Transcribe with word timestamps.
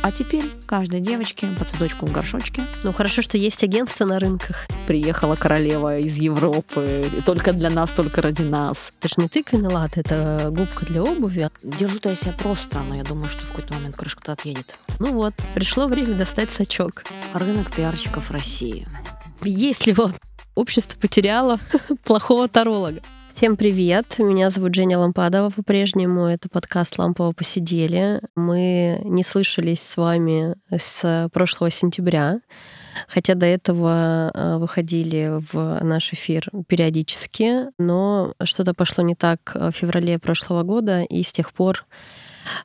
А 0.00 0.12
теперь 0.12 0.44
каждой 0.66 1.00
девочке 1.00 1.48
по 1.58 1.64
цветочку 1.64 2.06
в 2.06 2.12
горшочке. 2.12 2.62
Ну 2.84 2.92
хорошо, 2.92 3.20
что 3.20 3.36
есть 3.36 3.62
агентство 3.64 4.04
на 4.04 4.18
рынках. 4.20 4.66
Приехала 4.86 5.34
королева 5.34 5.98
из 5.98 6.18
Европы. 6.18 7.04
Только 7.26 7.52
для 7.52 7.68
нас, 7.68 7.90
только 7.90 8.22
ради 8.22 8.42
нас. 8.42 8.92
Это 9.00 9.08
же 9.08 9.14
не 9.18 9.28
тыквенный 9.28 9.70
лад, 9.70 9.92
это 9.96 10.48
губка 10.50 10.86
для 10.86 11.02
обуви. 11.02 11.50
Держу-то 11.62 12.10
я 12.10 12.14
себя 12.14 12.32
просто, 12.32 12.80
но 12.88 12.94
я 12.94 13.02
думаю, 13.02 13.28
что 13.28 13.42
в 13.44 13.48
какой-то 13.48 13.74
момент 13.74 13.96
крышка-то 13.96 14.32
отъедет. 14.32 14.78
Ну 15.00 15.12
вот, 15.12 15.34
пришло 15.54 15.88
время 15.88 16.14
достать 16.14 16.50
сачок. 16.50 17.04
Рынок 17.34 17.74
пиарщиков 17.74 18.30
России. 18.30 18.86
Есть 19.42 19.86
ли 19.86 19.92
вот 19.92 20.12
общество 20.54 20.98
потеряло 20.98 21.60
плохого 22.04 22.48
таролога? 22.48 23.02
Всем 23.38 23.56
привет! 23.56 24.18
Меня 24.18 24.50
зовут 24.50 24.74
Женя 24.74 24.98
Лампадова 24.98 25.50
по-прежнему. 25.50 26.24
Это 26.24 26.48
подкаст 26.48 26.98
«Лампово 26.98 27.30
посидели». 27.30 28.20
Мы 28.34 29.00
не 29.04 29.22
слышались 29.22 29.80
с 29.80 29.96
вами 29.96 30.56
с 30.76 31.30
прошлого 31.32 31.70
сентября, 31.70 32.40
хотя 33.06 33.36
до 33.36 33.46
этого 33.46 34.32
а, 34.34 34.58
выходили 34.58 35.40
в 35.52 35.78
наш 35.84 36.12
эфир 36.12 36.50
периодически, 36.66 37.66
но 37.78 38.34
что-то 38.42 38.74
пошло 38.74 39.04
не 39.04 39.14
так 39.14 39.54
в 39.54 39.70
феврале 39.70 40.18
прошлого 40.18 40.64
года, 40.64 41.02
и 41.02 41.22
с 41.22 41.30
тех 41.30 41.52
пор 41.52 41.86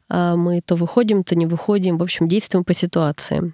а, 0.09 0.35
мы 0.35 0.61
то 0.61 0.75
выходим, 0.75 1.23
то 1.23 1.35
не 1.35 1.45
выходим. 1.45 1.99
В 1.99 2.01
общем, 2.01 2.27
действуем 2.27 2.63
по 2.63 2.73
ситуации. 2.73 3.53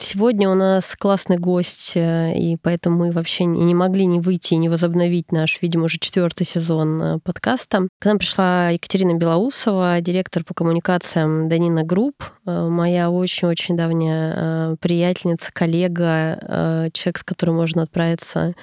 Сегодня 0.00 0.48
у 0.48 0.54
нас 0.54 0.94
классный 0.96 1.38
гость, 1.38 1.94
э, 1.96 2.32
и 2.38 2.56
поэтому 2.56 2.98
мы 2.98 3.12
вообще 3.12 3.46
не 3.46 3.74
могли 3.74 4.06
не 4.06 4.20
выйти 4.20 4.54
и 4.54 4.56
не 4.56 4.68
возобновить 4.68 5.32
наш, 5.32 5.60
видимо, 5.60 5.86
уже 5.86 5.98
четвертый 5.98 6.46
сезон 6.46 7.02
э, 7.02 7.18
подкаста. 7.18 7.88
К 7.98 8.04
нам 8.04 8.18
пришла 8.18 8.70
Екатерина 8.70 9.14
Белоусова, 9.14 10.00
директор 10.00 10.44
по 10.44 10.54
коммуникациям 10.54 11.48
Dyninno 11.48 11.82
Group, 11.82 12.22
э, 12.46 12.68
моя 12.68 13.10
очень-очень 13.10 13.76
давняя 13.76 14.76
приятельница, 14.76 15.50
коллега, 15.52 16.90
человек, 16.92 17.18
с 17.18 17.24
которым 17.24 17.56
можно 17.56 17.82
отправиться 17.82 18.54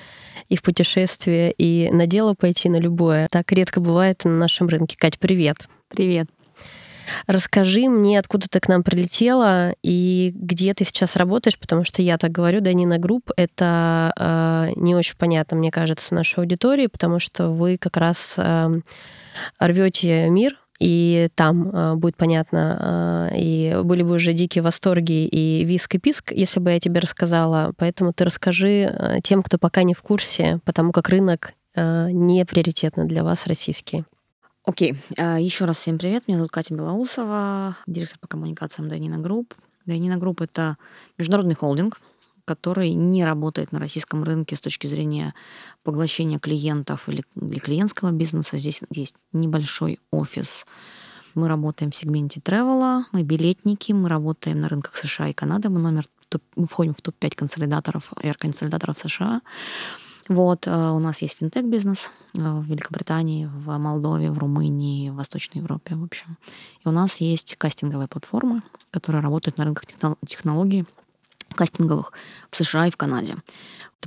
и 0.47 0.55
в 0.55 0.61
путешествие, 0.61 1.51
и 1.51 1.89
на 1.91 2.07
дело 2.07 2.33
пойти 2.33 2.69
на 2.69 2.79
любое. 2.79 3.27
Так 3.29 3.51
редко 3.51 3.81
бывает 3.81 4.23
на 4.23 4.31
нашем 4.31 4.67
рынке. 4.69 4.95
Кать, 4.97 5.19
привет. 5.19 5.67
Привет. 5.89 6.34
Расскажи 7.27 7.87
мне, 7.89 8.19
откуда 8.19 8.47
ты 8.49 8.59
к 8.59 8.67
нам 8.67 8.83
прилетела 8.83 9.73
и 9.83 10.31
где 10.35 10.73
ты 10.73 10.85
сейчас 10.85 11.15
работаешь, 11.15 11.59
потому 11.59 11.83
что 11.83 12.01
я 12.01 12.17
так 12.17 12.31
говорю, 12.31 12.61
Dyninno 12.61 12.97
Group— 12.97 13.31
это 13.37 14.13
э, 14.17 14.73
не 14.75 14.95
очень 14.95 15.17
понятно, 15.17 15.57
мне 15.57 15.71
кажется, 15.71 16.15
нашей 16.15 16.39
аудитории, 16.39 16.87
потому 16.87 17.19
что 17.19 17.49
вы 17.49 17.77
как 17.77 17.97
раз 17.97 18.35
э, 18.37 18.69
рвете 19.59 20.29
мир, 20.29 20.57
и 20.79 21.29
там 21.35 21.69
э, 21.69 21.95
будет 21.95 22.17
понятно, 22.17 23.29
э, 23.31 23.37
и 23.37 23.77
были 23.83 24.03
бы 24.03 24.15
уже 24.15 24.33
дикие 24.33 24.61
восторги 24.61 25.25
и 25.25 25.63
виск 25.63 25.95
и 25.95 25.99
писк, 25.99 26.31
если 26.31 26.59
бы 26.59 26.71
я 26.71 26.79
тебе 26.79 26.99
рассказала. 26.99 27.73
Поэтому 27.77 28.11
ты 28.13 28.25
расскажи 28.25 28.69
э, 28.69 29.19
тем, 29.23 29.41
кто 29.41 29.57
пока 29.57 29.83
не 29.83 29.93
в 29.93 30.01
курсе, 30.01 30.59
потому 30.65 30.91
как 30.91 31.09
рынок 31.09 31.53
э, 31.75 32.09
не 32.11 32.45
приоритетно 32.45 33.05
для 33.05 33.23
вас 33.23 33.47
российский. 33.47 34.03
Окей, 34.65 34.95
а, 35.19 35.39
еще 35.39 35.65
раз 35.65 35.77
всем 35.77 35.99
привет. 35.99 36.27
Меня 36.27 36.39
зовут 36.39 36.51
Катя 36.51 36.73
Белоусова, 36.73 37.77
директор 37.85 38.17
по 38.17 38.25
коммуникациям 38.27 38.89
Dyninno 38.89 39.19
Group. 39.19 39.53
Дайнина 39.85 40.17
Групп— 40.17 40.41
это 40.41 40.77
международный 41.19 41.53
холдинг, 41.53 42.01
который 42.45 42.93
не 42.93 43.23
работает 43.23 43.71
на 43.71 43.79
российском 43.79 44.23
рынке 44.23 44.55
с 44.55 44.61
точки 44.61 44.87
зрения 44.87 45.35
поглощения 45.83 46.39
клиентов 46.39 47.07
или, 47.07 47.23
или 47.39 47.59
клиентского 47.59 48.09
бизнеса. 48.09 48.57
Здесь 48.57 48.81
есть 48.89 49.15
небольшой 49.33 49.99
офис. 50.09 50.65
Мы 51.35 51.47
работаем 51.47 51.91
в 51.91 51.95
сегменте 51.95 52.41
тревела, 52.41 53.05
мы 53.11 53.21
билетники, 53.21 53.91
мы 53.91 54.09
работаем 54.09 54.61
на 54.61 54.67
рынках 54.67 54.95
США 54.95 55.27
и 55.27 55.33
Канады. 55.33 55.69
Мы, 55.69 55.79
номер, 55.79 56.05
мы 56.55 56.65
входим 56.65 56.95
в 56.95 57.03
топ-5 57.03 57.35
консолидаторов, 57.35 58.11
air-консолидаторов 58.13 58.97
США. 58.97 59.41
Вот, 60.27 60.65
э, 60.65 60.71
у 60.71 60.99
нас 60.99 61.21
есть 61.21 61.37
финтех-бизнес 61.37 62.11
э, 62.33 62.39
в 62.39 62.63
Великобритании, 62.65 63.45
в 63.45 63.77
Молдове, 63.77 64.31
в 64.31 64.39
Румынии, 64.39 65.09
в 65.09 65.15
Восточной 65.15 65.59
Европе, 65.59 65.95
в 65.95 66.03
общем. 66.03 66.37
И 66.83 66.87
у 66.87 66.91
нас 66.91 67.17
есть 67.17 67.55
кастинговые 67.57 68.07
платформы, 68.07 68.63
которые 68.89 69.21
работают 69.21 69.57
на 69.57 69.65
рынках 69.65 69.85
технологий 70.27 70.85
кастинговых 71.53 72.11
в 72.49 72.55
США 72.55 72.87
и 72.87 72.91
в 72.91 72.97
Канаде. 72.97 73.37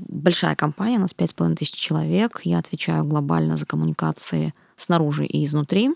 Большая 0.01 0.57
компания, 0.57 0.99
у 0.99 1.03
нас 1.03 1.15
5,5 1.17 1.55
тысяч 1.55 1.75
человек. 1.75 2.41
Я 2.45 2.59
отвечаю 2.59 3.05
глобально 3.05 3.57
за 3.57 3.67
коммуникации 3.67 4.55
снаружи 4.75 5.25
и 5.25 5.45
изнутри 5.45 5.91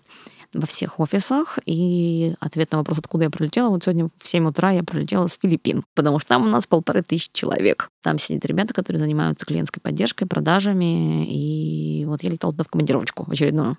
во 0.54 0.66
всех 0.66 1.00
офисах. 1.00 1.58
И 1.66 2.34
ответ 2.40 2.72
на 2.72 2.78
вопрос, 2.78 2.98
откуда 2.98 3.24
я 3.24 3.30
прилетела, 3.30 3.70
вот 3.70 3.84
сегодня 3.84 4.08
в 4.18 4.28
7 4.28 4.48
утра 4.48 4.70
я 4.70 4.82
прилетела 4.82 5.26
с 5.26 5.38
Филиппин, 5.40 5.84
потому 5.94 6.18
что 6.18 6.28
там 6.30 6.46
у 6.46 6.50
нас 6.50 6.66
полторы 6.66 7.02
тысячи 7.02 7.30
человек. 7.32 7.88
Там 8.02 8.18
сидят 8.18 8.44
ребята, 8.46 8.74
которые 8.74 9.00
занимаются 9.00 9.46
клиентской 9.46 9.80
поддержкой, 9.80 10.26
продажами. 10.26 11.26
И 11.28 12.04
вот 12.04 12.22
я 12.22 12.30
летала 12.30 12.52
туда 12.52 12.64
в 12.64 12.68
командировочку 12.68 13.26
очередную. 13.30 13.78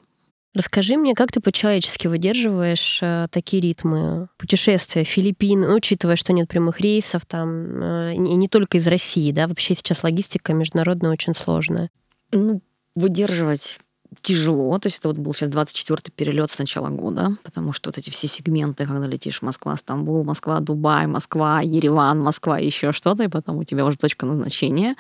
Расскажи 0.56 0.98
мне, 0.98 1.16
как 1.16 1.32
ты 1.32 1.40
по-человечески 1.40 2.06
выдерживаешь 2.06 3.00
э, 3.02 3.28
такие 3.32 3.60
ритмы 3.60 4.28
путешествия, 4.38 5.04
Филиппины, 5.04 5.68
ну, 5.68 5.76
учитывая, 5.76 6.16
что 6.16 6.32
нет 6.32 6.48
прямых 6.48 6.80
рейсов, 6.80 7.26
там, 7.26 7.82
э, 7.82 8.14
не, 8.18 8.36
не 8.36 8.48
только 8.48 8.78
из 8.78 8.88
России, 8.88 9.32
да, 9.32 9.48
вообще 9.48 9.74
сейчас 9.74 10.04
логистика 10.04 10.54
международная 10.54 11.10
очень 11.10 11.34
сложная. 11.34 11.90
Ну, 12.32 12.62
выдерживать 12.96 13.80
тяжело. 14.22 14.78
То 14.79 14.88
есть 14.88 15.00
это 15.00 15.09
вот 15.09 15.18
был 15.18 15.34
сейчас 15.34 15.50
24-й 15.50 16.12
перелет 16.12 16.51
с 16.51 16.59
начала 16.59 16.90
года, 16.90 17.38
потому 17.44 17.74
что 17.74 17.90
вот 17.90 17.97
эти 17.97 18.09
все 18.09 18.28
сегменты, 18.28 18.85
когда 18.85 19.07
летишь 19.07 19.41
Москва, 19.41 19.75
Стамбул, 19.78 20.24
Москва, 20.24 20.59
Дубай, 20.59 21.07
Москва, 21.07 21.62
Ереван, 21.62 22.19
Москва, 22.19 22.59
еще 22.59 22.91
что-то, 22.91 23.24
и 23.24 23.28
потом 23.28 23.57
у 23.57 23.63
тебя 23.63 23.85
уже 23.85 23.97
точка 23.97 24.25
назначения. 24.25 24.96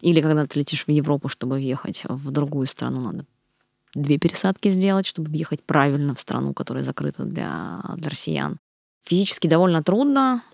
Или 0.00 0.20
когда 0.20 0.46
ты 0.46 0.58
летишь 0.58 0.84
в 0.86 0.90
Европу, 0.90 1.28
чтобы 1.28 1.56
въехать 1.56 2.04
в 2.08 2.30
другую 2.30 2.66
страну, 2.66 3.00
надо 3.00 3.24
две 3.94 4.18
пересадки 4.18 4.68
сделать, 4.68 5.06
чтобы 5.06 5.30
въехать 5.30 5.62
правильно 5.62 6.14
в 6.14 6.20
страну, 6.20 6.54
которая 6.54 6.84
закрыта 6.84 7.24
для, 7.24 7.80
для 7.96 8.10
россиян. 8.10 8.58
Физически 9.04 9.48
довольно 9.48 9.82
трудно. 9.82 10.44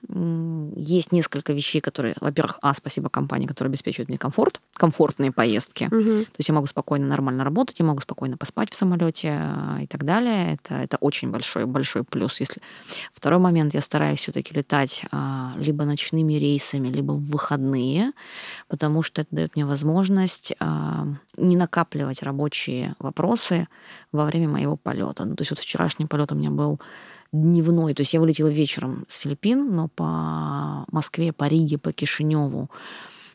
Есть 0.75 1.13
несколько 1.13 1.53
вещей, 1.53 1.81
которые, 1.81 2.15
во-первых, 2.19 2.59
а, 2.63 2.73
спасибо 2.73 3.11
компании, 3.11 3.47
которая 3.47 3.71
обеспечивает 3.71 4.09
мне 4.09 4.17
комфорт, 4.17 4.63
комфортные 4.73 5.33
поездки. 5.33 5.85
Угу. 5.85 6.25
То 6.25 6.39
есть 6.39 6.49
я 6.49 6.55
могу 6.55 6.67
спокойно, 6.67 7.07
нормально 7.07 7.45
работать, 7.45 7.79
я 7.79 7.85
могу 7.85 8.01
спокойно 8.01 8.39
поспать 8.39 8.73
в 8.73 8.75
самолете 8.75 9.39
а, 9.39 9.79
и 9.83 9.87
так 9.87 10.05
далее. 10.05 10.55
Это, 10.55 10.77
это 10.77 10.97
очень 10.97 11.31
большой, 11.31 11.67
большой 11.67 12.05
плюс. 12.05 12.41
Если... 12.41 12.63
Второй 13.13 13.39
момент, 13.39 13.75
я 13.75 13.83
стараюсь 13.83 14.21
все-таки 14.21 14.55
летать 14.55 15.05
а, 15.13 15.53
либо 15.59 15.85
ночными 15.85 16.33
рейсами, 16.33 16.89
либо 16.89 17.13
в 17.13 17.27
выходные, 17.27 18.13
потому 18.67 19.03
что 19.03 19.21
это 19.21 19.35
дает 19.35 19.57
мне 19.57 19.67
возможность 19.67 20.55
а, 20.59 21.07
не 21.37 21.57
накапливать 21.57 22.23
рабочие 22.23 22.95
вопросы 22.99 23.69
во 24.11 24.25
время 24.25 24.49
моего 24.49 24.77
полета. 24.77 25.27
Ну, 25.27 25.35
то 25.37 25.43
есть 25.43 25.51
вот 25.51 25.59
вчерашний 25.59 26.07
полет 26.07 26.33
у 26.33 26.35
меня 26.35 26.51
был 26.51 26.81
дневной. 27.33 27.95
То 27.95 28.03
есть 28.03 28.15
я 28.15 28.21
вылетела 28.21 28.49
вечером 28.49 29.05
с 29.09 29.17
Филиппин, 29.17 29.75
но 29.75 29.89
по 29.89 30.85
Москве, 30.91 31.33
по 31.33 31.45
Риге, 31.45 31.79
по 31.79 31.93
Кишиневу, 31.93 32.71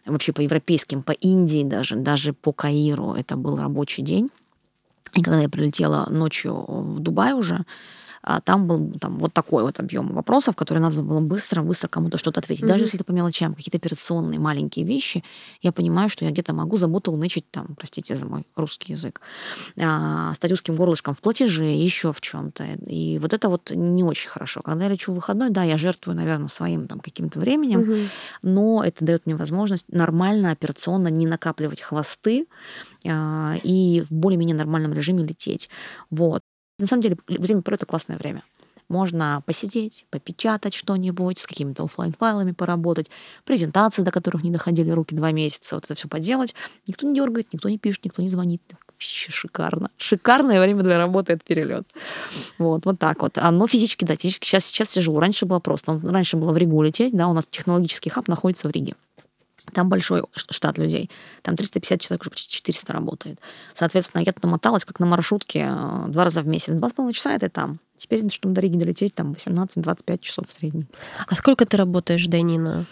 вообще 0.05 0.33
по 0.33 0.41
европейским, 0.41 1.03
по 1.03 1.11
Индии 1.11 1.63
даже, 1.63 1.95
даже 1.95 2.33
по 2.33 2.51
Каиру 2.51 3.13
это 3.13 3.35
был 3.35 3.57
рабочий 3.57 4.01
день. 4.01 4.29
И 5.13 5.21
когда 5.21 5.41
я 5.41 5.49
прилетела 5.49 6.07
ночью 6.09 6.65
в 6.67 6.99
Дубай 6.99 7.33
уже, 7.33 7.65
а 8.23 8.39
там 8.39 8.67
был 8.67 8.93
там, 8.99 9.19
вот 9.19 9.33
такой 9.33 9.63
вот 9.63 9.79
объем 9.79 10.13
вопросов, 10.13 10.55
которые 10.55 10.81
надо 10.81 11.01
было 11.01 11.19
быстро-быстро 11.19 11.89
кому-то 11.89 12.17
что-то 12.17 12.39
ответить. 12.39 12.63
Mm-hmm. 12.63 12.67
Даже 12.69 12.83
если 12.83 12.97
это 12.97 13.03
по 13.03 13.11
мелочам, 13.11 13.53
какие-то 13.53 13.77
операционные 13.77 14.39
маленькие 14.39 14.85
вещи, 14.85 15.23
я 15.61 15.73
понимаю, 15.73 16.07
что 16.07 16.23
я 16.23 16.31
где-то 16.31 16.53
могу 16.53 16.77
заботу 16.77 17.11
унычить 17.11 17.51
там, 17.51 17.75
простите 17.77 18.15
за 18.15 18.25
мой 18.25 18.47
русский 18.55 18.93
язык, 18.93 19.19
а, 19.77 20.33
стать 20.35 20.53
узким 20.53 20.77
горлышком 20.77 21.13
в 21.13 21.21
платеже, 21.21 21.65
еще 21.65 22.13
в 22.13 22.21
чем-то. 22.21 22.63
И 22.87 23.19
вот 23.19 23.33
это 23.33 23.49
вот 23.49 23.71
не 23.71 24.03
очень 24.03 24.29
хорошо. 24.29 24.61
Когда 24.61 24.85
я 24.85 24.91
лечу 24.91 25.11
в 25.11 25.15
выходной, 25.15 25.49
да, 25.49 25.63
я 25.63 25.75
жертвую, 25.75 26.15
наверное, 26.15 26.47
своим 26.47 26.87
там 26.87 27.01
каким-то 27.01 27.39
временем, 27.39 27.81
mm-hmm. 27.81 28.07
но 28.43 28.83
это 28.85 29.03
дает 29.03 29.25
мне 29.25 29.35
возможность 29.35 29.89
нормально, 29.89 30.51
операционно 30.51 31.09
не 31.09 31.27
накапливать 31.27 31.81
хвосты 31.81 32.47
а, 33.05 33.55
и 33.63 34.01
в 34.01 34.13
более-менее 34.13 34.55
нормальном 34.55 34.93
режиме 34.93 35.25
лететь. 35.25 35.69
Вот. 36.09 36.41
На 36.79 36.87
самом 36.87 37.03
деле, 37.03 37.17
время 37.27 37.61
полета 37.61 37.85
классное 37.85 38.17
время. 38.17 38.43
Можно 38.89 39.41
посидеть, 39.45 40.05
попечатать 40.09 40.73
что-нибудь, 40.73 41.39
с 41.39 41.47
какими-то 41.47 41.83
офлайн 41.85 42.13
файлами 42.13 42.51
поработать, 42.51 43.09
презентации, 43.45 44.03
до 44.03 44.11
которых 44.11 44.43
не 44.43 44.51
доходили 44.51 44.91
руки 44.91 45.15
два 45.15 45.31
месяца, 45.31 45.75
вот 45.75 45.85
это 45.85 45.95
все 45.95 46.07
поделать. 46.07 46.53
Никто 46.87 47.07
не 47.07 47.15
дергает, 47.15 47.53
никто 47.53 47.69
не 47.69 47.77
пишет, 47.77 48.05
никто 48.05 48.21
не 48.21 48.27
звонит. 48.27 48.61
Вообще 48.87 49.31
шикарно. 49.31 49.89
Шикарное 49.97 50.61
время 50.61 50.83
для 50.83 50.97
работы, 50.97 51.33
это 51.33 51.43
перелет. 51.45 51.87
Вот, 52.57 52.85
вот 52.85 52.99
так 52.99 53.21
вот. 53.21 53.37
А, 53.37 53.51
но 53.51 53.67
физически, 53.67 54.05
да, 54.05 54.15
физически 54.15 54.45
сейчас, 54.45 54.65
сейчас 54.65 54.89
тяжело. 54.89 55.19
Раньше 55.19 55.45
было 55.45 55.59
просто. 55.59 55.99
Раньше 56.03 56.37
было 56.37 56.51
в 56.51 56.57
Ригу 56.57 56.81
лететь, 56.81 57.15
да, 57.15 57.27
у 57.27 57.33
нас 57.33 57.47
технологический 57.47 58.09
хаб 58.09 58.27
находится 58.27 58.67
в 58.67 58.71
Риге. 58.71 58.95
Там 59.73 59.89
большой 59.89 60.23
штат 60.35 60.77
людей. 60.77 61.09
Там 61.41 61.55
350 61.55 62.01
человек, 62.01 62.21
уже 62.21 62.29
почти 62.29 62.53
400 62.55 62.93
работает. 62.93 63.39
Соответственно, 63.73 64.23
я 64.25 64.31
туда 64.31 64.47
моталась, 64.47 64.85
как 64.85 64.99
на 64.99 65.05
маршрутке, 65.05 65.67
э, 65.69 66.05
два 66.07 66.23
раза 66.23 66.41
в 66.41 66.47
месяц. 66.47 66.73
Два 66.73 66.89
с 66.89 66.93
половиной 66.93 67.13
часа 67.13 67.33
это 67.33 67.49
там. 67.49 67.79
Теперь, 67.97 68.29
чтобы 68.29 68.53
до 68.53 68.61
Риги 68.61 68.77
долететь, 68.77 69.15
там 69.15 69.33
18-25 69.33 70.19
часов 70.19 70.47
в 70.47 70.51
среднем. 70.51 70.87
А 71.27 71.35
сколько 71.35 71.65
ты 71.65 71.77
работаешь, 71.77 72.25
Данина? 72.27 72.85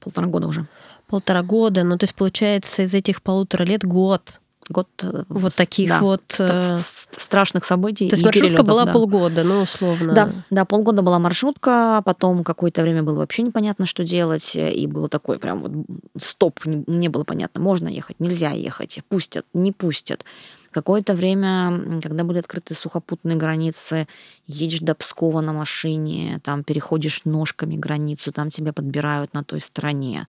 Полтора 0.00 0.26
года 0.26 0.48
уже. 0.48 0.66
Полтора 1.08 1.42
года. 1.42 1.84
Ну, 1.84 1.98
то 1.98 2.04
есть, 2.04 2.14
получается, 2.14 2.82
из 2.82 2.94
этих 2.94 3.22
полутора 3.22 3.64
лет 3.64 3.84
год 3.84 4.40
год 4.68 4.88
э, 5.02 5.24
вот 5.28 5.54
таких 5.54 5.88
да, 5.88 6.00
вот 6.00 6.22
э, 6.38 6.78
страшных 7.10 7.64
событий. 7.64 8.08
То 8.08 8.14
есть 8.14 8.24
маршрутка 8.24 8.48
перелетов, 8.48 8.66
была 8.66 8.84
да. 8.84 8.92
полгода, 8.92 9.44
ну 9.44 9.62
условно. 9.62 10.12
Да, 10.12 10.32
да, 10.50 10.64
полгода 10.64 11.02
была 11.02 11.18
маршрутка, 11.18 12.02
потом 12.04 12.44
какое-то 12.44 12.82
время 12.82 13.02
было 13.02 13.18
вообще 13.18 13.42
непонятно, 13.42 13.86
что 13.86 14.04
делать, 14.04 14.56
и 14.56 14.86
было 14.86 15.08
такое 15.08 15.38
прям 15.38 15.62
вот 15.62 15.72
стоп, 16.16 16.64
не, 16.64 16.84
не 16.86 17.08
было 17.08 17.24
понятно, 17.24 17.60
можно 17.60 17.88
ехать, 17.88 18.20
нельзя 18.20 18.50
ехать, 18.50 19.00
пустят, 19.08 19.46
не 19.54 19.72
пустят. 19.72 20.24
Какое-то 20.70 21.14
время, 21.14 22.00
когда 22.02 22.24
были 22.24 22.38
открыты 22.38 22.74
сухопутные 22.74 23.36
границы, 23.36 24.06
едешь 24.46 24.80
до 24.80 24.94
Пскова 24.94 25.40
на 25.40 25.52
машине, 25.52 26.40
там 26.44 26.62
переходишь 26.62 27.22
ножками 27.24 27.76
границу, 27.76 28.32
там 28.32 28.50
тебя 28.50 28.72
подбирают 28.72 29.32
на 29.34 29.44
той 29.44 29.60
стороне. 29.60 30.26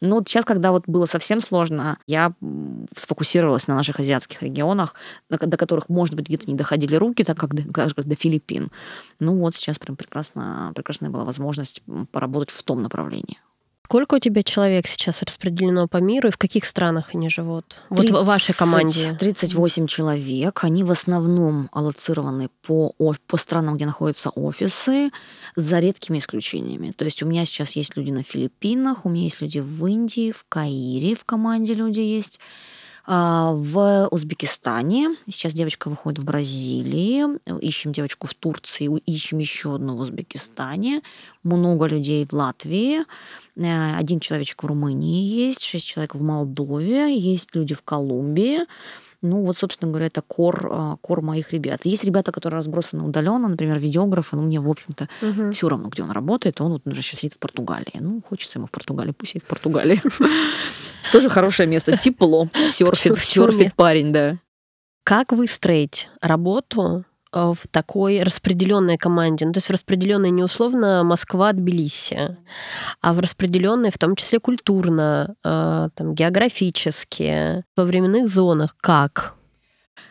Ну, 0.00 0.16
вот 0.16 0.28
сейчас, 0.28 0.44
когда 0.44 0.70
вот 0.70 0.84
было 0.86 1.06
совсем 1.06 1.40
сложно, 1.40 1.98
я 2.06 2.32
сфокусировалась 2.96 3.68
на 3.68 3.74
наших 3.74 4.00
азиатских 4.00 4.42
регионах, 4.42 4.94
до 5.28 5.56
которых, 5.56 5.88
может 5.88 6.14
быть, 6.14 6.26
где-то 6.26 6.46
не 6.46 6.54
доходили 6.54 6.94
руки, 6.96 7.22
так 7.22 7.38
как 7.38 7.54
до, 7.54 7.70
как 7.72 7.92
до 7.94 8.16
Филиппин. 8.16 8.70
Ну 9.18 9.36
вот 9.38 9.56
сейчас 9.56 9.78
прям 9.78 9.96
прекрасно, 9.96 10.72
прекрасная 10.74 11.10
была 11.10 11.24
возможность 11.24 11.82
поработать 12.12 12.50
в 12.50 12.62
том 12.62 12.82
направлении. 12.82 13.38
Сколько 13.90 14.14
у 14.14 14.18
тебя 14.20 14.44
человек 14.44 14.86
сейчас 14.86 15.20
распределено 15.24 15.88
по 15.88 15.96
миру 15.96 16.28
и 16.28 16.30
в 16.30 16.38
каких 16.38 16.64
странах 16.64 17.10
они 17.12 17.28
живут? 17.28 17.64
30, 17.88 18.10
вот 18.12 18.22
в 18.22 18.24
вашей 18.24 18.54
команде. 18.54 19.16
38 19.18 19.88
человек. 19.88 20.62
Они 20.62 20.84
в 20.84 20.92
основном 20.92 21.68
аллоцированы 21.72 22.50
по, 22.64 22.94
по 23.26 23.36
странам, 23.36 23.74
где 23.74 23.86
находятся 23.86 24.30
офисы, 24.30 25.10
за 25.56 25.80
редкими 25.80 26.18
исключениями. 26.18 26.92
То 26.92 27.04
есть 27.04 27.20
у 27.24 27.26
меня 27.26 27.44
сейчас 27.44 27.72
есть 27.72 27.96
люди 27.96 28.12
на 28.12 28.22
Филиппинах, 28.22 29.04
у 29.06 29.08
меня 29.08 29.24
есть 29.24 29.40
люди 29.40 29.58
в 29.58 29.84
Индии, 29.84 30.30
в 30.30 30.44
Каире 30.48 31.16
в 31.16 31.24
команде 31.24 31.74
люди 31.74 31.98
есть. 31.98 32.38
А, 33.06 33.52
в 33.52 34.08
Узбекистане. 34.10 35.16
Сейчас 35.26 35.54
девочка 35.54 35.88
выходит 35.88 36.18
в 36.18 36.24
Бразилии. 36.24 37.24
Ищем 37.60 37.92
девочку 37.92 38.26
в 38.26 38.34
Турции, 38.34 38.88
ищем 39.06 39.38
еще 39.38 39.74
одну 39.74 39.96
в 39.96 40.00
Узбекистане. 40.00 41.00
Много 41.42 41.86
людей 41.86 42.26
в 42.26 42.32
Латвии. 42.32 43.04
Э, 43.56 43.96
один 43.96 44.20
человечек 44.20 44.62
в 44.62 44.66
Румынии 44.66 45.22
есть, 45.22 45.62
шесть 45.62 45.86
человек 45.86 46.14
в 46.14 46.22
Молдове, 46.22 47.16
есть 47.16 47.54
люди 47.54 47.74
в 47.74 47.82
Колумбии. 47.82 48.60
Ну, 49.22 49.44
вот, 49.44 49.56
собственно 49.56 49.90
говоря, 49.90 50.06
это 50.06 50.22
кор, 50.22 50.68
а, 50.72 50.96
кор 51.02 51.20
моих 51.20 51.52
ребят. 51.52 51.80
Есть 51.84 52.04
ребята, 52.04 52.32
которые 52.32 52.58
разбросаны 52.58 53.04
удаленно, 53.04 53.48
например, 53.48 53.78
видеографы, 53.78 54.36
но 54.36 54.42
мне, 54.42 54.60
в 54.60 54.68
общем-то, 54.68 55.08
угу. 55.20 55.52
все 55.52 55.68
равно, 55.68 55.88
где 55.88 56.02
он 56.02 56.10
работает. 56.10 56.60
Он 56.60 56.72
вот, 56.72 56.84
например, 56.86 57.04
сейчас 57.04 57.20
сидит 57.20 57.34
в 57.34 57.38
Португалии. 57.38 57.98
Ну, 58.00 58.22
хочется 58.26 58.58
ему 58.58 58.66
в 58.66 58.70
Португалии, 58.70 59.12
пусть 59.12 59.32
сидит 59.32 59.44
в 59.44 59.46
Португалии. 59.46 60.00
Тоже 61.12 61.28
хорошее 61.28 61.68
место. 61.68 61.96
Тепло. 61.98 62.48
Серфит, 62.68 63.18
серфит 63.18 63.74
парень, 63.74 64.12
да. 64.12 64.38
Как 65.04 65.32
выстроить 65.32 66.08
работу 66.22 67.04
в 67.32 67.58
такой 67.70 68.22
распределенной 68.22 68.96
команде. 68.96 69.46
Ну, 69.46 69.52
то 69.52 69.58
есть 69.58 69.68
в 69.68 69.72
распределенной 69.72 70.30
не 70.30 70.42
условно 70.42 71.02
Москва, 71.04 71.52
Тбилиси, 71.52 72.36
а 73.00 73.14
в 73.14 73.20
распределенной 73.20 73.90
в 73.90 73.98
том 73.98 74.16
числе 74.16 74.40
культурно, 74.40 75.34
э, 75.44 75.88
там, 75.94 76.14
географически, 76.14 77.64
во 77.76 77.84
временных 77.84 78.28
зонах. 78.28 78.76
Как? 78.80 79.34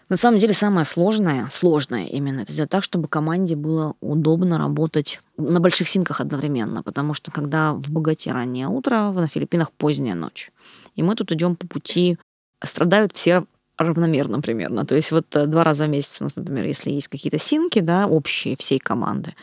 На 0.09 0.17
самом 0.17 0.39
деле 0.39 0.53
самое 0.53 0.85
сложное, 0.85 1.45
сложное 1.49 2.05
именно, 2.05 2.41
это 2.41 2.51
сделать 2.51 2.71
так, 2.71 2.83
чтобы 2.83 3.07
команде 3.07 3.55
было 3.55 3.93
удобно 4.01 4.57
работать 4.57 5.21
на 5.37 5.59
больших 5.59 5.87
синках 5.87 6.19
одновременно, 6.19 6.81
потому 6.81 7.13
что 7.13 7.29
когда 7.31 7.73
в 7.73 7.91
богате 7.91 8.31
раннее 8.31 8.67
утро, 8.67 9.11
на 9.11 9.27
Филиппинах 9.27 9.71
поздняя 9.71 10.15
ночь, 10.15 10.51
и 10.95 11.03
мы 11.03 11.13
тут 11.13 11.31
идем 11.31 11.55
по 11.55 11.67
пути, 11.67 12.17
страдают 12.63 13.15
все 13.15 13.45
равномерно 13.79 14.41
примерно. 14.41 14.85
То 14.85 14.95
есть 14.95 15.11
вот 15.11 15.35
э, 15.35 15.45
два 15.45 15.63
раза 15.63 15.85
в 15.85 15.89
месяц 15.89 16.21
у 16.21 16.25
нас, 16.25 16.35
например, 16.35 16.65
если 16.65 16.91
есть 16.91 17.07
какие-то 17.07 17.39
синки, 17.39 17.79
да, 17.79 18.07
общие 18.07 18.55
всей 18.55 18.79
команды, 18.79 19.33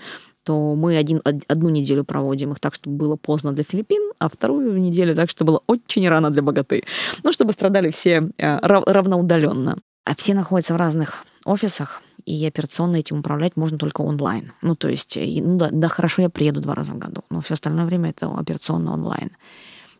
то 0.44 0.74
мы 0.76 0.96
один, 0.96 1.20
одну 1.24 1.70
неделю 1.70 2.04
проводим 2.04 2.52
их 2.52 2.60
так, 2.60 2.74
чтобы 2.74 2.96
было 2.96 3.16
поздно 3.16 3.52
для 3.52 3.64
Филиппин, 3.64 4.12
а 4.18 4.28
вторую 4.28 4.80
неделю 4.80 5.14
так, 5.16 5.30
чтобы 5.30 5.52
было 5.52 5.62
очень 5.66 6.08
рано 6.08 6.30
для 6.30 6.42
богаты. 6.42 6.84
Ну, 7.24 7.32
чтобы 7.32 7.52
страдали 7.52 7.90
все 7.90 8.30
э, 8.38 8.58
равноудаленно. 8.62 9.78
А 10.04 10.14
все 10.14 10.34
находятся 10.34 10.74
в 10.74 10.76
разных 10.76 11.24
офисах, 11.44 12.00
и 12.26 12.46
операционно 12.46 12.96
этим 12.96 13.18
управлять 13.18 13.56
можно 13.56 13.76
только 13.76 14.02
онлайн. 14.02 14.52
Ну, 14.62 14.76
то 14.76 14.88
есть, 14.88 15.16
ну 15.16 15.56
да, 15.56 15.68
да, 15.72 15.88
хорошо, 15.88 16.22
я 16.22 16.30
приеду 16.30 16.60
два 16.60 16.74
раза 16.74 16.92
в 16.92 16.98
году, 16.98 17.22
но 17.28 17.40
все 17.40 17.54
остальное 17.54 17.86
время 17.86 18.10
это 18.10 18.28
операционно 18.28 18.92
онлайн. 18.92 19.32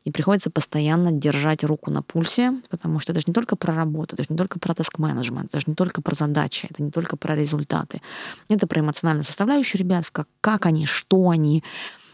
И 0.07 0.13
приходится 0.13 0.51
постоянно 0.51 1.11
держать 1.11 1.65
руку 1.65 1.91
на 1.91 2.01
пульсе, 2.01 2.63
потому 2.71 3.01
что 3.01 3.11
это 3.11 3.21
же 3.21 3.25
не 3.27 3.33
только 3.33 3.57
про 3.57 3.75
работу, 3.75 4.15
это 4.15 4.23
же 4.23 4.29
не 4.29 4.37
только 4.37 4.61
про 4.61 4.73
таск-менеджмент, 4.73 5.47
это 5.47 5.59
же 5.59 5.65
не 5.67 5.75
только 5.75 6.01
про 6.01 6.15
задачи, 6.15 6.69
это 6.71 6.81
не 6.81 6.93
только 6.93 7.17
про 7.17 7.35
результаты. 7.35 8.01
Это 8.49 8.69
про 8.69 8.83
эмоциональную 8.83 9.25
составляющую 9.25 9.81
ребят, 9.81 10.05
как, 10.13 10.29
как 10.41 10.65
они, 10.67 10.87
что 10.87 11.29
они, 11.29 11.65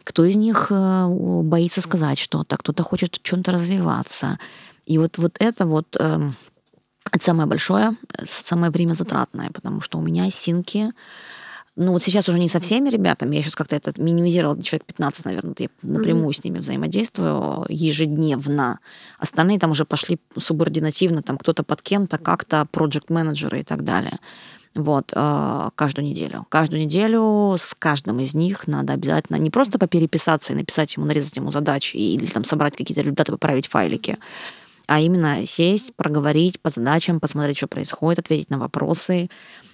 кто 0.04 0.24
из 0.24 0.36
них 0.36 0.68
э, 0.70 1.06
боится 1.06 1.82
сказать 1.82 2.18
что-то, 2.18 2.56
кто-то 2.56 2.82
хочет 2.82 3.20
чем-то 3.22 3.52
развиваться. 3.52 4.38
И 4.86 4.96
вот, 4.96 5.18
вот 5.18 5.36
это 5.38 5.66
вот 5.66 5.94
эм, 6.00 6.34
это 7.12 7.22
самое 7.22 7.46
большое, 7.46 7.90
самое 8.24 8.72
время 8.72 8.94
затратное, 8.94 9.50
потому 9.50 9.82
что 9.82 9.98
у 9.98 10.00
меня 10.00 10.30
синки 10.30 10.90
ну 11.74 11.92
вот 11.92 12.02
сейчас 12.02 12.28
уже 12.28 12.38
не 12.38 12.48
со 12.48 12.60
всеми 12.60 12.90
ребятами, 12.90 13.36
я 13.36 13.42
сейчас 13.42 13.54
как-то 13.54 13.76
это 13.76 13.92
минимизировала, 14.00 14.62
человек 14.62 14.84
15, 14.86 15.24
наверное, 15.24 15.54
я 15.58 15.68
напрямую 15.82 16.28
mm-hmm. 16.28 16.40
с 16.40 16.44
ними 16.44 16.58
взаимодействую 16.58 17.64
ежедневно. 17.68 18.78
Остальные 19.18 19.58
там 19.58 19.70
уже 19.70 19.86
пошли 19.86 20.20
субординативно, 20.36 21.22
там 21.22 21.38
кто-то 21.38 21.62
под 21.62 21.80
кем-то, 21.80 22.18
как-то 22.18 22.66
проект-менеджеры 22.70 23.60
и 23.60 23.64
так 23.64 23.84
далее. 23.84 24.18
Вот, 24.74 25.12
э, 25.14 25.70
каждую 25.74 26.06
неделю. 26.06 26.46
Каждую 26.48 26.82
неделю 26.82 27.56
с 27.58 27.74
каждым 27.78 28.20
из 28.20 28.34
них 28.34 28.66
надо 28.66 28.94
обязательно 28.94 29.36
не 29.36 29.50
просто 29.50 29.78
попереписаться 29.78 30.52
и 30.52 30.56
написать 30.56 30.96
ему, 30.96 31.06
нарезать 31.06 31.36
ему 31.36 31.50
задачи 31.50 31.96
или 31.96 32.26
там 32.26 32.44
собрать 32.44 32.76
какие-то 32.76 33.02
результаты, 33.02 33.32
поправить 33.32 33.66
файлики, 33.66 34.18
а 34.86 35.00
именно 35.00 35.46
сесть, 35.46 35.94
проговорить 35.94 36.60
по 36.60 36.70
задачам, 36.70 37.20
посмотреть, 37.20 37.58
что 37.58 37.66
происходит, 37.66 38.20
ответить 38.20 38.50
на 38.50 38.58
вопросы, 38.58 39.28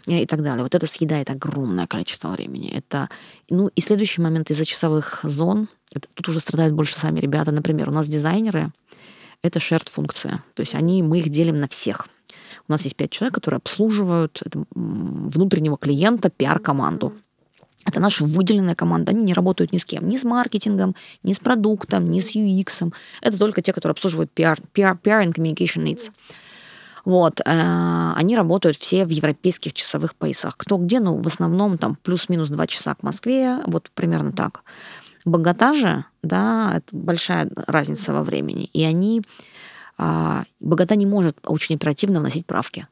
и 0.06 0.26
так 0.26 0.42
далее. 0.42 0.62
Вот 0.62 0.74
это 0.74 0.86
съедает 0.86 1.30
огромное 1.30 1.86
количество 1.86 2.28
времени. 2.28 2.70
Это, 2.70 3.10
ну, 3.50 3.68
и 3.68 3.80
следующий 3.80 4.22
момент 4.22 4.50
из-за 4.50 4.64
часовых 4.64 5.20
зон, 5.22 5.68
это, 5.92 6.08
тут 6.14 6.28
уже 6.28 6.40
страдают 6.40 6.74
больше 6.74 6.98
сами 6.98 7.20
ребята. 7.20 7.52
Например, 7.52 7.90
у 7.90 7.92
нас 7.92 8.08
дизайнеры— 8.08 8.72
это 9.42 9.58
shared 9.58 9.88
функция. 9.90 10.42
То 10.54 10.60
есть 10.60 10.74
они, 10.74 11.02
мы 11.02 11.18
их 11.18 11.28
делим 11.28 11.60
на 11.60 11.68
всех. 11.68 12.08
У 12.68 12.72
нас 12.72 12.84
есть 12.84 12.96
пять 12.96 13.10
человек, 13.10 13.34
которые 13.34 13.58
обслуживают 13.58 14.42
внутреннего 14.74 15.76
клиента, 15.76 16.30
пиар-команду. 16.30 17.14
Это 17.88 18.00
наша 18.00 18.24
выделенная 18.24 18.74
команда. 18.74 19.12
Они 19.12 19.24
не 19.24 19.32
работают 19.32 19.72
ни 19.72 19.78
с 19.78 19.86
кем. 19.86 20.06
Ни 20.10 20.18
с 20.18 20.24
маркетингом, 20.24 20.94
ни 21.22 21.32
с 21.32 21.38
продуктом, 21.38 22.10
ни 22.10 22.20
с 22.20 22.36
UX. 22.36 22.92
Это 23.22 23.38
только 23.38 23.62
те, 23.62 23.72
которые 23.72 23.92
обслуживают 23.92 24.30
PR, 24.36 24.58
PR, 24.74 25.00
PR 25.00 25.24
and 25.24 25.32
communication 25.32 25.84
needs. 25.84 26.12
Вот, 27.06 27.40
э, 27.40 28.12
они 28.16 28.36
работают 28.36 28.76
все 28.76 29.06
в 29.06 29.08
европейских 29.08 29.72
часовых 29.72 30.14
поясах. 30.16 30.58
Кто 30.58 30.76
где, 30.76 31.00
ну, 31.00 31.16
в 31.16 31.26
основном 31.26 31.78
там 31.78 31.96
плюс-минус 32.02 32.50
два 32.50 32.66
часа 32.66 32.94
к 32.94 33.02
Москве, 33.02 33.60
вот 33.64 33.90
примерно 33.94 34.32
так. 34.32 34.64
Богата 35.24 35.72
же, 35.72 36.04
да, 36.22 36.74
это 36.76 36.94
большая 36.94 37.50
разница 37.66 38.12
во 38.12 38.22
времени. 38.22 38.64
И 38.74 38.84
они... 38.84 39.22
Э, 39.96 40.42
Богата 40.60 40.94
не 40.94 41.06
может 41.06 41.38
очень 41.46 41.76
оперативно 41.76 42.20
вносить 42.20 42.44
правки. 42.44 42.86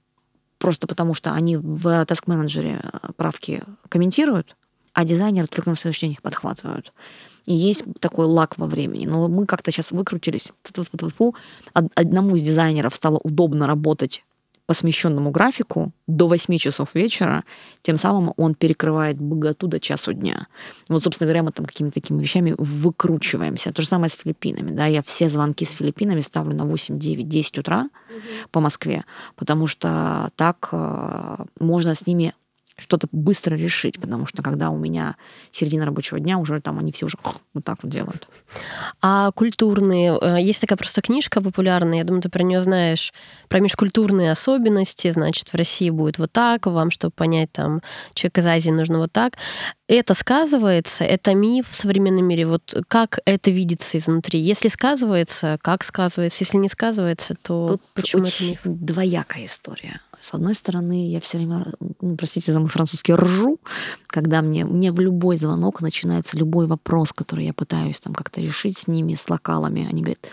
Просто 0.56 0.86
потому 0.86 1.12
что 1.12 1.32
они 1.32 1.58
в 1.58 1.86
Task 2.04 2.24
Manager 2.26 3.12
правки 3.16 3.62
комментируют, 3.90 4.56
а 4.96 5.04
дизайнеры 5.04 5.46
только 5.46 5.68
на 5.68 5.76
следующий 5.76 6.06
день 6.06 6.12
их 6.12 6.22
подхватывают. 6.22 6.94
И 7.44 7.54
есть 7.54 7.84
такой 8.00 8.24
лак 8.24 8.56
во 8.56 8.66
времени. 8.66 9.04
Но 9.04 9.28
мы 9.28 9.44
как-то 9.44 9.70
сейчас 9.70 9.92
выкрутились. 9.92 10.52
Одному 11.94 12.34
из 12.34 12.42
дизайнеров 12.42 12.94
стало 12.94 13.20
удобно 13.22 13.66
работать 13.66 14.24
по 14.64 14.72
смещенному 14.72 15.30
графику 15.32 15.92
до 16.06 16.28
8 16.28 16.56
часов 16.56 16.94
вечера, 16.94 17.44
тем 17.82 17.98
самым 17.98 18.32
он 18.38 18.54
перекрывает 18.54 19.20
богату 19.20 19.66
до 19.68 19.78
часу 19.80 20.14
дня. 20.14 20.46
Вот, 20.88 21.02
собственно 21.02 21.26
говоря, 21.26 21.42
мы 21.42 21.52
там 21.52 21.66
какими-то 21.66 22.00
такими 22.00 22.22
вещами 22.22 22.54
выкручиваемся. 22.56 23.72
То 23.72 23.82
же 23.82 23.88
самое 23.88 24.08
с 24.08 24.14
Филиппинами. 24.14 24.70
Да? 24.70 24.86
Я 24.86 25.02
все 25.02 25.28
звонки 25.28 25.66
с 25.66 25.72
Филиппинами 25.72 26.22
ставлю 26.22 26.56
на 26.56 26.64
8, 26.64 26.98
9, 26.98 27.28
10 27.28 27.58
утра 27.58 27.82
угу. 27.82 28.20
по 28.50 28.60
Москве, 28.60 29.04
потому 29.36 29.66
что 29.66 30.30
так 30.36 30.70
э, 30.72 31.44
можно 31.60 31.94
с 31.94 32.06
ними 32.06 32.32
что-то 32.78 33.08
быстро 33.10 33.56
решить, 33.56 33.98
потому 34.00 34.26
что 34.26 34.42
когда 34.42 34.70
у 34.70 34.76
меня 34.76 35.16
середина 35.50 35.86
рабочего 35.86 36.20
дня, 36.20 36.36
уже 36.38 36.60
там 36.60 36.78
они 36.78 36.92
все 36.92 37.06
уже 37.06 37.16
вот 37.54 37.64
так 37.64 37.78
вот 37.82 37.90
делают. 37.90 38.28
А 39.00 39.30
культурные, 39.32 40.18
э, 40.20 40.36
есть 40.40 40.60
такая 40.60 40.76
просто 40.76 41.00
книжка 41.00 41.40
популярная, 41.40 41.98
я 41.98 42.04
думаю, 42.04 42.22
ты 42.22 42.28
про 42.28 42.42
нее 42.42 42.60
знаешь, 42.60 43.14
про 43.48 43.60
межкультурные 43.60 44.30
особенности, 44.30 45.10
значит, 45.10 45.48
в 45.48 45.54
России 45.54 45.88
будет 45.88 46.18
вот 46.18 46.32
так, 46.32 46.66
вам, 46.66 46.90
чтобы 46.90 47.12
понять, 47.12 47.50
там, 47.52 47.80
человек 48.12 48.38
из 48.38 48.46
Азии 48.46 48.70
нужно 48.70 48.98
вот 48.98 49.12
так. 49.12 49.38
Это 49.88 50.14
сказывается, 50.14 51.04
это 51.04 51.34
миф 51.34 51.70
в 51.70 51.74
современном 51.74 52.26
мире, 52.26 52.46
вот 52.46 52.74
как 52.88 53.20
это 53.24 53.50
видится 53.50 53.96
изнутри? 53.96 54.38
Если 54.40 54.68
сказывается, 54.68 55.58
как 55.62 55.82
сказывается? 55.82 56.44
Если 56.44 56.58
не 56.58 56.68
сказывается, 56.68 57.36
то 57.40 57.68
Тут 57.68 57.82
почему 57.94 58.24
это 58.24 58.44
миф? 58.44 58.60
Двоякая 58.64 59.46
история. 59.46 60.00
С 60.20 60.34
одной 60.34 60.54
стороны, 60.54 61.10
я 61.10 61.20
все 61.20 61.38
время, 61.38 61.72
ну, 62.00 62.16
простите 62.16 62.52
за 62.52 62.60
мой 62.60 62.68
французский, 62.68 63.14
ржу, 63.14 63.60
когда 64.06 64.42
мне, 64.42 64.64
мне 64.64 64.92
в 64.92 65.00
любой 65.00 65.36
звонок 65.36 65.80
начинается 65.80 66.36
любой 66.36 66.66
вопрос, 66.66 67.12
который 67.12 67.46
я 67.46 67.52
пытаюсь 67.52 68.00
там 68.00 68.14
как-то 68.14 68.40
решить 68.40 68.78
с 68.78 68.88
ними, 68.88 69.14
с 69.14 69.28
локалами. 69.28 69.86
Они 69.88 70.02
говорят, 70.02 70.26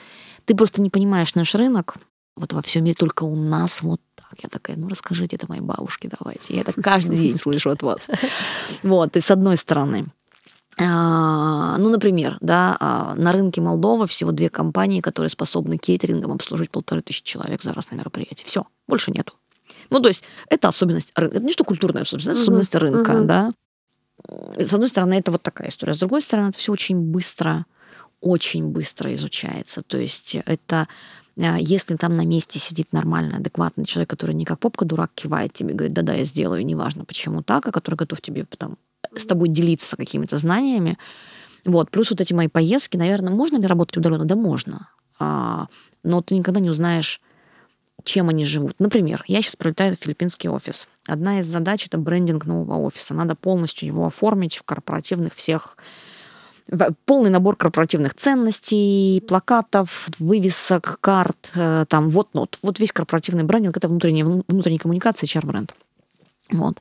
ты 0.45 0.55
просто 0.55 0.81
не 0.81 0.89
понимаешь 0.89 1.35
наш 1.35 1.53
рынок, 1.55 1.97
вот 2.35 2.53
во 2.53 2.61
всем 2.61 2.83
мире 2.83 2.95
только 2.95 3.23
у 3.23 3.35
нас 3.35 3.81
вот 3.83 4.01
так. 4.15 4.39
Я 4.41 4.49
такая, 4.49 4.75
ну 4.75 4.87
расскажите 4.87 5.35
это 5.35 5.45
моей 5.47 5.61
бабушке, 5.61 6.09
давайте. 6.19 6.55
Я 6.55 6.61
это 6.61 6.73
каждый 6.73 7.17
день 7.17 7.37
слышу 7.37 7.69
от 7.69 7.83
вас. 7.83 8.07
Вот, 8.81 9.15
и 9.15 9.19
с 9.19 9.29
одной 9.29 9.57
стороны. 9.57 10.07
А, 10.79 11.77
ну, 11.77 11.89
например, 11.89 12.37
да, 12.41 12.75
а, 12.79 13.13
на 13.15 13.31
рынке 13.31 13.61
Молдова 13.61 14.07
всего 14.07 14.31
две 14.31 14.49
компании, 14.49 15.01
которые 15.01 15.29
способны 15.29 15.77
кейтерингом 15.77 16.31
обслужить 16.31 16.71
полторы 16.71 17.01
тысячи 17.01 17.23
человек 17.23 17.61
за 17.61 17.73
раз 17.73 17.91
на 17.91 17.95
мероприятие. 17.95 18.45
Все, 18.45 18.65
больше 18.87 19.11
нету. 19.11 19.33
Ну, 19.89 19.99
то 19.99 20.07
есть 20.07 20.23
это 20.49 20.67
особенность 20.67 21.11
рынка. 21.15 21.37
Это 21.37 21.45
не 21.45 21.53
что 21.53 21.63
культурная 21.63 22.03
особенность, 22.03 22.27
это 22.27 22.39
особенность 22.39 22.75
рынка, 22.75 23.11
uh 23.13 23.25
да. 23.25 23.53
С 24.57 24.73
одной 24.73 24.89
стороны, 24.89 25.15
это 25.15 25.31
вот 25.31 25.41
такая 25.41 25.69
история. 25.69 25.93
С 25.93 25.97
другой 25.97 26.21
стороны, 26.21 26.49
это 26.49 26.57
все 26.57 26.71
очень 26.71 26.99
быстро, 26.99 27.65
очень 28.21 28.67
быстро 28.67 29.13
изучается. 29.13 29.81
То 29.81 29.97
есть 29.97 30.35
это 30.45 30.87
а, 31.39 31.57
если 31.59 31.95
там 31.95 32.15
на 32.15 32.25
месте 32.25 32.59
сидит 32.59 32.93
нормальный, 32.93 33.37
адекватный 33.37 33.85
человек, 33.85 34.09
который 34.09 34.35
не 34.35 34.45
как 34.45 34.59
попка-дурак 34.59 35.11
кивает 35.13 35.53
тебе, 35.53 35.73
говорит, 35.73 35.93
да-да, 35.93 36.13
я 36.13 36.23
сделаю, 36.23 36.65
неважно 36.65 37.05
почему 37.05 37.41
так, 37.41 37.67
а 37.67 37.71
который 37.71 37.95
готов 37.95 38.21
тебе 38.21 38.45
потом 38.45 38.77
с 39.15 39.25
тобой 39.25 39.49
делиться 39.49 39.97
какими-то 39.97 40.37
знаниями. 40.37 40.97
Вот. 41.65 41.89
Плюс 41.91 42.09
вот 42.11 42.21
эти 42.21 42.33
мои 42.33 42.47
поездки, 42.47 42.97
наверное, 42.97 43.33
можно 43.33 43.57
ли 43.57 43.67
работать 43.67 43.97
удаленно? 43.97 44.25
Да, 44.25 44.35
можно. 44.35 44.89
А, 45.19 45.67
но 46.03 46.21
ты 46.21 46.35
никогда 46.35 46.59
не 46.59 46.69
узнаешь, 46.69 47.21
чем 48.03 48.29
они 48.29 48.45
живут. 48.45 48.75
Например, 48.79 49.23
я 49.27 49.41
сейчас 49.41 49.55
прилетаю 49.55 49.95
в 49.95 49.99
филиппинский 49.99 50.49
офис. 50.49 50.87
Одна 51.07 51.39
из 51.39 51.47
задач— 51.47 51.85
это 51.87 51.97
брендинг 51.97 52.45
нового 52.45 52.77
офиса. 52.77 53.13
Надо 53.13 53.35
полностью 53.35 53.87
его 53.87 54.07
оформить 54.07 54.57
в 54.57 54.63
корпоративных 54.63 55.35
всех 55.35 55.77
полный 57.05 57.29
набор 57.29 57.55
корпоративных 57.55 58.13
ценностей, 58.13 59.21
плакатов, 59.27 60.07
вывесок, 60.19 60.97
карт, 61.01 61.51
э, 61.55 61.85
там 61.89 62.09
вот, 62.09 62.29
вот, 62.33 62.57
вот 62.63 62.79
весь 62.79 62.91
корпоративный 62.91 63.43
брендинг, 63.43 63.75
это 63.77 63.87
внутренняя, 63.87 64.25
внутренняя 64.25 64.79
коммуникация, 64.79 65.27
HR-бренд. 65.27 65.75
Вот. 66.51 66.79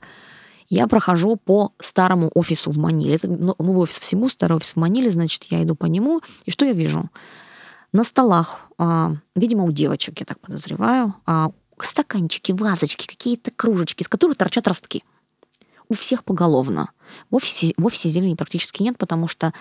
Я 0.69 0.87
прохожу 0.87 1.37
по 1.37 1.73
старому 1.79 2.31
офису 2.35 2.71
в 2.71 2.79
Маниле. 2.79 3.17
Это 3.17 3.29
новый 3.29 3.83
офис 3.83 3.99
всему, 3.99 4.29
старый 4.29 4.57
офис 4.57 4.73
в 4.73 4.77
Маниле, 4.77 5.11
значит, 5.11 5.45
я 5.51 5.63
иду 5.63 5.75
по 5.75 5.87
нему, 5.87 6.23
и 6.47 6.51
что 6.51 6.65
я 6.65 6.73
вижу? 6.73 7.11
На 7.93 8.05
столах, 8.05 8.61
а, 8.79 9.13
видимо, 9.37 9.65
у 9.65 9.73
девочек, 9.73 10.21
я 10.21 10.27
так 10.27 10.41
подозреваю, 10.41 11.15
а, 11.27 11.51
стаканчики, 11.79 12.53
вазочки, 12.53 13.07
какие-то 13.07 13.51
кружечки, 13.51 14.03
из 14.03 14.09
которых 14.09 14.39
торчат 14.39 14.67
ростки. 14.67 15.05
У 15.89 15.95
всех 15.95 16.25
поголовно. 16.25 16.91
В 17.31 17.37
офисе, 17.37 17.75
в 17.77 17.85
офисе 17.85 18.09
зелени 18.09 18.35
практически 18.35 18.83
нет, 18.83 18.97
потому 18.97 19.29
что 19.29 19.53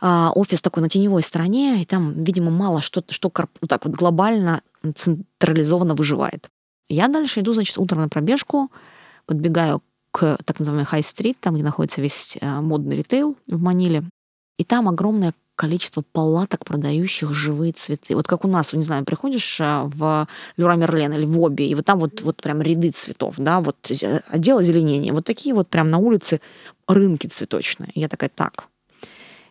а, 0.00 0.32
офис 0.34 0.60
такой 0.60 0.82
на 0.82 0.88
теневой 0.88 1.22
стороне, 1.22 1.80
и 1.80 1.84
там, 1.84 2.24
видимо, 2.24 2.50
мало 2.50 2.80
что, 2.80 3.04
что 3.08 3.30
так 3.30 3.84
вот 3.84 3.94
глобально 3.94 4.62
централизованно 4.94 5.94
выживает. 5.94 6.48
Я 6.88 7.06
дальше 7.06 7.38
иду, 7.38 7.52
значит, 7.52 7.78
утром 7.78 8.00
на 8.00 8.08
пробежку, 8.08 8.72
подбегаю 9.26 9.80
к 10.10 10.38
так 10.44 10.58
называемой 10.58 10.86
Хай-стрит, 10.86 11.38
там, 11.38 11.54
где 11.54 11.62
находится 11.62 12.02
весь 12.02 12.36
модный 12.42 12.96
ритейл 12.96 13.36
в 13.46 13.60
Маниле. 13.60 14.02
И 14.58 14.64
там 14.64 14.88
огромное 14.88 15.32
количество 15.60 16.02
палаток, 16.12 16.64
продающих 16.64 17.34
живые 17.34 17.74
цветы. 17.74 18.16
Вот 18.16 18.26
как 18.26 18.46
у 18.46 18.48
нас, 18.48 18.72
не 18.72 18.82
знаю, 18.82 19.04
приходишь 19.04 19.60
э, 19.60 19.82
в 19.84 20.26
Люра 20.56 20.74
Мерлен 20.74 21.12
или 21.12 21.26
в 21.26 21.38
Оби, 21.38 21.64
и 21.64 21.74
вот 21.74 21.84
там 21.84 21.98
вот, 21.98 22.22
вот 22.22 22.38
прям 22.38 22.62
ряды 22.62 22.92
цветов, 22.92 23.34
да, 23.36 23.60
вот 23.60 23.76
отдел 24.30 24.56
озеленения. 24.56 25.12
Вот 25.12 25.26
такие 25.26 25.54
вот 25.54 25.68
прям 25.68 25.90
на 25.90 25.98
улице 25.98 26.40
рынки 26.88 27.26
цветочные. 27.26 27.90
Я 27.94 28.08
такая, 28.08 28.30
так, 28.34 28.68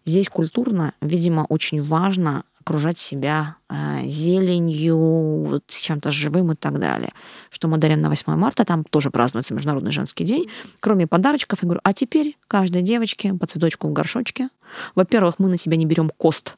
здесь 0.03 0.29
культурно, 0.29 0.93
видимо, 0.99 1.45
очень 1.47 1.79
важно 1.79 2.43
окружать 2.69 2.99
себя 2.99 3.55
э, 3.67 4.05
зеленью, 4.05 4.97
вот, 5.45 5.63
чем-то 5.67 6.11
живым 6.11 6.51
и 6.51 6.55
так 6.55 6.79
далее. 6.79 7.11
Что 7.49 7.67
мы 7.67 7.77
дарим 7.77 7.99
на 7.99 8.09
8 8.09 8.35
марта, 8.35 8.63
там 8.63 8.83
тоже 8.83 9.09
празднуется 9.09 9.55
Международный 9.55 9.91
женский 9.91 10.23
день. 10.23 10.49
Кроме 10.79 11.07
подарочков, 11.07 11.59
я 11.63 11.65
говорю, 11.65 11.81
а 11.83 11.93
теперь 11.93 12.37
каждой 12.47 12.83
девочке 12.83 13.33
по 13.33 13.47
цветочку 13.47 13.87
в 13.87 13.93
горшочке. 13.93 14.49
Во-первых, 14.93 15.39
мы 15.39 15.49
на 15.49 15.57
себя 15.57 15.77
не 15.77 15.87
берем 15.87 16.11
кост 16.15 16.57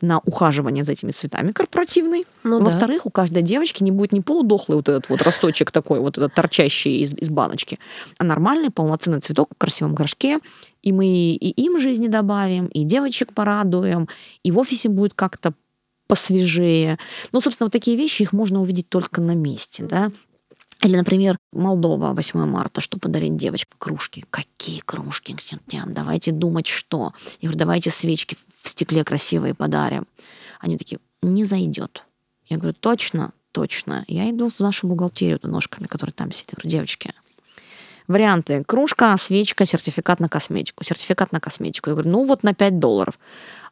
на 0.00 0.20
ухаживание 0.20 0.84
за 0.84 0.92
этими 0.92 1.10
цветами 1.10 1.52
корпоративный. 1.52 2.26
Ну, 2.44 2.62
Во-вторых, 2.62 2.98
да. 2.98 3.02
у 3.04 3.10
каждой 3.10 3.42
девочки 3.42 3.82
не 3.82 3.90
будет 3.90 4.12
не 4.12 4.20
полудохлый 4.20 4.76
вот 4.76 4.88
этот 4.88 5.08
вот 5.08 5.22
росточек 5.22 5.70
такой, 5.70 6.00
вот 6.00 6.18
этот 6.18 6.34
торчащий 6.34 7.00
из, 7.00 7.14
из 7.14 7.28
баночки, 7.28 7.78
а 8.18 8.24
нормальный 8.24 8.70
полноценный 8.70 9.20
цветок 9.20 9.50
в 9.54 9.58
красивом 9.58 9.94
горшке. 9.94 10.38
И 10.82 10.92
мы 10.92 11.06
и 11.06 11.50
им 11.62 11.80
жизни 11.80 12.06
добавим, 12.06 12.66
и 12.66 12.84
девочек 12.84 13.32
порадуем, 13.32 14.08
и 14.44 14.52
в 14.52 14.58
офисе 14.58 14.88
будет 14.88 15.14
как-то 15.14 15.52
посвежее. 16.06 16.98
Ну, 17.32 17.40
собственно, 17.40 17.66
вот 17.66 17.72
такие 17.72 17.96
вещи, 17.96 18.22
их 18.22 18.32
можно 18.32 18.60
увидеть 18.60 18.88
только 18.88 19.20
на 19.20 19.34
месте, 19.34 19.82
да. 19.82 20.10
Или, 20.82 20.96
например, 20.96 21.36
Молдова, 21.52 22.12
8 22.12 22.46
марта, 22.46 22.80
что 22.80 23.00
подарить 23.00 23.36
девочке? 23.36 23.72
Кружки. 23.78 24.24
Какие 24.30 24.78
кружки? 24.78 25.34
Давайте 25.86 26.30
думать, 26.30 26.68
что. 26.68 27.12
Я 27.40 27.48
говорю, 27.48 27.58
давайте 27.58 27.90
свечки 27.90 28.36
в 28.62 28.68
стекле 28.68 29.04
красивые 29.04 29.54
подарим. 29.54 30.06
Они 30.60 30.76
такие, 30.76 31.00
не 31.22 31.44
зайдет. 31.44 32.04
Я 32.46 32.56
говорю, 32.56 32.74
точно, 32.74 33.32
точно. 33.52 34.04
Я 34.08 34.30
иду 34.30 34.48
в 34.48 34.60
нашу 34.60 34.86
бухгалтерию 34.88 35.38
ножками, 35.42 35.86
которые 35.86 36.14
там 36.14 36.32
сидят. 36.32 36.50
Я 36.50 36.56
говорю, 36.56 36.70
девочки, 36.70 37.14
варианты. 38.06 38.64
Кружка, 38.64 39.16
свечка, 39.16 39.64
сертификат 39.66 40.20
на 40.20 40.28
косметику. 40.28 40.82
Сертификат 40.84 41.32
на 41.32 41.40
косметику. 41.40 41.90
Я 41.90 41.94
говорю, 41.94 42.10
ну 42.10 42.24
вот 42.26 42.42
на 42.42 42.54
5 42.54 42.78
долларов. 42.78 43.18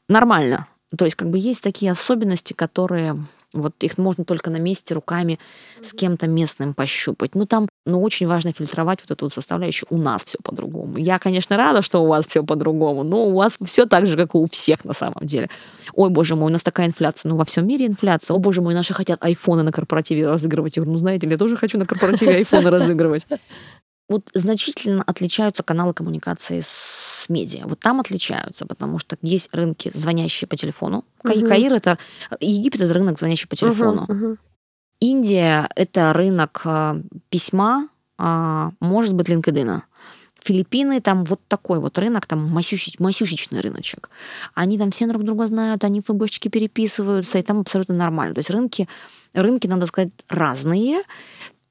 Нормально. 0.08 0.68
То 0.96 1.04
есть 1.04 1.16
как 1.16 1.30
бы 1.30 1.38
есть 1.38 1.62
такие 1.62 1.90
особенности, 1.90 2.52
которые 2.52 3.16
вот 3.52 3.72
их 3.80 3.98
можно 3.98 4.24
только 4.24 4.50
на 4.50 4.58
месте 4.58 4.94
руками 4.94 5.38
с 5.82 5.92
кем-то 5.92 6.26
местным 6.26 6.74
пощупать. 6.74 7.34
Ну 7.34 7.46
там, 7.46 7.68
ну 7.86 8.02
очень 8.02 8.26
важно 8.26 8.52
фильтровать 8.52 9.00
вот 9.00 9.10
эту 9.10 9.24
вот 9.24 9.32
составляющую. 9.32 9.86
У 9.90 9.98
нас 9.98 10.24
все 10.24 10.38
по-другому. 10.42 10.98
Я, 10.98 11.18
конечно, 11.18 11.56
рада, 11.56 11.82
что 11.82 12.02
у 12.02 12.06
вас 12.06 12.26
все 12.26 12.44
по-другому, 12.44 13.02
но 13.02 13.26
у 13.26 13.34
вас 13.34 13.58
все 13.64 13.86
так 13.86 14.06
же, 14.06 14.16
как 14.16 14.34
и 14.34 14.38
у 14.38 14.46
всех 14.48 14.84
на 14.84 14.92
самом 14.92 15.26
деле. 15.26 15.48
Ой, 15.94 16.10
боже 16.10 16.36
мой, 16.36 16.50
у 16.50 16.52
нас 16.52 16.62
такая 16.62 16.86
инфляция. 16.86 17.30
Ну 17.30 17.36
во 17.36 17.44
всем 17.44 17.66
мире 17.66 17.86
инфляция. 17.86 18.34
О, 18.34 18.38
боже 18.38 18.60
мой, 18.60 18.74
наши 18.74 18.94
хотят 18.94 19.22
айфоны 19.24 19.62
на 19.62 19.72
корпоративе 19.72 20.28
разыгрывать. 20.28 20.76
Я 20.76 20.82
говорю, 20.82 20.92
ну 20.92 20.98
знаете 20.98 21.26
ли, 21.26 21.32
я 21.32 21.38
тоже 21.38 21.56
хочу 21.56 21.78
на 21.78 21.86
корпоративе 21.86 22.36
айфоны 22.36 22.70
разыгрывать. 22.70 23.26
Вот 24.08 24.30
значительно 24.34 25.02
отличаются 25.02 25.62
каналы 25.62 25.92
коммуникации 25.92 26.60
с 26.62 27.26
медиа. 27.28 27.66
Вот 27.66 27.80
там 27.80 28.00
отличаются, 28.00 28.64
потому 28.64 28.98
что 28.98 29.16
есть 29.20 29.52
рынки, 29.52 29.90
звонящие 29.92 30.46
по 30.46 30.56
телефону. 30.56 31.04
Угу. 31.24 31.46
Каир 31.48 31.72
это 31.72 31.98
Египет 32.40 32.80
это 32.80 32.94
рынок, 32.94 33.18
звонящий 33.18 33.48
по 33.48 33.56
телефону. 33.56 34.04
Угу, 34.04 34.12
угу. 34.12 34.36
Индия 35.00 35.68
это 35.74 36.12
рынок 36.12 36.62
а, 36.64 36.96
письма, 37.28 37.88
а, 38.18 38.70
может 38.80 39.14
быть, 39.14 39.28
LinkedIn. 39.28 39.82
Филиппины 40.42 41.00
там 41.00 41.24
вот 41.24 41.40
такой 41.48 41.80
вот 41.80 41.98
рынок, 41.98 42.26
там 42.26 42.48
масюсич, 42.48 43.00
масюсичный 43.00 43.60
рыночек. 43.60 44.08
Они 44.54 44.78
там 44.78 44.92
все 44.92 45.06
друг 45.08 45.24
друга 45.24 45.46
знают, 45.46 45.82
они 45.82 46.00
ФБшечки 46.00 46.48
переписываются, 46.48 47.38
и 47.38 47.42
там 47.42 47.60
абсолютно 47.60 47.96
нормально. 47.96 48.34
То 48.34 48.38
есть 48.38 48.50
рынки, 48.50 48.88
рынки, 49.34 49.66
надо 49.66 49.86
сказать, 49.86 50.12
разные, 50.28 51.02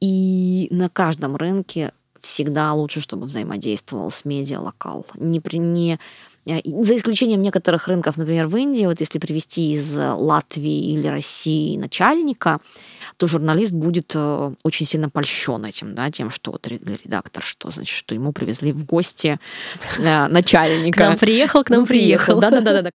и 0.01 0.68
на 0.72 0.89
каждом 0.89 1.38
рынке 1.38 1.94
всегда 2.25 2.74
лучше, 2.74 3.01
чтобы 3.01 3.25
взаимодействовал 3.25 4.12
с 4.12 4.25
медиа 4.25 4.60
локал. 4.60 5.05
Не, 5.15 5.41
не, 5.53 6.00
э, 6.46 6.60
за 6.63 6.96
исключением 6.96 7.41
некоторых 7.41 7.88
рынков, 7.88 8.17
например, 8.17 8.48
в 8.48 8.58
Индии, 8.58 8.86
вот 8.86 9.00
если 9.00 9.20
привести 9.20 9.72
из 9.72 9.98
Латвии 9.98 10.94
или 10.94 11.08
России 11.08 11.77
начальника, 11.77 12.60
то 13.17 13.27
журналист 13.27 13.74
будет 13.74 14.12
э, 14.15 14.53
очень 14.63 14.86
сильно 14.86 15.10
польщен 15.10 15.63
этим, 15.65 15.96
да, 15.96 16.12
тем, 16.12 16.32
что 16.32 16.51
вот 16.51 16.67
редактор, 16.67 17.44
что 17.44 17.70
значит, 17.72 17.96
что 17.96 18.13
ему 18.15 18.34
привезли 18.34 18.72
в 18.72 18.86
гости 18.86 19.39
э, 19.98 20.27
начальника. 20.27 20.98
К 21.00 21.08
нам 21.08 21.17
приехал, 21.17 21.63
к 21.63 21.70
нам 21.70 21.82
ну, 21.82 21.86
приехал. 21.86 22.39
Да-да-да. 22.39 22.91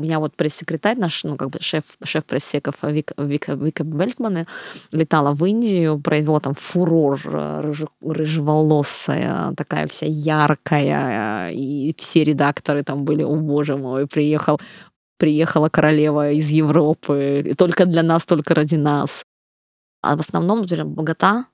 Меня 0.00 0.20
вот 0.20 0.36
пресс-секретарь 0.36 0.96
наш, 0.96 1.24
ну, 1.24 1.36
как 1.36 1.50
бы 1.50 1.58
шеф, 1.60 1.82
шеф 2.04 2.24
пресс-секов 2.24 2.76
Вика, 2.82 3.14
Вика, 3.18 3.54
Вика 3.54 3.82
Вельтманы 3.82 4.46
летала 4.92 5.32
в 5.32 5.44
Индию, 5.44 5.98
произвела 5.98 6.38
там 6.38 6.54
фурор, 6.54 7.20
э, 7.24 7.60
рыж, 7.62 7.82
рыжеволосая, 8.00 9.54
такая 9.56 9.88
вся 9.88 10.06
яркая, 10.08 11.50
и 11.50 11.92
все 11.98 12.22
редакторы 12.22 12.84
там 12.84 13.04
были, 13.04 13.24
о 13.24 13.34
боже 13.34 13.76
мой, 13.76 14.06
приехал 14.06 14.60
приехала 15.18 15.68
королева 15.68 16.30
из 16.30 16.48
Европы, 16.50 17.42
и 17.44 17.54
только 17.54 17.84
для 17.84 18.04
нас, 18.04 18.24
только 18.24 18.54
ради 18.54 18.76
нас. 18.76 19.24
А 20.00 20.16
в 20.16 20.20
основном, 20.20 20.60
например, 20.60 20.84
богата, 20.86 21.46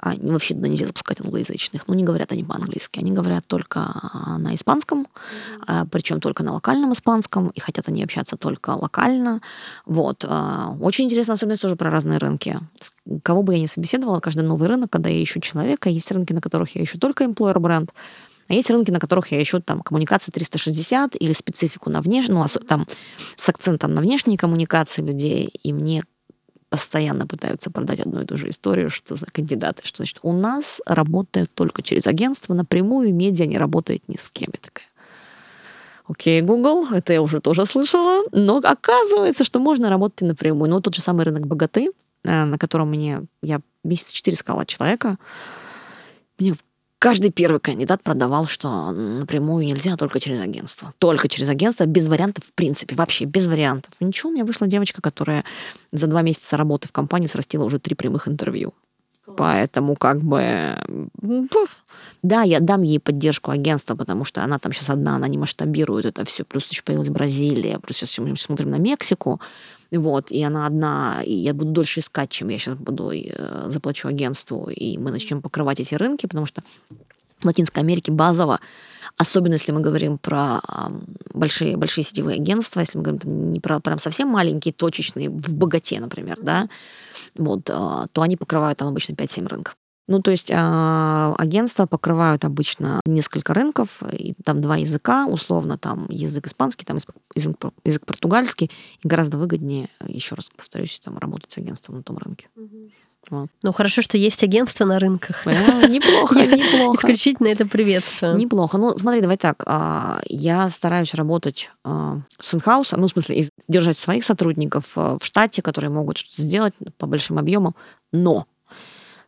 они 0.00 0.30
вообще 0.30 0.54
туда 0.54 0.68
нельзя 0.68 0.86
запускать 0.86 1.20
англоязычных. 1.20 1.86
Ну, 1.86 1.94
не 1.94 2.04
говорят 2.04 2.32
они 2.32 2.42
по-английски. 2.42 3.00
Они 3.00 3.12
говорят 3.12 3.46
только 3.46 4.10
на 4.38 4.54
испанском, 4.54 5.06
mm-hmm. 5.66 5.88
причем 5.90 6.20
только 6.20 6.42
на 6.42 6.52
локальном 6.52 6.92
испанском, 6.92 7.48
и 7.50 7.60
хотят 7.60 7.88
они 7.88 8.02
общаться 8.02 8.36
только 8.36 8.70
локально. 8.70 9.40
Вот. 9.84 10.24
А, 10.26 10.74
очень 10.80 11.04
интересная 11.04 11.34
особенность 11.34 11.62
тоже 11.62 11.76
про 11.76 11.90
разные 11.90 12.18
рынки. 12.18 12.58
Кого 13.22 13.42
бы 13.42 13.54
я 13.54 13.60
ни 13.60 13.66
собеседовала, 13.66 14.20
каждый 14.20 14.42
новый 14.42 14.68
рынок, 14.68 14.90
когда 14.90 15.10
я 15.10 15.22
ищу 15.22 15.40
человека, 15.40 15.90
есть 15.90 16.10
рынки, 16.10 16.32
на 16.32 16.40
которых 16.40 16.74
я 16.76 16.82
ищу 16.82 16.98
только 16.98 17.24
employer 17.24 17.58
бренд, 17.58 17.92
а 18.48 18.54
есть 18.54 18.68
рынки, 18.70 18.90
на 18.90 18.98
которых 18.98 19.30
я 19.30 19.40
ищу 19.40 19.60
там 19.60 19.80
коммуникации 19.80 20.32
360 20.32 21.14
или 21.20 21.32
специфику 21.32 21.88
на 21.88 22.00
внешние, 22.00 22.36
ну, 22.36 22.46
там 22.66 22.86
с 23.36 23.48
акцентом 23.48 23.94
на 23.94 24.00
внешние 24.00 24.36
коммуникации 24.36 25.02
людей, 25.02 25.46
и 25.62 25.72
мне 25.72 26.02
постоянно 26.70 27.26
пытаются 27.26 27.70
продать 27.70 28.00
одну 28.00 28.22
и 28.22 28.24
ту 28.24 28.36
же 28.36 28.48
историю, 28.48 28.90
что 28.90 29.16
за 29.16 29.26
кандидаты, 29.26 29.82
что 29.84 29.98
значит, 29.98 30.20
у 30.22 30.32
нас 30.32 30.80
работают 30.86 31.52
только 31.52 31.82
через 31.82 32.06
агентство, 32.06 32.54
напрямую 32.54 33.12
медиа 33.12 33.46
не 33.46 33.58
работает 33.58 34.08
ни 34.08 34.16
с 34.16 34.30
кем. 34.30 34.50
Я 34.52 34.60
такая, 34.62 34.86
окей, 36.06 36.40
Google, 36.40 36.86
это 36.92 37.12
я 37.12 37.20
уже 37.20 37.40
тоже 37.40 37.66
слышала, 37.66 38.24
но 38.32 38.58
оказывается, 38.58 39.44
что 39.44 39.58
можно 39.58 39.90
работать 39.90 40.22
напрямую. 40.22 40.70
Ну, 40.70 40.80
тот 40.80 40.94
же 40.94 41.02
самый 41.02 41.24
рынок 41.24 41.46
богаты, 41.46 41.90
э, 42.24 42.44
на 42.44 42.56
котором 42.56 42.90
мне, 42.90 43.22
я 43.42 43.60
месяца 43.82 44.14
четыре 44.14 44.36
искала 44.36 44.64
человека, 44.64 45.18
мне 46.38 46.54
каждый 47.00 47.32
первый 47.32 47.58
кандидат 47.60 48.02
продавал, 48.02 48.46
что 48.46 48.92
напрямую 48.92 49.66
нельзя, 49.66 49.96
только 49.96 50.20
через 50.20 50.40
агентство. 50.40 50.92
Только 50.98 51.28
через 51.28 51.48
агентство, 51.48 51.86
без 51.86 52.08
вариантов, 52.08 52.44
в 52.44 52.52
принципе, 52.52 52.94
вообще 52.94 53.24
без 53.24 53.48
вариантов. 53.48 53.92
Ничего, 53.98 54.30
у 54.30 54.32
меня 54.32 54.44
вышла 54.44 54.68
девочка, 54.68 55.02
которая 55.02 55.44
за 55.90 56.06
два 56.06 56.22
месяца 56.22 56.56
работы 56.56 56.86
в 56.86 56.92
компании 56.92 57.26
срастила 57.26 57.64
уже 57.64 57.80
три 57.80 57.96
прямых 57.96 58.28
интервью. 58.28 58.72
Поэтому 59.36 59.96
как 59.96 60.20
бы... 60.20 60.76
Да, 62.22 62.42
я 62.42 62.60
дам 62.60 62.82
ей 62.82 63.00
поддержку 63.00 63.50
агентства, 63.50 63.94
потому 63.94 64.24
что 64.24 64.42
она 64.42 64.58
там 64.58 64.72
сейчас 64.72 64.90
одна, 64.90 65.16
она 65.16 65.28
не 65.28 65.38
масштабирует 65.38 66.04
это 66.06 66.24
все. 66.24 66.44
Плюс 66.44 66.68
еще 66.68 66.82
появилась 66.82 67.08
Бразилия, 67.08 67.78
плюс 67.78 67.96
сейчас 67.96 68.18
мы 68.18 68.36
смотрим 68.36 68.70
на 68.70 68.76
Мексику. 68.76 69.40
Вот, 69.90 70.30
и 70.30 70.42
она 70.42 70.66
одна, 70.66 71.22
и 71.24 71.32
я 71.32 71.52
буду 71.52 71.72
дольше 71.72 72.00
искать, 72.00 72.30
чем 72.30 72.48
я 72.48 72.58
сейчас 72.58 72.76
буду, 72.76 73.10
э, 73.10 73.68
заплачу 73.68 74.08
агентству, 74.08 74.70
и 74.70 74.98
мы 74.98 75.10
начнем 75.10 75.42
покрывать 75.42 75.80
эти 75.80 75.94
рынки, 75.96 76.26
потому 76.26 76.46
что 76.46 76.62
в 77.40 77.44
Латинской 77.44 77.82
Америке 77.82 78.12
базово, 78.12 78.60
особенно 79.16 79.54
если 79.54 79.72
мы 79.72 79.80
говорим 79.80 80.18
про 80.18 80.60
большие, 81.34 81.76
большие 81.76 82.04
сетевые 82.04 82.36
агентства, 82.36 82.80
если 82.80 82.98
мы 82.98 83.04
говорим 83.04 83.20
там, 83.20 83.52
не 83.52 83.60
про 83.60 83.80
прям 83.80 83.98
совсем 83.98 84.28
маленькие, 84.28 84.72
точечные, 84.72 85.28
в 85.28 85.52
богате, 85.54 85.98
например, 86.00 86.38
да, 86.40 86.68
вот, 87.36 87.68
а, 87.70 88.06
то 88.12 88.22
они 88.22 88.36
покрывают 88.36 88.78
там 88.78 88.88
обычно 88.88 89.14
5-7 89.14 89.48
рынков. 89.48 89.76
Ну, 90.10 90.20
то 90.20 90.32
есть 90.32 90.50
э, 90.50 90.54
агентства 91.38 91.86
покрывают 91.86 92.44
обычно 92.44 93.00
несколько 93.06 93.54
рынков, 93.54 94.02
и 94.10 94.34
там 94.42 94.60
два 94.60 94.76
языка, 94.76 95.26
условно, 95.26 95.78
там 95.78 96.06
язык 96.08 96.48
испанский, 96.48 96.84
там 96.84 96.98
язык, 97.36 97.54
язык 97.84 98.04
португальский, 98.04 98.72
и 99.04 99.06
гораздо 99.06 99.38
выгоднее, 99.38 99.88
еще 100.04 100.34
раз 100.34 100.50
повторюсь, 100.56 100.98
там 100.98 101.16
работать 101.16 101.52
с 101.52 101.58
агентством 101.58 101.94
на 101.94 102.02
том 102.02 102.18
рынке. 102.18 102.48
Угу. 102.56 102.90
Вот. 103.30 103.50
Ну, 103.62 103.72
хорошо, 103.72 104.02
что 104.02 104.18
есть 104.18 104.42
агентство 104.42 104.84
на 104.84 104.98
рынках. 104.98 105.46
А, 105.46 105.86
неплохо, 105.86 106.34
неплохо. 106.46 106.96
Исключительно 106.96 107.46
это 107.46 107.64
приветствую. 107.64 108.36
Неплохо. 108.36 108.78
Ну, 108.78 108.96
смотри, 108.98 109.20
давай 109.20 109.36
так. 109.36 109.62
А, 109.66 110.20
я 110.28 110.68
стараюсь 110.70 111.14
работать 111.14 111.70
а, 111.84 112.18
с 112.40 112.52
инхаусом, 112.52 113.00
ну, 113.00 113.06
в 113.06 113.10
смысле, 113.10 113.48
держать 113.68 113.96
своих 113.96 114.24
сотрудников 114.24 114.86
а, 114.96 115.18
в 115.20 115.24
штате, 115.24 115.62
которые 115.62 115.90
могут 115.92 116.16
что-то 116.16 116.42
сделать 116.42 116.74
по 116.98 117.06
большим 117.06 117.38
объемам, 117.38 117.76
но 118.10 118.46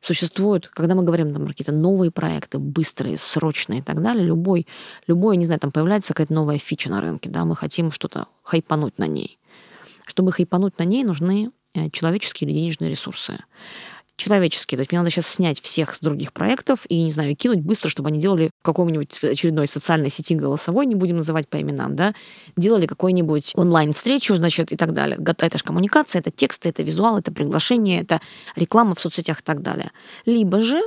существуют, 0.02 0.68
когда 0.68 0.94
мы 0.94 1.04
говорим 1.04 1.32
там 1.32 1.46
какие-то 1.46 1.72
новые 1.72 2.10
проекты, 2.10 2.58
быстрые, 2.58 3.16
срочные 3.16 3.78
и 3.78 3.82
так 3.82 4.02
далее, 4.02 4.26
любой, 4.26 4.66
любой, 5.06 5.36
не 5.36 5.46
знаю, 5.46 5.60
там 5.60 5.72
появляется 5.72 6.12
какая-то 6.12 6.34
новая 6.34 6.58
фича 6.58 6.90
на 6.90 7.00
рынке, 7.00 7.30
да, 7.30 7.44
мы 7.44 7.56
хотим 7.56 7.90
что-то 7.90 8.26
хайпануть 8.42 8.98
на 8.98 9.06
ней. 9.06 9.38
Чтобы 10.04 10.32
хайпануть 10.32 10.78
на 10.78 10.82
ней, 10.82 11.04
нужны 11.04 11.52
э, 11.74 11.88
человеческие 11.90 12.50
или 12.50 12.58
денежные 12.58 12.90
ресурсы 12.90 13.38
человеческие. 14.22 14.78
То 14.78 14.80
есть 14.80 14.92
мне 14.92 15.00
надо 15.00 15.10
сейчас 15.10 15.26
снять 15.26 15.60
всех 15.60 15.94
с 15.94 16.00
других 16.00 16.32
проектов 16.32 16.80
и, 16.88 17.02
не 17.02 17.10
знаю, 17.10 17.34
кинуть 17.36 17.60
быстро, 17.60 17.88
чтобы 17.88 18.08
они 18.08 18.18
делали 18.18 18.50
в 18.60 18.64
каком-нибудь 18.64 19.22
очередной 19.24 19.66
социальной 19.66 20.10
сети 20.10 20.34
голосовой, 20.34 20.86
не 20.86 20.94
будем 20.94 21.16
называть 21.16 21.48
по 21.48 21.60
именам, 21.60 21.96
да, 21.96 22.14
делали 22.56 22.86
какой-нибудь 22.86 23.52
онлайн-встречу, 23.56 24.36
значит, 24.36 24.72
и 24.72 24.76
так 24.76 24.92
далее. 24.92 25.18
Это 25.20 25.58
же 25.58 25.64
коммуникация, 25.64 26.20
это 26.20 26.30
тексты, 26.30 26.68
это 26.68 26.82
визуал, 26.82 27.18
это 27.18 27.32
приглашение, 27.32 28.02
это 28.02 28.20
реклама 28.56 28.94
в 28.94 29.00
соцсетях 29.00 29.40
и 29.40 29.42
так 29.42 29.62
далее. 29.62 29.90
Либо 30.26 30.60
же 30.60 30.80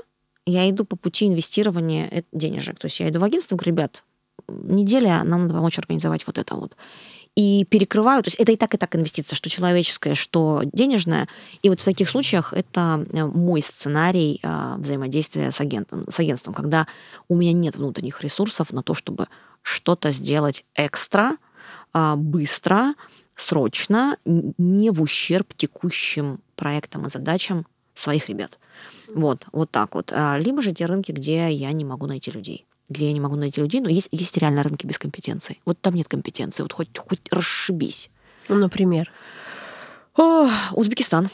я 0.46 0.70
иду 0.70 0.86
по 0.86 0.96
пути 0.96 1.28
инвестирования 1.28 2.24
денежек. 2.32 2.80
То 2.80 2.86
есть 2.86 3.00
я 3.00 3.10
иду 3.10 3.20
в 3.20 3.24
агентство, 3.24 3.56
говорю, 3.56 3.72
ребят, 3.72 4.04
неделя, 4.48 5.24
нам 5.24 5.44
надо 5.44 5.54
помочь 5.56 5.80
организовать 5.80 6.28
вот 6.28 6.38
это 6.38 6.56
вот 6.56 6.76
и 7.36 7.66
перекрываю. 7.66 8.24
То 8.24 8.30
есть 8.30 8.40
это 8.40 8.52
и 8.52 8.56
так, 8.56 8.74
и 8.74 8.78
так 8.78 8.96
инвестиция, 8.96 9.36
что 9.36 9.50
человеческая, 9.50 10.16
что 10.16 10.62
денежная. 10.64 11.28
И 11.62 11.70
вот 11.70 11.82
в 11.82 11.86
таких 11.86 12.10
случаях 12.10 12.54
это 12.54 13.06
э, 13.12 13.26
мой 13.26 13.62
сценарий 13.62 14.40
э, 14.42 14.76
взаимодействия 14.78 15.52
с, 15.52 15.60
агентом, 15.60 16.06
с 16.10 16.20
агентством, 16.20 16.54
когда 16.54 16.88
у 17.28 17.36
меня 17.36 17.52
нет 17.52 17.76
внутренних 17.76 18.22
ресурсов 18.24 18.72
на 18.72 18.84
то, 18.84 18.94
чтобы 18.94 19.28
что-то 19.62 20.12
сделать 20.12 20.64
экстра, 20.76 21.38
э, 21.94 22.16
быстро, 22.16 22.94
срочно, 23.36 24.18
не 24.26 24.90
в 24.90 25.02
ущерб 25.02 25.54
текущим 25.56 26.40
проектам 26.56 27.06
и 27.06 27.10
задачам 27.10 27.66
своих 27.94 28.30
ребят. 28.30 28.60
Вот, 29.14 29.48
вот 29.52 29.72
так 29.72 29.96
вот. 29.96 30.12
Либо 30.12 30.62
же 30.62 30.72
те 30.72 30.86
рынки, 30.86 31.12
где 31.12 31.50
я 31.52 31.72
не 31.72 31.86
могу 31.86 32.08
найти 32.08 32.32
людей 32.32 32.66
где 32.90 33.08
я 33.08 33.14
не 33.14 33.20
могу 33.20 33.36
найти 33.36 33.62
людей, 33.62 33.82
но 33.82 33.90
есть, 33.90 34.10
есть 34.12 34.38
реально 34.38 34.64
рынки 34.64 34.86
без 34.86 35.00
компетенции. 35.00 35.60
Вот 35.66 35.80
там 35.82 35.96
нет 35.96 36.08
компетенции, 36.08 36.64
вот 36.64 36.74
хоть, 36.74 36.98
хоть 36.98 37.22
расшибись. 37.32 38.10
Ну, 38.48 38.56
например? 38.56 39.12
О, 40.16 40.48
Узбекистан. 40.74 41.30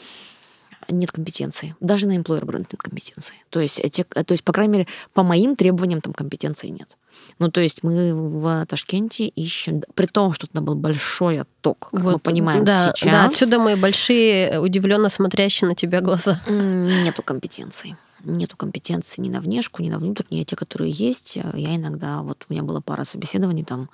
Нет 0.88 1.12
компетенции. 1.12 1.76
Даже 1.80 2.06
на 2.06 2.16
employer 2.16 2.44
бренд 2.44 2.72
нет 2.72 2.82
компетенции. 2.82 3.36
То 3.50 3.60
есть, 3.60 3.78
эти, 3.78 4.02
то 4.02 4.32
есть, 4.32 4.42
по 4.42 4.52
крайней 4.52 4.72
мере, 4.72 4.86
по 5.12 5.22
моим 5.22 5.54
требованиям 5.54 6.00
там 6.00 6.12
компетенции 6.12 6.68
нет. 6.68 6.96
Ну, 7.38 7.50
то 7.50 7.60
есть 7.60 7.82
мы 7.82 8.12
в 8.14 8.66
Ташкенте 8.66 9.26
ищем, 9.28 9.82
при 9.94 10.06
том, 10.06 10.32
что 10.32 10.46
там 10.46 10.64
был 10.64 10.74
большой 10.74 11.40
отток, 11.40 11.90
как 11.92 12.00
вот, 12.00 12.12
мы 12.14 12.18
понимаем 12.18 12.64
да, 12.64 12.92
сейчас. 12.96 13.12
Да, 13.12 13.24
отсюда 13.26 13.58
мои 13.58 13.76
большие, 13.76 14.58
удивленно 14.58 15.08
смотрящие 15.08 15.68
на 15.68 15.74
тебя 15.74 16.00
глаза. 16.00 16.42
Нету 16.48 17.22
компетенции 17.22 17.96
нету 18.24 18.56
компетенции 18.56 19.20
ни 19.20 19.28
на 19.28 19.40
внешку, 19.40 19.82
ни 19.82 19.90
на 19.90 19.98
внутреннюю, 19.98 20.42
а 20.42 20.44
те, 20.44 20.56
которые 20.56 20.90
есть, 20.90 21.36
э, 21.36 21.50
я 21.54 21.76
иногда, 21.76 22.22
вот 22.22 22.46
у 22.48 22.52
меня 22.52 22.62
была 22.62 22.80
пара 22.80 23.04
собеседований 23.04 23.64
там, 23.64 23.88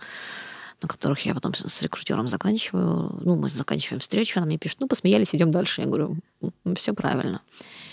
на 0.81 0.89
которых 0.89 1.21
я 1.27 1.35
потом 1.35 1.55
с 1.55 1.83
рекрутером 1.83 2.29
заканчиваю, 2.29 3.19
ну, 3.21 3.37
мы 3.37 3.49
заканчиваем 3.49 4.01
встречу, 4.01 4.39
она 4.39 4.47
мне 4.47 4.59
пишет, 4.59 4.79
ну, 4.81 4.87
посмеялись, 4.87 5.35
идем 5.35 5.51
дальше. 5.51 5.81
Я 5.81 5.89
говорю, 5.89 6.17
все 6.77 6.95
правильно. 6.95 7.41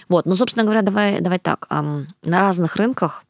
Вот, 0.08 0.26
ну, 0.26 0.36
собственно 0.36 0.64
говоря, 0.64 0.84
давай, 0.84 1.20
давай 1.20 1.40
так, 1.40 1.68
на 1.70 2.06
разных 2.40 2.76
рынках 2.76 3.24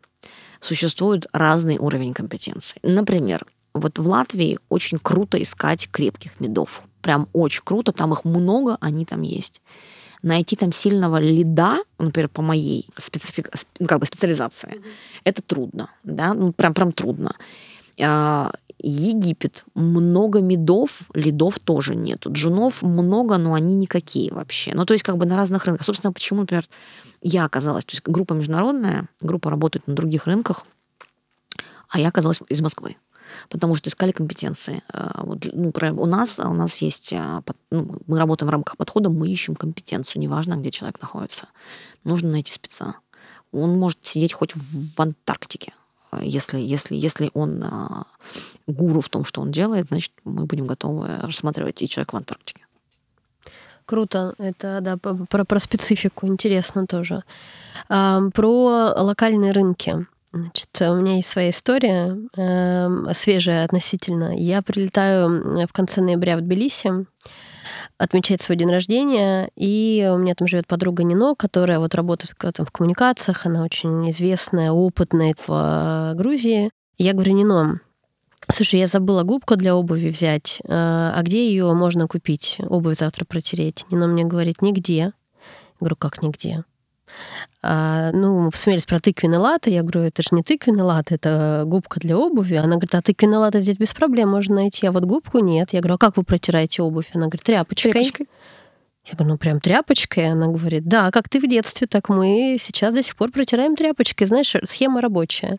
существует 0.60 1.28
разный 1.32 1.78
уровень 1.78 2.14
компетенции. 2.14 2.80
Например, 2.84 3.46
вот 3.74 3.98
в 3.98 4.08
Латвии 4.08 4.60
очень 4.68 5.00
круто 5.00 5.42
искать 5.42 5.90
крепких 5.90 6.40
медов. 6.42 6.82
Прям 7.02 7.30
очень 7.32 7.62
круто, 7.64 7.94
там 7.94 8.12
их 8.12 8.26
много, 8.26 8.78
они 8.82 9.06
там 9.06 9.22
есть 9.22 9.62
найти 10.26 10.56
там 10.56 10.72
сильного 10.72 11.18
лида, 11.18 11.78
например, 12.00 12.30
по 12.30 12.42
моей 12.42 12.88
специфик, 12.98 13.52
ну, 13.80 13.88
как 13.88 14.00
бы 14.00 14.06
специализации, 14.06 14.70
mm-hmm. 14.70 14.84
это 15.24 15.42
трудно, 15.42 15.90
да, 16.04 16.34
ну, 16.34 16.52
прям, 16.52 16.74
прям 16.74 16.92
трудно. 16.92 17.36
А, 18.02 18.52
Египет. 18.80 19.64
Много 19.74 20.42
медов, 20.42 21.10
лидов 21.14 21.60
тоже 21.60 21.96
нету. 21.96 22.32
Джунов 22.32 22.84
много, 22.84 23.38
но 23.38 23.54
они 23.54 23.74
никакие 23.74 24.34
вообще. 24.34 24.74
Ну, 24.74 24.86
то 24.86 24.94
есть 24.94 25.04
как 25.04 25.18
бы 25.18 25.26
на 25.26 25.38
разных 25.38 25.66
рынках. 25.66 25.86
Собственно, 25.86 26.12
почему, 26.12 26.42
например, 26.42 26.66
я 27.22 27.46
оказалась, 27.46 27.86
то 27.86 27.94
есть 27.94 28.04
группа 28.06 28.34
международная, 28.34 29.08
группа 29.22 29.50
работает 29.50 29.88
на 29.88 29.96
других 29.96 30.28
рынках, 30.28 30.66
а 31.88 32.00
я 32.00 32.10
оказалась 32.10 32.42
из 32.50 32.62
Москвы 32.62 32.98
потому 33.50 33.76
что 33.76 33.90
искали 33.90 34.12
компетенции. 34.12 34.84
Вот, 35.16 35.48
ну, 35.54 35.72
у 35.98 36.06
нас, 36.06 36.40
у 36.40 36.54
нас 36.54 36.78
есть, 36.78 37.14
а, 37.14 37.44
ну, 37.72 37.98
мы 38.08 38.18
работаем 38.20 38.50
в 38.50 38.52
рамках 38.52 38.78
подхода, 38.78 39.10
мы 39.10 39.30
ищем 39.30 39.56
компетенцию, 39.56 40.22
неважно, 40.22 40.56
где 40.56 40.72
человек 40.72 41.02
находится. 41.02 41.48
Нужно 42.04 42.32
найти 42.32 42.52
спеца. 42.52 42.96
Он 43.52 43.78
может 43.78 44.06
сидеть 44.06 44.34
хоть 44.34 44.54
в 44.56 45.00
Антарктике, 45.00 45.74
если, 46.22 46.60
если, 46.60 46.96
если 46.96 47.32
он 47.34 47.64
гуру 48.68 49.02
в 49.02 49.10
том, 49.10 49.26
что 49.26 49.42
он 49.42 49.52
делает, 49.52 49.88
значит, 49.90 50.12
мы 50.24 50.46
будем 50.46 50.68
готовы 50.68 51.18
рассматривать 51.20 51.82
и 51.82 51.90
человек 51.90 52.14
в 52.14 52.18
Антарктике. 52.18 52.66
Круто. 53.86 54.34
Это, 54.40 54.80
да, 54.82 54.98
про, 54.98 55.46
про 55.46 55.60
специфику 55.60 56.26
интересно 56.28 56.88
тоже. 56.88 57.24
Про 57.88 58.94
локальные 58.98 59.52
рынки. 59.52 60.08
Значит, 60.36 60.70
у 60.82 60.96
меня 60.96 61.16
есть 61.16 61.30
своя 61.30 61.50
история, 61.50 62.18
э, 62.36 63.14
свежая 63.14 63.64
относительно. 63.64 64.38
Я 64.38 64.62
прилетаю 64.62 65.66
в 65.66 65.72
конце 65.72 66.02
ноября 66.02 66.36
в 66.36 66.42
Тбилиси 66.42 67.06
отмечать 67.98 68.42
свой 68.42 68.58
день 68.58 68.70
рождения, 68.70 69.50
и 69.56 70.06
у 70.14 70.18
меня 70.18 70.36
там 70.36 70.46
живет 70.46 70.68
подруга 70.68 71.04
Нино, 71.04 71.36
которая 71.36 71.80
вот 71.80 71.96
работает 71.96 72.34
в, 72.38 72.66
в 72.66 72.72
коммуникациях, 72.72 73.46
она 73.46 73.64
очень 73.64 74.10
известная, 74.10 74.72
опытная 74.72 75.36
в 75.48 76.14
Грузии. 76.16 76.70
И 76.98 77.06
я 77.06 77.14
говорю, 77.14 77.34
Нино, 77.34 77.80
Слушай, 78.52 78.82
я 78.82 78.88
забыла 78.88 79.24
губку 79.24 79.56
для 79.56 79.76
обуви 79.76 80.10
взять. 80.10 80.62
А, 80.68 81.14
а 81.16 81.24
где 81.24 81.48
ее 81.48 81.74
можно 81.74 82.08
купить? 82.08 82.58
Обувь 82.60 83.00
завтра 83.00 83.26
протереть. 83.26 83.86
Нина 83.90 84.06
мне 84.06 84.24
говорит, 84.24 84.62
нигде. 84.62 84.96
Я 84.98 85.14
говорю, 85.80 85.96
как 85.96 86.22
нигде? 86.22 86.64
А, 87.62 88.12
ну, 88.12 88.40
мы 88.42 88.52
посмотрелись 88.52 88.86
про 88.86 89.00
тыквенный 89.00 89.40
латы. 89.40 89.72
Я 89.72 89.82
говорю, 89.82 90.02
это 90.02 90.22
же 90.22 90.30
не 90.32 90.44
тыквенный 90.44 90.84
лат, 90.84 91.12
это 91.12 91.64
губка 91.66 92.00
для 92.00 92.18
обуви. 92.18 92.56
Она 92.56 92.76
говорит, 92.76 92.94
а 92.94 93.02
тыквенный 93.02 93.38
латы 93.38 93.60
здесь 93.60 93.78
без 93.78 93.94
проблем 93.94 94.30
можно 94.30 94.56
найти, 94.56 94.86
а 94.86 94.92
вот 94.92 95.04
губку 95.06 95.40
нет. 95.40 95.70
Я 95.72 95.80
говорю, 95.80 95.96
а 95.96 95.98
как 95.98 96.18
вы 96.18 96.24
протираете 96.24 96.84
обувь? 96.84 97.10
Она 97.14 97.26
говорит, 97.26 97.44
тряпочкой. 97.44 97.92
тряпочкой. 97.92 98.28
Я 99.06 99.14
говорю, 99.16 99.34
ну 99.34 99.38
прям 99.38 99.60
тряпочкой? 99.60 100.32
Она 100.32 100.48
говорит, 100.48 100.86
да, 100.88 101.12
как 101.12 101.30
ты 101.30 101.40
в 101.40 101.48
детстве, 101.48 101.88
так 101.88 102.10
мы 102.10 102.58
сейчас 102.60 102.94
до 102.94 103.02
сих 103.02 103.16
пор 103.16 103.32
протираем 103.32 103.76
тряпочкой. 103.76 104.28
Знаешь, 104.28 104.56
схема 104.66 105.02
рабочая. 105.02 105.58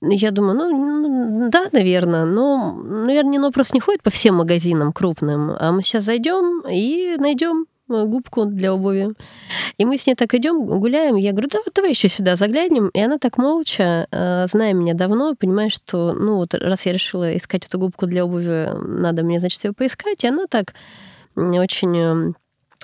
Я 0.00 0.30
думаю, 0.30 0.56
ну, 0.56 1.50
да, 1.50 1.66
наверное, 1.72 2.24
но, 2.24 2.72
наверное, 2.72 3.38
оно 3.38 3.50
просто 3.50 3.74
не 3.74 3.80
ходит 3.80 4.02
по 4.02 4.10
всем 4.10 4.36
магазинам 4.36 4.92
крупным, 4.92 5.50
а 5.58 5.72
мы 5.72 5.82
сейчас 5.82 6.04
зайдем 6.04 6.62
и 6.68 7.16
найдем 7.18 7.66
губку 7.88 8.44
для 8.44 8.74
обуви. 8.74 9.14
И 9.78 9.84
мы 9.84 9.96
с 9.96 10.06
ней 10.06 10.14
так 10.14 10.34
идем, 10.34 10.64
гуляем. 10.66 11.16
Я 11.16 11.32
говорю, 11.32 11.48
да, 11.50 11.58
давай 11.74 11.90
еще 11.90 12.08
сюда 12.08 12.36
заглянем. 12.36 12.88
И 12.88 13.00
она 13.00 13.18
так 13.18 13.38
молча, 13.38 14.06
э, 14.10 14.46
зная 14.50 14.72
меня 14.72 14.94
давно, 14.94 15.34
понимает, 15.34 15.72
что, 15.72 16.12
ну, 16.12 16.36
вот 16.36 16.54
раз 16.54 16.86
я 16.86 16.92
решила 16.92 17.36
искать 17.36 17.66
эту 17.66 17.78
губку 17.78 18.06
для 18.06 18.24
обуви, 18.24 18.70
надо 18.82 19.22
мне, 19.22 19.38
значит, 19.38 19.64
ее 19.64 19.72
поискать. 19.72 20.24
И 20.24 20.28
она 20.28 20.46
так 20.48 20.74
очень 21.36 21.96
э, 21.96 22.32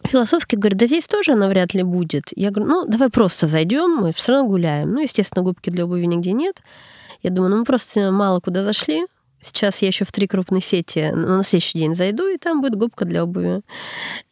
философски 0.05 0.57
говорит, 0.57 0.79
да 0.79 0.87
здесь 0.87 1.07
тоже 1.07 1.33
она 1.33 1.49
вряд 1.49 1.75
ли 1.75 1.83
будет. 1.83 2.25
Я 2.37 2.51
говорю, 2.51 2.71
ну, 2.71 2.85
давай 2.87 3.11
просто 3.11 3.47
зайдем, 3.47 3.97
мы 3.97 4.13
все 4.13 4.33
равно 4.33 4.49
гуляем. 4.49 4.93
Ну, 4.93 5.01
естественно, 5.01 5.43
губки 5.43 5.71
для 5.71 5.85
обуви 5.85 6.05
нигде 6.07 6.33
нет. 6.33 6.61
Я 7.23 7.31
думаю, 7.31 7.51
ну 7.51 7.59
мы 7.59 7.65
просто 7.65 8.13
мало 8.13 8.41
куда 8.41 8.63
зашли. 8.63 9.07
Сейчас 9.45 9.83
я 9.83 9.89
еще 9.89 10.05
в 10.05 10.13
три 10.13 10.27
крупные 10.27 10.63
сети 10.63 11.11
ну, 11.15 11.37
на 11.37 11.45
следующий 11.45 11.79
день 11.79 11.95
зайду, 11.95 12.27
и 12.27 12.39
там 12.39 12.63
будет 12.63 12.77
губка 12.77 13.05
для 13.05 13.25
обуви. 13.25 13.61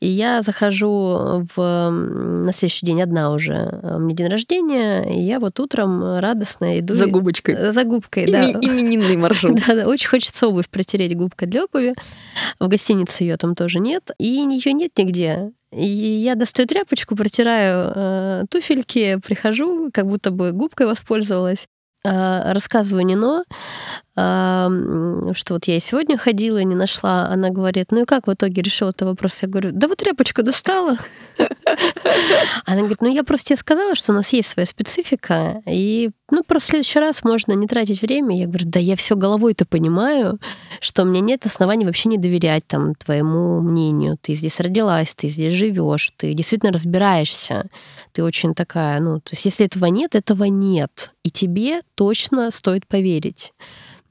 И 0.01 0.09
я 0.09 0.42
захожу 0.42 1.46
в, 1.55 1.90
на 1.90 2.53
следующий 2.53 2.87
день 2.87 3.03
одна 3.03 3.33
уже. 3.33 3.81
У 3.83 3.98
меня 3.98 4.16
день 4.16 4.29
рождения, 4.29 5.03
и 5.03 5.20
я 5.20 5.38
вот 5.38 5.61
утром 5.61 6.18
радостно 6.18 6.79
иду. 6.79 6.94
За 6.94 7.07
губочкой. 7.07 7.72
За 7.72 7.85
губкой, 7.85 8.25
Ими, 8.25 8.33
да. 8.33 8.42
Именинный 8.42 9.16
маршрут. 9.16 9.61
да, 9.66 9.75
да, 9.75 9.87
очень 9.87 10.09
хочется 10.09 10.48
обувь 10.48 10.68
протереть 10.68 11.16
губкой 11.16 11.48
для 11.48 11.64
обуви. 11.64 11.94
В 12.59 12.68
гостинице 12.68 13.25
ее 13.25 13.37
там 13.37 13.55
тоже 13.55 13.81
нет, 13.81 14.11
и 14.18 14.27
ее 14.27 14.72
нет 14.72 14.92
нигде. 14.96 15.53
И 15.72 15.87
я 15.87 16.35
достаю 16.35 16.66
тряпочку, 16.66 17.16
протираю 17.16 17.92
э, 17.94 18.44
туфельки, 18.51 19.18
прихожу, 19.25 19.90
как 19.92 20.07
будто 20.07 20.31
бы 20.31 20.53
губкой 20.53 20.87
воспользовалась. 20.87 21.66
А, 22.05 22.53
рассказываю 22.53 23.07
Нино, 23.07 23.44
что 24.14 25.55
вот 25.55 25.66
я 25.66 25.77
и 25.77 25.81
сегодня 25.81 26.18
ходила 26.18 26.59
и 26.59 26.64
не 26.64 26.75
нашла. 26.75 27.29
Она 27.29 27.48
говорит, 27.48 27.92
ну 27.92 28.03
и 28.03 28.05
как 28.05 28.27
в 28.27 28.33
итоге 28.33 28.61
решил 28.61 28.90
этот 28.90 29.09
вопрос? 29.09 29.40
Я 29.40 29.48
говорю, 29.48 29.70
да 29.72 29.88
вот 29.88 29.98
тряпочку 29.98 30.42
достала. 30.42 30.98
Она 32.66 32.81
говорит, 32.81 33.01
ну 33.01 33.09
я 33.09 33.25
просто 33.25 33.48
тебе 33.48 33.57
сказала, 33.57 33.94
что 33.94 34.12
у 34.12 34.14
нас 34.14 34.33
есть 34.35 34.51
своя 34.51 34.66
специфика, 34.66 35.62
и 35.66 36.11
ну 36.31 36.42
просто 36.46 36.66
в 36.66 36.70
следующий 36.70 36.98
раз 36.98 37.25
можно 37.25 37.53
не 37.53 37.66
тратить 37.66 38.03
время. 38.03 38.38
Я 38.38 38.46
говорю, 38.46 38.66
да 38.66 38.79
я 38.79 38.96
все 38.96 39.16
головой-то 39.16 39.64
понимаю, 39.64 40.38
что 40.81 41.03
у 41.03 41.07
меня 41.07 41.20
нет 41.20 41.46
оснований 41.46 41.87
вообще 41.87 42.11
не 42.11 42.18
доверять 42.18 42.66
там 42.66 42.94
твоему 42.94 43.61
мнению. 43.62 44.18
Ты 44.20 44.35
здесь 44.35 44.61
родилась, 44.61 45.14
ты 45.14 45.29
здесь 45.29 45.55
живешь, 45.55 46.12
ты 46.18 46.35
действительно 46.35 46.72
разбираешься. 46.72 47.68
Ты 48.12 48.22
очень 48.22 48.55
такая, 48.55 49.01
ну, 49.01 49.20
то 49.20 49.31
есть 49.31 49.46
если 49.46 49.64
этого 49.64 49.87
нет, 49.87 50.14
этого 50.14 50.44
нет. 50.44 51.12
И 51.22 51.31
тебе 51.31 51.81
точно 51.94 52.51
стоит 52.51 52.87
поверить. 52.87 53.55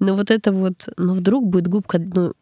Но 0.01 0.15
вот 0.15 0.31
это 0.31 0.51
вот, 0.51 0.89
ну 0.97 1.13
вдруг 1.13 1.47
будет 1.47 1.67
губка, 1.67 1.99
ну 1.99 2.33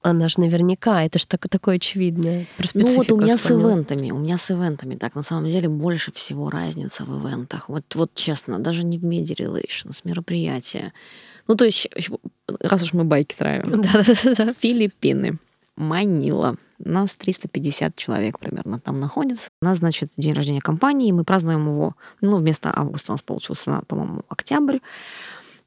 она 0.00 0.28
же 0.28 0.38
наверняка, 0.38 1.04
это 1.04 1.18
же 1.18 1.26
так, 1.26 1.46
такое 1.48 1.76
очевидное. 1.76 2.46
Про 2.56 2.68
ну 2.72 2.94
вот 2.94 3.10
у 3.10 3.18
меня 3.18 3.36
вспомнила. 3.36 3.68
с 3.68 3.72
ивентами, 3.72 4.10
у 4.12 4.18
меня 4.18 4.38
с 4.38 4.50
ивентами, 4.50 4.94
так, 4.94 5.16
на 5.16 5.22
самом 5.22 5.46
деле 5.46 5.68
больше 5.68 6.12
всего 6.12 6.48
разница 6.50 7.04
в 7.04 7.20
ивентах. 7.20 7.68
Вот, 7.68 7.84
вот 7.96 8.14
честно, 8.14 8.60
даже 8.60 8.84
не 8.84 8.96
в 8.96 9.04
media 9.04 9.34
relations, 9.36 10.00
мероприятия. 10.04 10.92
Ну, 11.48 11.56
то 11.56 11.64
есть, 11.64 11.88
раз 12.60 12.84
уж 12.84 12.92
мы 12.92 13.02
байки 13.02 13.34
травим. 13.36 13.82
Да-да-да. 13.92 14.54
Филиппины, 14.58 15.38
Манила. 15.76 16.56
Нас 16.78 17.16
350 17.16 17.96
человек 17.96 18.38
примерно 18.38 18.78
там 18.78 19.00
находится. 19.00 19.50
У 19.60 19.64
нас, 19.64 19.78
значит, 19.78 20.12
день 20.16 20.32
рождения 20.32 20.60
компании, 20.60 21.12
мы 21.12 21.24
празднуем 21.24 21.66
его, 21.66 21.96
ну, 22.20 22.38
вместо 22.38 22.72
августа 22.74 23.12
у 23.12 23.14
нас 23.14 23.22
получился, 23.22 23.82
по-моему, 23.88 24.22
октябрь. 24.28 24.78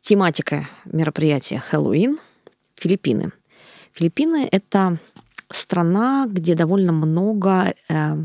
Тематика 0.03 0.67
мероприятия 0.83 1.59
Хэллоуин, 1.59 2.19
Филиппины. 2.75 3.31
Филиппины— 3.93 4.49
это 4.51 4.97
страна, 5.49 6.27
где 6.29 6.55
довольно 6.55 6.91
много 6.91 7.73
э, 7.87 8.17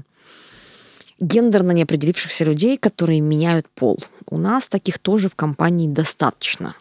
гендерно 1.21 1.71
неопределившихся 1.71 2.45
людей, 2.45 2.79
которые 2.79 3.21
меняют 3.21 3.69
пол. 3.69 4.01
У 4.29 4.39
нас 4.39 4.67
таких 4.67 4.99
тоже 4.99 5.29
в 5.29 5.37
компании 5.37 5.87
достаточно. 5.87 6.75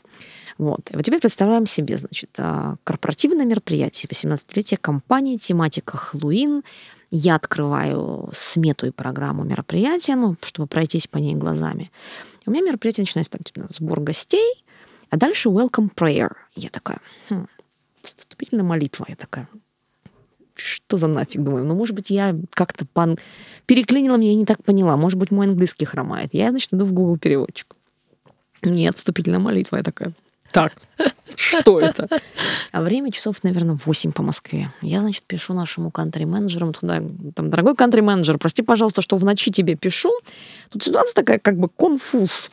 Вот. 0.57 0.89
И 0.89 0.95
вот 0.95 1.05
теперь 1.05 1.19
представляем 1.19 1.67
себе, 1.67 1.97
значит, 1.97 2.31
а, 2.39 2.77
корпоративное 2.83 3.45
мероприятие, 3.45 4.10
18-летие 4.10 4.79
компании, 4.81 5.38
тематика 5.38 5.95
Хэллоуин. 5.95 6.63
Я 7.12 7.36
открываю 7.36 8.31
смету 8.33 8.88
и 8.88 8.91
программу 8.91 9.43
мероприятия, 9.43 10.15
ну, 10.15 10.36
чтобы 10.41 10.67
пройтись 10.67 11.05
по 11.05 11.17
ней 11.17 11.36
глазами. 11.36 11.91
У 12.47 12.51
меня 12.51 12.63
мероприятие 12.63 13.03
начинается 13.03 13.33
там, 13.33 13.43
типа, 13.43 13.67
сбор 13.69 13.99
гостей, 13.99 14.63
а 15.10 15.17
дальше 15.17 15.50
welcome 15.50 15.93
prayer. 15.93 16.32
Я 16.56 16.70
такая, 16.70 17.00
хм, 17.30 17.48
вступительная 18.02 18.65
молитва. 18.65 19.06
Я 19.08 19.15
такая, 19.15 19.48
что 20.56 20.98
за 20.98 21.08
нафиг, 21.08 21.41
думаю. 21.41 21.65
Ну, 21.65 21.76
может 21.76 21.96
быть, 21.96 22.10
я 22.10 22.36
как-то 22.52 22.86
пан... 22.86 23.17
переклинила 23.65 24.17
меня, 24.17 24.32
я 24.32 24.38
не 24.38 24.46
так 24.46 24.63
поняла. 24.63 24.98
Может 24.98 25.17
быть, 25.20 25.32
мой 25.32 25.48
английский 25.48 25.86
хромает. 25.86 26.30
Я, 26.34 26.50
значит, 26.50 26.74
иду 26.74 26.86
в 26.86 26.93
Google 26.93 27.17
переводчик. 27.17 27.76
Нет, 28.63 28.96
вступительная 28.96 29.39
молитва. 29.39 29.78
Я 29.78 29.84
такая, 29.84 30.13
так, 30.51 30.73
что 31.36 31.79
это? 31.79 32.07
А 32.71 32.81
время 32.81 33.12
часов, 33.12 33.43
наверное, 33.43 33.77
8 33.86 34.12
по 34.12 34.23
Москве. 34.23 34.71
Я, 34.81 35.01
значит, 35.01 35.23
пишу 35.23 35.53
нашему 35.53 35.91
кантри-менеджерам 35.91 36.73
туда, 36.73 37.01
там, 37.36 37.49
дорогой 37.49 37.75
кантри-менеджер, 37.75 38.38
прости, 38.38 38.63
пожалуйста, 38.63 39.01
что 39.01 39.15
в 39.17 39.23
ночи 39.23 39.51
тебе 39.51 39.75
пишу. 39.75 40.12
Тут 40.69 40.83
ситуация 40.83 41.13
такая, 41.13 41.39
как 41.39 41.57
бы, 41.57 41.69
конфуз. 41.69 42.49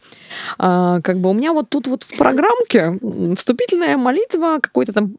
А, 0.59 1.01
как 1.03 1.19
бы 1.19 1.31
у 1.31 1.33
меня 1.33 1.53
вот 1.53 1.69
тут 1.69 1.87
вот 1.87 2.03
в 2.03 2.17
программке 2.17 2.99
вступительная 3.37 3.97
молитва, 3.97 4.59
какой-то 4.61 4.93
там 4.93 5.17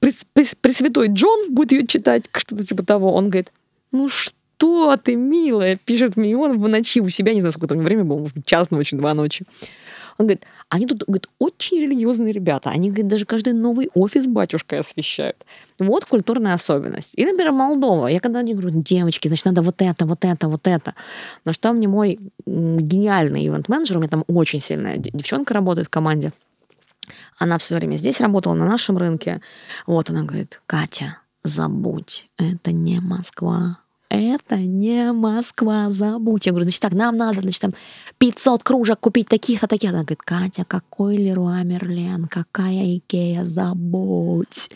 Пресвятой 0.00 1.08
Джон 1.08 1.54
будет 1.54 1.72
ее 1.72 1.86
читать, 1.86 2.24
что-то 2.32 2.64
типа 2.64 2.82
того. 2.82 3.14
Он 3.14 3.30
говорит, 3.30 3.52
ну 3.92 4.08
что 4.08 4.96
ты, 4.96 5.16
милая, 5.16 5.76
пишет 5.76 6.16
мне 6.16 6.36
он 6.36 6.58
в 6.58 6.68
ночи 6.68 7.00
у 7.00 7.08
себя, 7.08 7.34
не 7.34 7.40
знаю, 7.40 7.52
сколько 7.52 7.74
там 7.74 7.84
время 7.84 8.04
было, 8.04 8.18
может 8.18 8.34
быть, 8.34 8.46
час 8.46 8.70
ночи, 8.70 8.96
два 8.96 9.14
ночи. 9.14 9.44
Он 10.18 10.26
говорит, 10.26 10.44
они 10.68 10.86
тут, 10.86 11.04
говорит, 11.06 11.28
очень 11.38 11.80
религиозные 11.80 12.32
ребята. 12.32 12.70
Они, 12.70 12.88
говорит, 12.88 13.08
даже 13.08 13.26
каждый 13.26 13.52
новый 13.52 13.90
офис 13.94 14.26
батюшкой 14.26 14.80
освещают. 14.80 15.44
Вот 15.78 16.04
культурная 16.04 16.54
особенность. 16.54 17.12
И, 17.16 17.24
например, 17.24 17.52
Молдова. 17.52 18.06
Я 18.06 18.20
когда 18.20 18.42
говорю, 18.42 18.70
девочки, 18.70 19.28
значит, 19.28 19.44
надо 19.44 19.62
вот 19.62 19.82
это, 19.82 20.06
вот 20.06 20.24
это, 20.24 20.48
вот 20.48 20.66
это. 20.66 20.94
На 21.44 21.52
что 21.52 21.72
мне 21.72 21.88
мой 21.88 22.18
гениальный 22.46 23.46
ивент-менеджер, 23.46 23.96
у 23.96 24.00
меня 24.00 24.08
там 24.08 24.24
очень 24.26 24.60
сильная 24.60 24.96
девчонка 24.96 25.54
работает 25.54 25.88
в 25.88 25.90
команде, 25.90 26.32
она 27.38 27.58
все 27.58 27.76
время 27.76 27.96
здесь 27.96 28.20
работала, 28.20 28.54
на 28.54 28.66
нашем 28.66 28.96
рынке. 28.98 29.40
Вот 29.86 30.10
она 30.10 30.22
говорит, 30.22 30.60
Катя, 30.66 31.18
забудь, 31.44 32.28
это 32.36 32.72
не 32.72 33.00
Москва, 33.00 33.78
это 34.08 34.56
не 34.56 35.12
Москва, 35.12 35.90
забудь. 35.90 36.46
Я 36.46 36.52
говорю, 36.52 36.64
значит, 36.64 36.80
так, 36.80 36.92
нам 36.92 37.16
надо, 37.16 37.40
значит, 37.40 37.60
там 37.60 37.74
500 38.18 38.62
кружек 38.62 39.00
купить 39.00 39.28
таких-то, 39.28 39.66
таких. 39.66 39.90
Она 39.90 40.00
говорит, 40.00 40.22
Катя, 40.22 40.64
какой 40.66 41.16
Леруа 41.16 41.62
Мерлен, 41.62 42.26
какая 42.26 42.96
Икея, 42.96 43.44
забудь. 43.44 44.70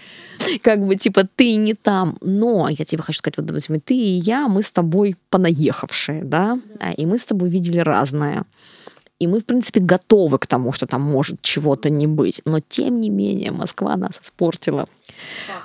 Как 0.62 0.85
бы, 0.87 0.97
типа, 0.97 1.29
ты 1.37 1.57
не 1.57 1.75
там. 1.75 2.16
Но 2.21 2.69
я 2.69 2.85
тебе 2.85 3.03
хочу 3.03 3.19
сказать, 3.19 3.37
вот, 3.37 3.47
допустим, 3.47 3.81
ты 3.81 3.95
и 3.95 4.19
я, 4.19 4.49
мы 4.49 4.62
с 4.62 4.71
тобой 4.71 5.16
понаехавшие, 5.31 6.25
да, 6.25 6.59
да. 6.79 6.93
и 6.93 7.07
мы 7.07 7.19
с 7.19 7.25
тобой 7.25 7.51
видели 7.51 7.79
разное. 7.79 8.45
И 9.21 9.27
мы, 9.27 9.40
в 9.40 9.45
принципе, 9.45 9.81
готовы 9.81 10.38
к 10.38 10.47
тому, 10.47 10.73
что 10.73 10.87
там 10.87 11.03
может 11.03 11.43
чего-то 11.43 11.90
не 11.90 12.07
быть. 12.07 12.40
Но, 12.47 12.59
тем 12.61 13.01
не 13.01 13.11
менее, 13.11 13.53
Москва 13.53 13.97
нас 13.97 14.12
испортила. 14.23 14.88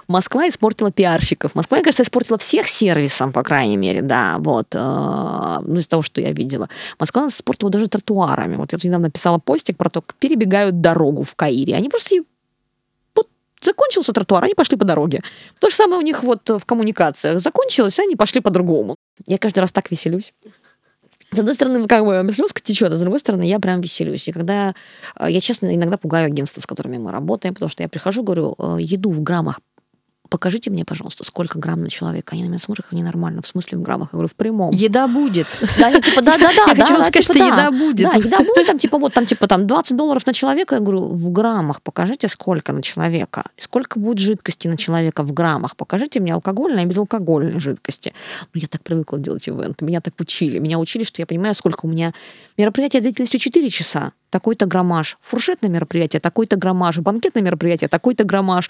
Москва 0.07 0.47
испортила 0.47 0.91
пиарщиков. 0.91 1.55
Москва, 1.55 1.77
мне 1.77 1.83
кажется, 1.83 2.03
испортила 2.03 2.37
всех 2.37 2.67
сервисом, 2.67 3.31
по 3.31 3.43
крайней 3.43 3.77
мере, 3.77 4.01
да, 4.01 4.37
вот, 4.39 4.67
э, 4.73 4.77
ну, 4.77 5.79
из 5.79 5.87
того, 5.87 6.01
что 6.01 6.21
я 6.21 6.31
видела. 6.31 6.69
Москва 6.99 7.23
нас 7.23 7.35
испортила 7.35 7.71
даже 7.71 7.87
тротуарами. 7.87 8.55
Вот 8.55 8.71
я 8.71 8.77
тут 8.77 8.85
недавно 8.85 9.09
писала 9.09 9.37
постик 9.37 9.77
про 9.77 9.89
то, 9.89 10.01
как 10.01 10.15
перебегают 10.15 10.81
дорогу 10.81 11.23
в 11.23 11.35
Каире. 11.35 11.75
Они 11.75 11.89
просто 11.89 12.15
закончился 13.65 14.13
тротуар, 14.13 14.43
они 14.43 14.53
пошли 14.53 14.77
по 14.77 14.85
дороге. 14.85 15.21
То 15.59 15.69
же 15.69 15.75
самое 15.75 15.99
у 15.99 16.03
них 16.03 16.23
вот 16.23 16.49
в 16.49 16.65
коммуникациях. 16.65 17.39
Закончилось, 17.39 17.99
они 17.99 18.15
пошли 18.15 18.41
по-другому. 18.41 18.95
Я 19.25 19.37
каждый 19.37 19.59
раз 19.59 19.71
так 19.71 19.91
веселюсь. 19.91 20.33
С 21.35 21.39
одной 21.39 21.53
стороны, 21.53 21.87
как 21.87 22.05
бы 22.05 22.31
слезка 22.31 22.61
течет, 22.61 22.91
а 22.91 22.95
с 22.95 22.99
другой 22.99 23.19
стороны, 23.19 23.43
я 23.43 23.59
прям 23.59 23.81
веселюсь. 23.81 24.27
И 24.27 24.31
когда 24.31 24.73
э, 25.19 25.27
я, 25.29 25.41
честно, 25.41 25.73
иногда 25.75 25.97
пугаю 25.97 26.27
агентства, 26.27 26.61
с 26.61 26.65
которыми 26.65 26.97
мы 26.97 27.11
работаем, 27.11 27.53
потому 27.53 27.69
что 27.69 27.83
я 27.83 27.89
прихожу, 27.89 28.23
говорю, 28.23 28.55
«Э, 28.57 28.77
еду 28.79 29.11
в 29.11 29.21
граммах 29.21 29.59
покажите 30.29 30.69
мне, 30.69 30.85
пожалуйста, 30.85 31.23
сколько 31.23 31.59
грамм 31.59 31.81
на 31.81 31.89
человека. 31.89 32.33
Они 32.33 32.43
на 32.43 32.47
меня 32.47 32.59
смотрят, 32.59 32.85
как 32.85 32.93
ненормально. 32.93 33.41
В 33.41 33.47
смысле 33.47 33.77
в 33.77 33.81
граммах? 33.81 34.09
Я 34.11 34.17
говорю, 34.17 34.27
в 34.27 34.35
прямом. 34.35 34.71
Еда 34.71 35.07
будет. 35.07 35.47
Да, 35.77 35.89
я 35.89 36.01
типа, 36.01 36.21
да, 36.21 36.37
да, 36.37 36.51
да. 36.55 36.71
Я 36.71 36.75
хочу 36.75 36.93
вам 36.93 37.05
сказать, 37.05 37.23
что 37.23 37.33
еда 37.33 37.71
будет. 37.71 38.11
Да, 38.11 38.17
еда 38.17 38.37
будет, 38.39 38.67
там 38.67 38.77
типа 38.77 38.97
вот, 38.97 39.13
там 39.13 39.25
типа 39.25 39.47
там 39.47 39.67
20 39.67 39.97
долларов 39.97 40.25
на 40.25 40.33
человека. 40.33 40.75
Я 40.75 40.81
говорю, 40.81 41.07
в 41.07 41.31
граммах 41.31 41.81
покажите, 41.81 42.27
сколько 42.27 42.73
на 42.73 42.81
человека. 42.81 43.43
Сколько 43.57 43.99
будет 43.99 44.19
жидкости 44.19 44.67
на 44.67 44.77
человека 44.77 45.23
в 45.23 45.33
граммах. 45.33 45.75
Покажите 45.75 46.19
мне 46.19 46.33
алкогольной 46.33 46.83
и 46.83 46.85
безалкогольной 46.85 47.59
жидкости. 47.59 48.13
Ну, 48.53 48.61
я 48.61 48.67
так 48.67 48.83
привыкла 48.83 49.19
делать 49.19 49.47
ивенты. 49.47 49.85
Меня 49.85 50.01
так 50.01 50.13
учили. 50.19 50.59
Меня 50.59 50.79
учили, 50.79 51.03
что 51.03 51.21
я 51.21 51.25
понимаю, 51.25 51.55
сколько 51.55 51.85
у 51.85 51.89
меня 51.89 52.13
мероприятие 52.57 53.01
длительностью 53.01 53.39
4 53.39 53.69
часа 53.69 54.13
такой-то 54.35 54.65
граммаж. 54.65 55.17
Фуршетное 55.21 55.69
мероприятие, 55.69 56.19
такой-то 56.19 56.57
граммаж. 56.57 56.97
Банкетное 56.99 57.41
мероприятие, 57.41 57.87
такой-то 57.87 58.25
граммаж. 58.25 58.69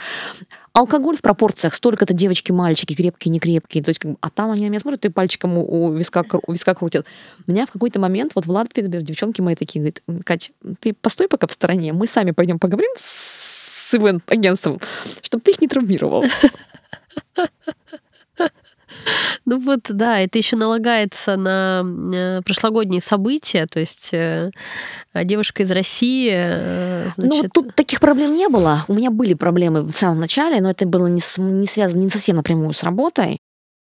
Алкоголь 0.74 1.18
в 1.18 1.24
пропорциях, 1.24 1.74
столько-то 1.74 2.14
девочки, 2.14 2.52
мальчики, 2.52 2.94
крепкие, 2.94 3.32
не 3.32 3.40
крепкие. 3.40 3.84
То 3.84 3.90
есть, 3.90 4.00
как 4.00 4.12
бы, 4.12 4.18
а 4.22 4.30
там 4.30 4.52
они 4.52 4.66
на 4.66 4.70
меня 4.70 4.80
смотрят 4.80 5.04
и 5.06 5.10
пальчиком 5.10 5.58
у, 5.58 5.86
у, 5.86 5.92
виска, 5.92 6.24
у 6.46 6.52
виска 6.52 6.76
крутят. 6.76 7.08
Меня 7.48 7.66
в 7.66 7.72
какой-то 7.72 8.00
момент, 8.00 8.34
вот 8.36 8.46
в 8.46 8.52
Латвии, 8.52 8.84
например, 8.84 9.04
девчонки 9.04 9.42
мои 9.42 9.56
такие 9.56 9.80
говорят, 9.80 10.24
Кать, 10.24 10.52
ты 10.82 10.94
постой 10.94 11.28
пока 11.28 11.48
в 11.48 11.52
стороне, 11.52 11.94
мы 11.94 12.06
сами 12.06 12.30
пойдем 12.30 12.60
поговорим 12.60 12.92
с 12.96 13.92
ивент-агентством, 13.96 14.80
чтобы 15.24 15.42
ты 15.42 15.50
их 15.50 15.62
не 15.62 15.68
травмировал. 15.68 16.26
Ну 19.46 19.60
вот, 19.60 19.82
да, 19.90 20.20
это 20.20 20.38
еще 20.38 20.56
налагается 20.56 21.36
на 21.36 21.84
э, 22.14 22.42
прошлогодние 22.44 23.02
события, 23.02 23.68
то 23.68 23.80
есть 23.80 24.14
э, 24.14 24.52
девушка 25.14 25.64
из 25.64 25.72
России. 25.72 26.32
Э, 26.34 27.10
значит... 27.16 27.34
Ну 27.34 27.42
вот 27.44 27.52
тут 27.54 27.76
таких 27.76 28.00
проблем 28.00 28.34
не 28.34 28.50
было. 28.50 28.84
У 28.88 28.94
меня 28.94 29.12
были 29.12 29.34
проблемы 29.34 29.82
в 29.82 29.92
самом 29.92 30.20
начале, 30.20 30.62
но 30.62 30.70
это 30.70 30.86
было 30.86 31.08
не, 31.08 31.22
с, 31.22 31.38
не 31.38 31.68
связано 31.68 32.02
не 32.02 32.10
совсем 32.10 32.38
напрямую 32.38 32.74
с 32.74 32.84
работой. 32.84 33.40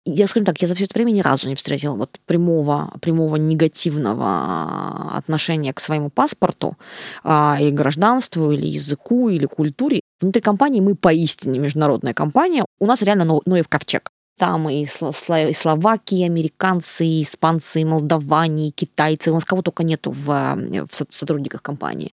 Я 0.07 0.27
скажу 0.29 0.47
так, 0.47 0.61
я 0.63 0.69
за 0.69 0.75
все 0.75 0.87
это 0.87 0.95
время 0.95 1.11
ни 1.11 1.21
разу 1.21 1.47
не 1.47 1.55
встретила 1.55 1.95
вот 1.95 2.19
прямого, 2.25 2.91
прямого 3.03 3.37
негативного 3.37 5.15
отношения 5.15 5.75
к 5.75 5.81
своему 5.81 6.09
паспорту 6.09 6.79
а, 7.23 7.59
или 7.61 7.71
гражданству, 7.71 8.51
или 8.51 8.67
языку, 8.67 9.29
или 9.29 9.45
культуре. 9.45 10.01
Внутри 10.21 10.41
компании 10.41 10.81
мы 10.81 10.95
поистине 10.95 11.59
международная 11.59 12.15
компания. 12.15 12.65
У 12.79 12.87
нас 12.87 13.03
реально 13.03 13.41
Ноев 13.45 13.69
ковчег. 13.69 14.11
Там 14.41 14.71
и, 14.71 14.85
и 14.85 15.53
Словакии, 15.53 16.25
американцы, 16.25 17.05
и 17.05 17.21
испанцы, 17.21 17.83
и 17.83 17.85
молдаване, 17.85 18.69
и 18.69 18.71
китайцы. 18.71 19.31
У 19.31 19.35
нас 19.35 19.45
кого 19.45 19.61
только 19.61 19.85
нету 19.85 20.13
в, 20.13 20.27
в 20.27 21.15
сотрудниках 21.15 21.61
компании. 21.61 22.11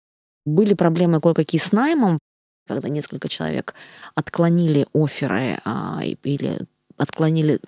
Были 0.47 0.75
проблемы 0.75 1.21
кое-какие 1.21 1.61
с 1.61 1.73
наймом, 1.73 2.21
когда 2.69 2.89
несколько 2.89 3.29
человек 3.29 3.75
отклонили 4.15 4.87
оферы 4.95 5.59
а, 5.65 5.99
или 6.05 6.61
отклонили 6.97 7.59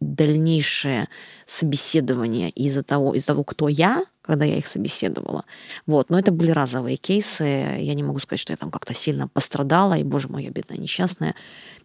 дальнейшее 0.00 1.08
собеседование 1.46 2.50
из-за 2.50 2.82
того, 2.82 3.14
из-за 3.14 3.28
того, 3.28 3.42
кто 3.42 3.68
я, 3.68 4.04
когда 4.20 4.44
я 4.44 4.58
их 4.58 4.66
собеседовала. 4.66 5.46
Вот. 5.86 6.10
Но 6.10 6.18
это 6.18 6.30
были 6.30 6.50
разовые 6.50 6.98
кейсы. 6.98 7.44
Я 7.44 7.94
не 7.94 8.02
могу 8.02 8.18
сказать, 8.18 8.40
что 8.40 8.52
я 8.52 8.58
там 8.58 8.70
как-то 8.70 8.92
сильно 8.92 9.28
пострадала, 9.28 9.96
и, 9.96 10.02
боже 10.02 10.28
мой, 10.28 10.44
я 10.44 10.50
бедная 10.50 10.76
несчастная. 10.76 11.34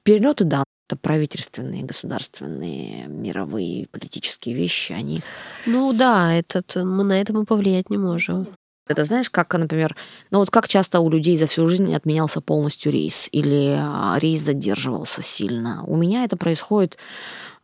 Перелеты, 0.03 0.43
да, 0.43 0.65
это 0.89 0.97
правительственные, 0.97 1.83
государственные, 1.83 3.07
мировые 3.07 3.87
политические 3.87 4.55
вещи, 4.55 4.91
они... 4.91 5.21
Ну 5.67 5.93
да, 5.93 6.33
этот, 6.33 6.75
мы 6.77 7.03
на 7.03 7.21
это 7.21 7.31
мы 7.31 7.45
повлиять 7.45 7.91
не 7.91 7.97
можем. 7.97 8.47
Это 8.87 9.03
знаешь, 9.03 9.29
как, 9.29 9.53
например, 9.53 9.95
ну 10.31 10.39
вот 10.39 10.49
как 10.49 10.67
часто 10.67 10.99
у 10.99 11.11
людей 11.11 11.37
за 11.37 11.45
всю 11.45 11.67
жизнь 11.67 11.93
отменялся 11.93 12.41
полностью 12.41 12.91
рейс 12.91 13.29
или 13.31 13.77
а, 13.79 14.17
рейс 14.17 14.41
задерживался 14.41 15.21
сильно. 15.21 15.83
У 15.85 15.95
меня 15.95 16.23
это 16.23 16.37
происходит 16.37 16.97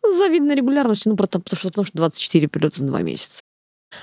с 0.06 0.18
завидной 0.18 0.54
регулярностью, 0.54 1.10
ну 1.10 1.18
потому 1.18 1.44
что, 1.48 1.70
потому 1.70 1.86
что 1.86 1.98
24 1.98 2.48
перелета 2.48 2.78
за 2.78 2.86
два 2.86 3.02
месяца. 3.02 3.42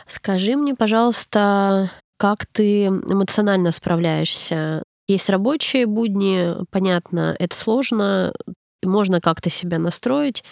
Скажи 0.09 0.57
мне, 0.57 0.75
пожалуйста, 0.75 1.93
как 2.19 2.47
ты 2.47 2.87
эмоционально 2.87 3.71
справляешься? 3.71 4.83
Есть 5.07 5.31
рабочие 5.31 5.87
будни, 5.87 6.55
понятно, 6.71 7.37
это 7.39 7.55
сложно, 7.55 8.33
можно 8.83 9.21
как-то 9.21 9.51
себя 9.51 9.79
настроить. 9.79 10.45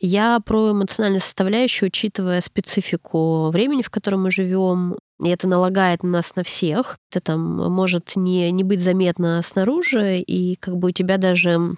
Я 0.00 0.40
про 0.44 0.72
эмоциональную 0.72 1.20
составляющую, 1.20 1.88
учитывая 1.88 2.40
специфику 2.40 3.50
времени, 3.50 3.82
в 3.82 3.90
котором 3.90 4.24
мы 4.24 4.30
живем, 4.30 4.96
и 5.22 5.28
это 5.28 5.48
налагает 5.48 6.02
на 6.02 6.10
нас 6.10 6.36
на 6.36 6.42
всех. 6.42 6.98
Это 7.10 7.20
там 7.20 7.40
может 7.72 8.12
не, 8.16 8.50
не 8.50 8.64
быть 8.64 8.80
заметно 8.80 9.40
снаружи, 9.42 10.18
и 10.18 10.56
как 10.56 10.76
бы 10.76 10.88
у 10.88 10.92
тебя 10.92 11.16
даже 11.16 11.76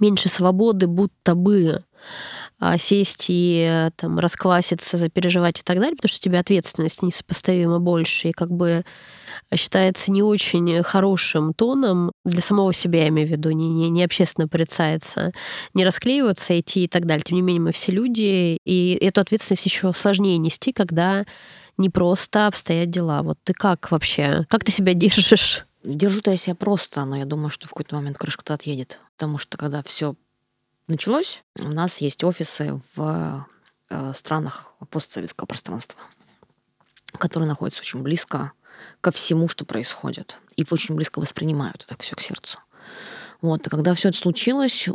меньше 0.00 0.28
свободы, 0.28 0.86
будто 0.86 1.34
бы 1.34 1.84
сесть 2.78 3.26
и 3.28 3.90
там 3.96 4.18
раскваситься, 4.18 4.96
запереживать 4.96 5.60
и 5.60 5.62
так 5.62 5.78
далее, 5.78 5.96
потому 5.96 6.08
что 6.08 6.18
у 6.18 6.24
тебя 6.24 6.40
ответственность 6.40 7.02
несопоставимо 7.02 7.78
больше, 7.80 8.28
и 8.28 8.32
как 8.32 8.50
бы 8.50 8.84
считается 9.54 10.10
не 10.10 10.22
очень 10.22 10.82
хорошим 10.82 11.52
тоном 11.54 12.12
для 12.24 12.40
самого 12.40 12.72
себя, 12.72 13.02
я 13.02 13.08
имею 13.08 13.28
в 13.28 13.30
виду, 13.30 13.50
не, 13.50 13.68
не, 13.68 13.90
не 13.90 14.04
общественно 14.04 14.48
порицается, 14.48 15.32
не 15.74 15.84
расклеиваться, 15.84 16.58
идти 16.58 16.84
и 16.84 16.88
так 16.88 17.06
далее. 17.06 17.24
Тем 17.24 17.36
не 17.36 17.42
менее, 17.42 17.62
мы 17.62 17.72
все 17.72 17.92
люди, 17.92 18.58
и 18.64 18.98
эту 19.00 19.20
ответственность 19.20 19.66
еще 19.66 19.92
сложнее 19.92 20.38
нести, 20.38 20.72
когда 20.72 21.24
не 21.76 21.90
просто 21.90 22.46
обстоят 22.46 22.90
дела. 22.90 23.22
Вот 23.22 23.38
ты 23.44 23.52
как 23.52 23.90
вообще? 23.90 24.46
Как 24.48 24.64
ты 24.64 24.72
себя 24.72 24.94
держишь? 24.94 25.66
Держу-то 25.82 26.30
я 26.30 26.36
себя 26.36 26.54
просто, 26.54 27.04
но 27.04 27.16
я 27.16 27.24
думаю, 27.24 27.50
что 27.50 27.66
в 27.66 27.70
какой-то 27.70 27.96
момент 27.96 28.16
крышка-то 28.16 28.54
отъедет. 28.54 29.00
Потому 29.16 29.38
что 29.38 29.58
когда 29.58 29.82
все 29.82 30.14
началось, 30.86 31.42
у 31.60 31.68
нас 31.68 32.00
есть 32.00 32.22
офисы 32.24 32.80
в 32.94 33.46
э, 33.90 34.12
странах 34.14 34.72
постсоветского 34.90 35.46
пространства, 35.46 36.00
которые 37.18 37.48
находятся 37.48 37.80
очень 37.80 38.02
близко 38.02 38.52
ко 39.00 39.10
всему, 39.10 39.48
что 39.48 39.64
происходит. 39.64 40.38
И 40.56 40.64
очень 40.70 40.94
близко 40.94 41.20
воспринимают 41.20 41.84
это 41.86 42.00
все 42.00 42.16
к 42.16 42.20
сердцу. 42.20 42.58
Вот. 43.40 43.66
И 43.66 43.70
когда 43.70 43.94
все 43.94 44.08
это 44.08 44.18
случилось, 44.18 44.88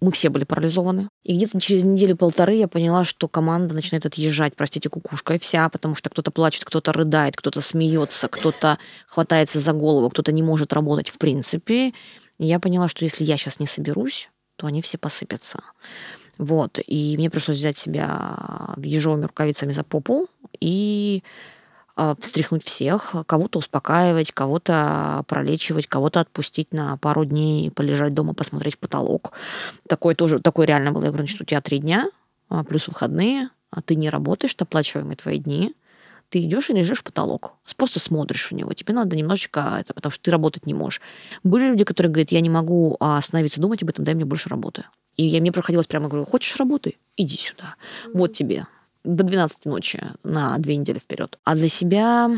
мы 0.00 0.12
все 0.12 0.30
были 0.30 0.44
парализованы. 0.44 1.08
И 1.22 1.36
где-то 1.36 1.60
через 1.60 1.84
неделю-полторы 1.84 2.54
я 2.54 2.68
поняла, 2.68 3.04
что 3.04 3.28
команда 3.28 3.74
начинает 3.74 4.06
отъезжать, 4.06 4.56
простите, 4.56 4.88
кукушкой 4.88 5.38
вся, 5.38 5.68
потому 5.68 5.94
что 5.94 6.08
кто-то 6.08 6.30
плачет, 6.30 6.64
кто-то 6.64 6.92
рыдает, 6.92 7.36
кто-то 7.36 7.60
смеется, 7.60 8.28
кто-то 8.28 8.78
хватается 9.06 9.60
за 9.60 9.72
голову, 9.72 10.08
кто-то 10.10 10.32
не 10.32 10.42
может 10.42 10.72
работать 10.72 11.10
в 11.10 11.18
принципе. 11.18 11.88
И 12.38 12.46
я 12.46 12.58
поняла, 12.58 12.88
что 12.88 13.04
если 13.04 13.24
я 13.24 13.36
сейчас 13.36 13.60
не 13.60 13.66
соберусь, 13.66 14.30
то 14.60 14.66
они 14.66 14.82
все 14.82 14.98
посыпятся. 14.98 15.62
Вот. 16.36 16.78
И 16.86 17.14
мне 17.16 17.30
пришлось 17.30 17.56
взять 17.56 17.78
себя 17.78 18.74
в 18.76 18.82
ежовыми 18.82 19.24
рукавицами 19.24 19.70
за 19.70 19.84
попу 19.84 20.28
и 20.60 21.22
а, 21.96 22.14
встряхнуть 22.20 22.62
всех, 22.62 23.14
кого-то 23.26 23.58
успокаивать, 23.58 24.32
кого-то 24.32 25.24
пролечивать, 25.28 25.86
кого-то 25.86 26.20
отпустить 26.20 26.74
на 26.74 26.98
пару 26.98 27.24
дней, 27.24 27.70
полежать 27.70 28.12
дома, 28.12 28.34
посмотреть 28.34 28.74
в 28.74 28.78
потолок. 28.78 29.32
Такое 29.88 30.14
тоже, 30.14 30.40
такое 30.40 30.66
реально 30.66 30.92
было. 30.92 31.04
Я 31.04 31.10
говорю, 31.10 31.26
что 31.26 31.42
у 31.42 31.46
тебя 31.46 31.62
три 31.62 31.78
дня, 31.78 32.10
а, 32.50 32.64
плюс 32.64 32.86
выходные, 32.86 33.48
а 33.70 33.80
ты 33.80 33.94
не 33.94 34.10
работаешь, 34.10 34.54
оплачиваемые 34.58 35.16
твои 35.16 35.38
дни, 35.38 35.74
ты 36.30 36.42
идешь 36.44 36.70
и 36.70 36.72
лежишь 36.72 37.00
в 37.00 37.04
потолок, 37.04 37.52
просто 37.76 37.98
смотришь 37.98 38.50
в 38.50 38.54
него. 38.54 38.72
Тебе 38.72 38.94
надо 38.94 39.16
немножечко 39.16 39.76
это, 39.80 39.92
потому 39.92 40.12
что 40.12 40.22
ты 40.22 40.30
работать 40.30 40.64
не 40.64 40.74
можешь. 40.74 41.00
Были 41.42 41.68
люди, 41.68 41.84
которые 41.84 42.12
говорят, 42.12 42.30
я 42.30 42.40
не 42.40 42.48
могу 42.48 42.96
остановиться 43.00 43.60
думать 43.60 43.82
об 43.82 43.90
этом, 43.90 44.04
дай 44.04 44.14
мне 44.14 44.24
больше 44.24 44.48
работы. 44.48 44.84
И 45.16 45.26
я, 45.26 45.40
мне 45.40 45.52
проходилось 45.52 45.86
прямо, 45.86 46.08
говорю, 46.08 46.24
хочешь 46.24 46.56
работы? 46.56 46.96
Иди 47.16 47.36
сюда. 47.36 47.74
Вот 48.14 48.32
тебе 48.32 48.66
до 49.04 49.24
12 49.24 49.66
ночи 49.66 50.02
на 50.22 50.56
две 50.58 50.76
недели 50.76 50.98
вперед. 50.98 51.38
А 51.44 51.54
для 51.54 51.68
себя 51.68 52.30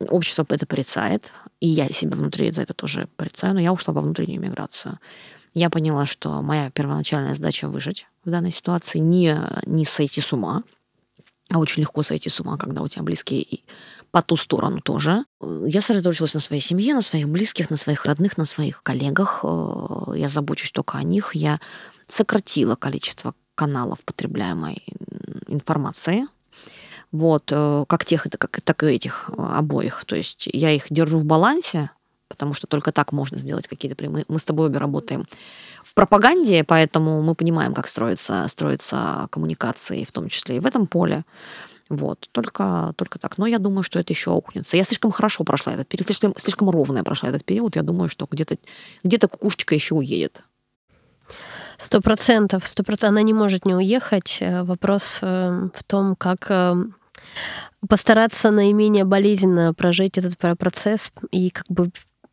общество 0.00 0.46
это 0.48 0.66
порицает, 0.66 1.30
и 1.60 1.68
я 1.68 1.88
себя 1.88 2.16
внутри 2.16 2.50
за 2.50 2.62
это 2.62 2.72
тоже 2.72 3.08
порицаю, 3.16 3.54
но 3.54 3.60
я 3.60 3.72
ушла 3.72 3.92
во 3.92 4.00
внутреннюю 4.00 4.40
миграцию. 4.40 4.98
Я 5.54 5.70
поняла, 5.70 6.06
что 6.06 6.40
моя 6.40 6.70
первоначальная 6.70 7.34
задача 7.34 7.68
выжить 7.68 8.06
в 8.24 8.30
данной 8.30 8.52
ситуации, 8.52 8.98
не, 8.98 9.36
не 9.66 9.84
сойти 9.84 10.20
с 10.20 10.32
ума, 10.32 10.62
а 11.50 11.58
очень 11.58 11.82
легко 11.82 12.02
сойти 12.02 12.28
с 12.28 12.40
ума, 12.40 12.56
когда 12.56 12.82
у 12.82 12.88
тебя 12.88 13.02
близкие 13.02 13.60
по 14.10 14.22
ту 14.22 14.36
сторону 14.36 14.80
тоже. 14.80 15.24
Я 15.40 15.80
сосредоточилась 15.80 16.34
на 16.34 16.40
своей 16.40 16.60
семье, 16.62 16.94
на 16.94 17.02
своих 17.02 17.28
близких, 17.28 17.70
на 17.70 17.76
своих 17.76 18.04
родных, 18.04 18.36
на 18.36 18.44
своих 18.44 18.82
коллегах. 18.82 19.40
Э, 19.42 20.12
я 20.16 20.28
забочусь 20.28 20.72
только 20.72 20.98
о 20.98 21.02
них. 21.02 21.34
Я 21.34 21.60
сократила 22.06 22.74
количество 22.74 23.34
каналов 23.54 24.04
потребляемой 24.04 24.84
информации. 25.46 26.26
Вот, 27.12 27.50
э, 27.50 27.84
как 27.88 28.04
тех, 28.04 28.26
так 28.30 28.82
и 28.82 28.86
этих 28.86 29.30
э, 29.30 29.42
обоих. 29.42 30.04
То 30.04 30.16
есть 30.16 30.48
я 30.52 30.70
их 30.70 30.86
держу 30.90 31.18
в 31.18 31.24
балансе, 31.24 31.90
потому 32.28 32.52
что 32.52 32.66
только 32.66 32.92
так 32.92 33.12
можно 33.12 33.38
сделать 33.38 33.66
какие-то 33.68 33.96
прямые. 33.96 34.24
Мы 34.28 34.38
с 34.38 34.44
тобой 34.44 34.66
обе 34.66 34.78
работаем 34.78 35.24
в 35.82 35.94
пропаганде, 35.94 36.64
поэтому 36.64 37.22
мы 37.22 37.34
понимаем, 37.34 37.74
как 37.74 37.88
строятся, 37.88 38.46
строятся 38.48 39.28
коммуникации, 39.30 40.04
в 40.04 40.12
том 40.12 40.28
числе 40.28 40.56
и 40.56 40.60
в 40.60 40.66
этом 40.66 40.86
поле. 40.86 41.24
Вот, 41.88 42.28
только, 42.32 42.92
только 42.96 43.18
так. 43.18 43.38
Но 43.38 43.46
я 43.46 43.58
думаю, 43.58 43.82
что 43.82 43.98
это 43.98 44.12
еще 44.12 44.30
аукнется. 44.32 44.76
Я 44.76 44.84
слишком 44.84 45.10
хорошо 45.10 45.44
прошла 45.44 45.72
этот 45.72 45.88
период, 45.88 46.06
слишком, 46.06 46.34
слишком 46.36 46.68
ровно 46.68 46.98
я 46.98 47.04
прошла 47.04 47.30
этот 47.30 47.44
период. 47.44 47.76
Я 47.76 47.82
думаю, 47.82 48.08
что 48.08 48.28
где-то 48.30 48.56
где 49.02 49.18
кукушечка 49.18 49.74
еще 49.74 49.94
уедет. 49.94 50.42
Сто 51.78 52.00
процентов, 52.00 52.66
сто 52.66 52.82
процентов. 52.82 53.10
Она 53.10 53.22
не 53.22 53.32
может 53.32 53.64
не 53.64 53.74
уехать. 53.74 54.38
Э, 54.40 54.64
вопрос 54.64 55.20
э, 55.22 55.68
в 55.74 55.84
том, 55.84 56.16
как 56.16 56.50
э, 56.50 56.74
постараться 57.88 58.50
наименее 58.50 59.04
болезненно 59.04 59.72
прожить 59.72 60.18
этот 60.18 60.36
процесс 60.58 61.10
и 61.30 61.50
как 61.50 61.66
бы 61.68 61.90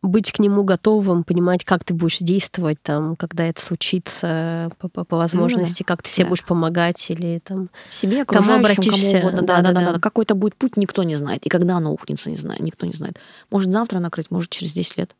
быть 0.09 0.31
к 0.31 0.39
нему 0.39 0.63
готовым, 0.63 1.23
понимать, 1.23 1.63
как 1.63 1.83
ты 1.83 1.93
будешь 1.93 2.19
действовать, 2.19 2.81
там, 2.81 3.15
когда 3.15 3.45
это 3.45 3.61
случится, 3.61 4.71
по, 4.79 4.87
по, 4.87 5.03
по 5.03 5.17
возможности, 5.17 5.83
ну, 5.83 5.85
да. 5.87 5.93
как 5.93 6.03
ты 6.03 6.09
себе 6.09 6.25
да. 6.25 6.29
будешь 6.29 6.45
помогать 6.45 7.09
или 7.09 7.39
там 7.39 7.69
себе, 7.89 8.25
кому 8.25 8.53
обратишься. 8.53 9.19
Кому 9.19 9.27
угодно. 9.27 9.41
Да, 9.41 9.61
да, 9.61 9.71
да, 9.71 9.81
да, 9.81 9.93
да. 9.93 9.99
Какой-то 9.99 10.35
будет 10.35 10.55
путь, 10.55 10.77
никто 10.77 11.03
не 11.03 11.15
знает. 11.15 11.45
И 11.45 11.49
когда 11.49 11.77
оно 11.77 11.91
ухнется, 11.91 12.29
не 12.29 12.37
знаю, 12.37 12.63
никто 12.63 12.85
не 12.85 12.93
знает. 12.93 13.19
Может 13.49 13.71
завтра 13.71 13.99
накрыть, 13.99 14.31
может 14.31 14.51
через 14.51 14.73
10 14.73 14.97
лет. 14.97 15.15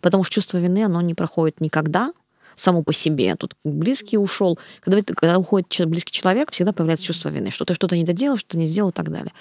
Потому 0.00 0.24
что 0.24 0.34
чувство 0.34 0.58
вины, 0.58 0.84
оно 0.84 1.00
не 1.00 1.14
проходит 1.14 1.60
никогда, 1.60 2.12
само 2.56 2.82
по 2.82 2.92
себе. 2.92 3.34
Тут 3.36 3.54
близкий 3.64 4.18
ушел. 4.18 4.58
Когда, 4.80 5.02
когда 5.02 5.38
уходит 5.38 5.74
близкий 5.86 6.12
человек, 6.12 6.50
всегда 6.50 6.72
появляется 6.72 7.06
чувство 7.06 7.28
вины, 7.28 7.50
что 7.50 7.64
ты 7.64 7.74
что-то 7.74 7.96
не 7.96 8.04
доделал, 8.04 8.36
что-то 8.36 8.58
не 8.58 8.66
сделал 8.66 8.90
и 8.90 8.92
так 8.92 9.10
далее. 9.10 9.32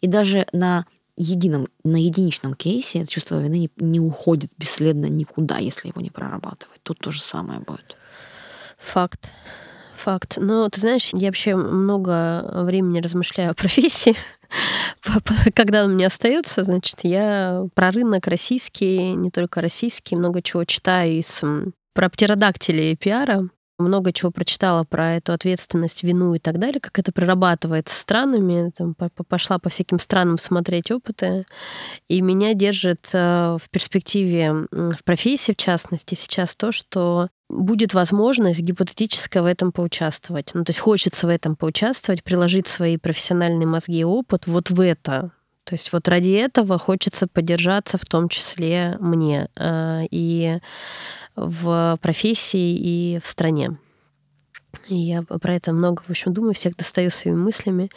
И 0.00 0.06
даже 0.06 0.46
на 0.52 0.84
едином, 1.16 1.68
на 1.84 1.96
единичном 1.96 2.54
кейсе 2.54 3.00
это 3.00 3.10
чувство 3.10 3.40
вины 3.40 3.58
не, 3.58 3.70
не 3.76 4.00
уходит 4.00 4.50
бесследно 4.58 5.06
никуда, 5.06 5.58
если 5.58 5.88
его 5.88 6.00
не 6.00 6.10
прорабатывать. 6.10 6.80
Тут 6.82 6.98
то 6.98 7.10
же 7.10 7.20
самое 7.20 7.60
будет. 7.60 7.96
Факт. 8.78 9.32
Факт. 9.96 10.34
Но 10.36 10.68
ты 10.68 10.80
знаешь, 10.80 11.10
я 11.12 11.28
вообще 11.28 11.56
много 11.56 12.62
времени 12.64 13.00
размышляю 13.00 13.52
о 13.52 13.54
профессии. 13.54 14.14
Когда 15.54 15.84
он 15.84 15.94
мне 15.94 16.06
остается, 16.06 16.64
значит, 16.64 17.00
я 17.02 17.64
про 17.74 17.90
рынок 17.90 18.26
российский, 18.26 19.14
не 19.14 19.30
только 19.30 19.60
российский, 19.60 20.16
много 20.16 20.42
чего 20.42 20.64
читаю 20.64 21.12
из 21.18 21.42
про 21.94 22.10
птеродактилей 22.10 22.94
пиара 22.94 23.48
много 23.78 24.12
чего 24.12 24.30
прочитала 24.30 24.84
про 24.84 25.16
эту 25.16 25.32
ответственность, 25.32 26.02
вину 26.02 26.34
и 26.34 26.38
так 26.38 26.58
далее, 26.58 26.80
как 26.80 26.98
это 26.98 27.12
прорабатывается 27.12 27.98
странами, 27.98 28.70
там, 28.76 28.94
пошла 29.28 29.58
по 29.58 29.68
всяким 29.68 29.98
странам 29.98 30.38
смотреть 30.38 30.90
опыты, 30.90 31.46
и 32.08 32.20
меня 32.20 32.54
держит 32.54 33.08
э, 33.12 33.58
в 33.60 33.70
перспективе, 33.70 34.66
в 34.70 35.04
профессии 35.04 35.52
в 35.52 35.56
частности, 35.56 36.14
сейчас 36.14 36.56
то, 36.56 36.72
что 36.72 37.28
будет 37.48 37.94
возможность 37.94 38.60
гипотетически 38.60 39.38
в 39.38 39.46
этом 39.46 39.72
поучаствовать. 39.72 40.50
Ну, 40.54 40.64
то 40.64 40.70
есть 40.70 40.80
хочется 40.80 41.26
в 41.26 41.30
этом 41.30 41.56
поучаствовать, 41.56 42.24
приложить 42.24 42.66
свои 42.66 42.96
профессиональные 42.96 43.66
мозги 43.66 44.00
и 44.00 44.04
опыт 44.04 44.46
вот 44.46 44.70
в 44.70 44.80
это. 44.80 45.30
То 45.66 45.74
есть 45.74 45.92
вот 45.92 46.06
ради 46.06 46.30
этого 46.30 46.78
хочется 46.78 47.26
поддержаться 47.26 47.98
в 47.98 48.06
том 48.06 48.28
числе 48.28 48.96
мне. 49.00 49.48
Э, 49.56 50.04
и 50.10 50.60
в 51.34 51.98
профессии 52.00 52.76
и 52.76 53.20
в 53.22 53.26
стране. 53.26 53.76
И 54.88 54.94
я 54.94 55.22
про 55.22 55.54
это 55.54 55.72
много, 55.72 56.02
в 56.02 56.10
общем, 56.10 56.32
думаю, 56.32 56.54
всех 56.54 56.76
достаю 56.76 57.10
своими 57.10 57.38
мыслями. 57.38 57.90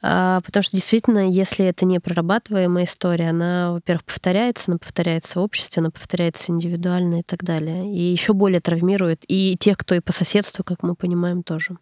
А, 0.00 0.40
потому 0.42 0.62
что 0.62 0.76
действительно, 0.76 1.28
если 1.28 1.66
это 1.66 1.84
не 1.84 1.98
прорабатываемая 1.98 2.84
история, 2.84 3.30
она, 3.30 3.72
во-первых, 3.72 4.04
повторяется, 4.04 4.70
она 4.70 4.78
повторяется 4.78 5.40
в 5.40 5.42
обществе, 5.42 5.80
она 5.80 5.90
повторяется 5.90 6.52
индивидуально 6.52 7.20
и 7.20 7.22
так 7.22 7.44
далее. 7.44 7.92
И 7.92 8.00
еще 8.00 8.32
более 8.32 8.60
травмирует 8.60 9.24
и 9.28 9.56
тех, 9.58 9.76
кто 9.76 9.94
и 9.94 10.00
по 10.00 10.12
соседству, 10.12 10.64
как 10.64 10.82
мы 10.82 10.94
понимаем, 10.94 11.42
тоже. 11.42 11.76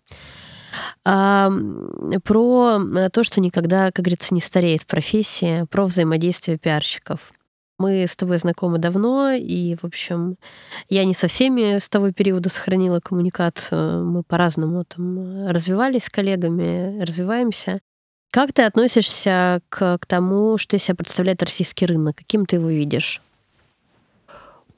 А, 1.05 1.51
про 2.25 2.81
то, 3.13 3.25
что 3.25 3.41
никогда, 3.41 3.91
как 3.93 4.05
говорится, 4.05 4.35
не 4.35 4.41
стареет 4.41 4.83
в 4.83 4.87
профессии, 4.87 5.65
про 5.71 5.85
взаимодействие 5.85 6.59
пиарщиков. 6.59 7.33
Мы 7.79 8.07
с 8.07 8.17
тобой 8.17 8.39
знакомы 8.39 8.79
давно, 8.79 9.33
и, 9.33 9.77
в 9.77 9.85
общем, 9.85 10.37
я 10.89 11.05
не 11.05 11.13
со 11.13 11.29
всеми 11.29 11.79
с 11.79 11.91
того 11.91 12.11
периода 12.11 12.49
сохранила 12.49 13.01
коммуникацию. 13.01 14.05
Мы 14.05 14.23
по-разному 14.23 14.85
там 14.85 15.47
развивались 15.47 16.05
с 16.05 16.09
коллегами, 16.09 17.03
развиваемся. 17.03 17.81
Как 18.31 18.53
ты 18.53 18.63
относишься 18.63 19.61
к, 19.69 19.99
к 19.99 20.07
тому, 20.07 20.57
что 20.57 20.77
из 20.77 20.85
себя 20.85 20.95
представляет 20.95 21.43
российский 21.43 21.85
рынок? 21.85 22.17
Каким 22.17 22.47
ты 22.47 22.57
его 22.57 22.69
видишь? 22.69 23.21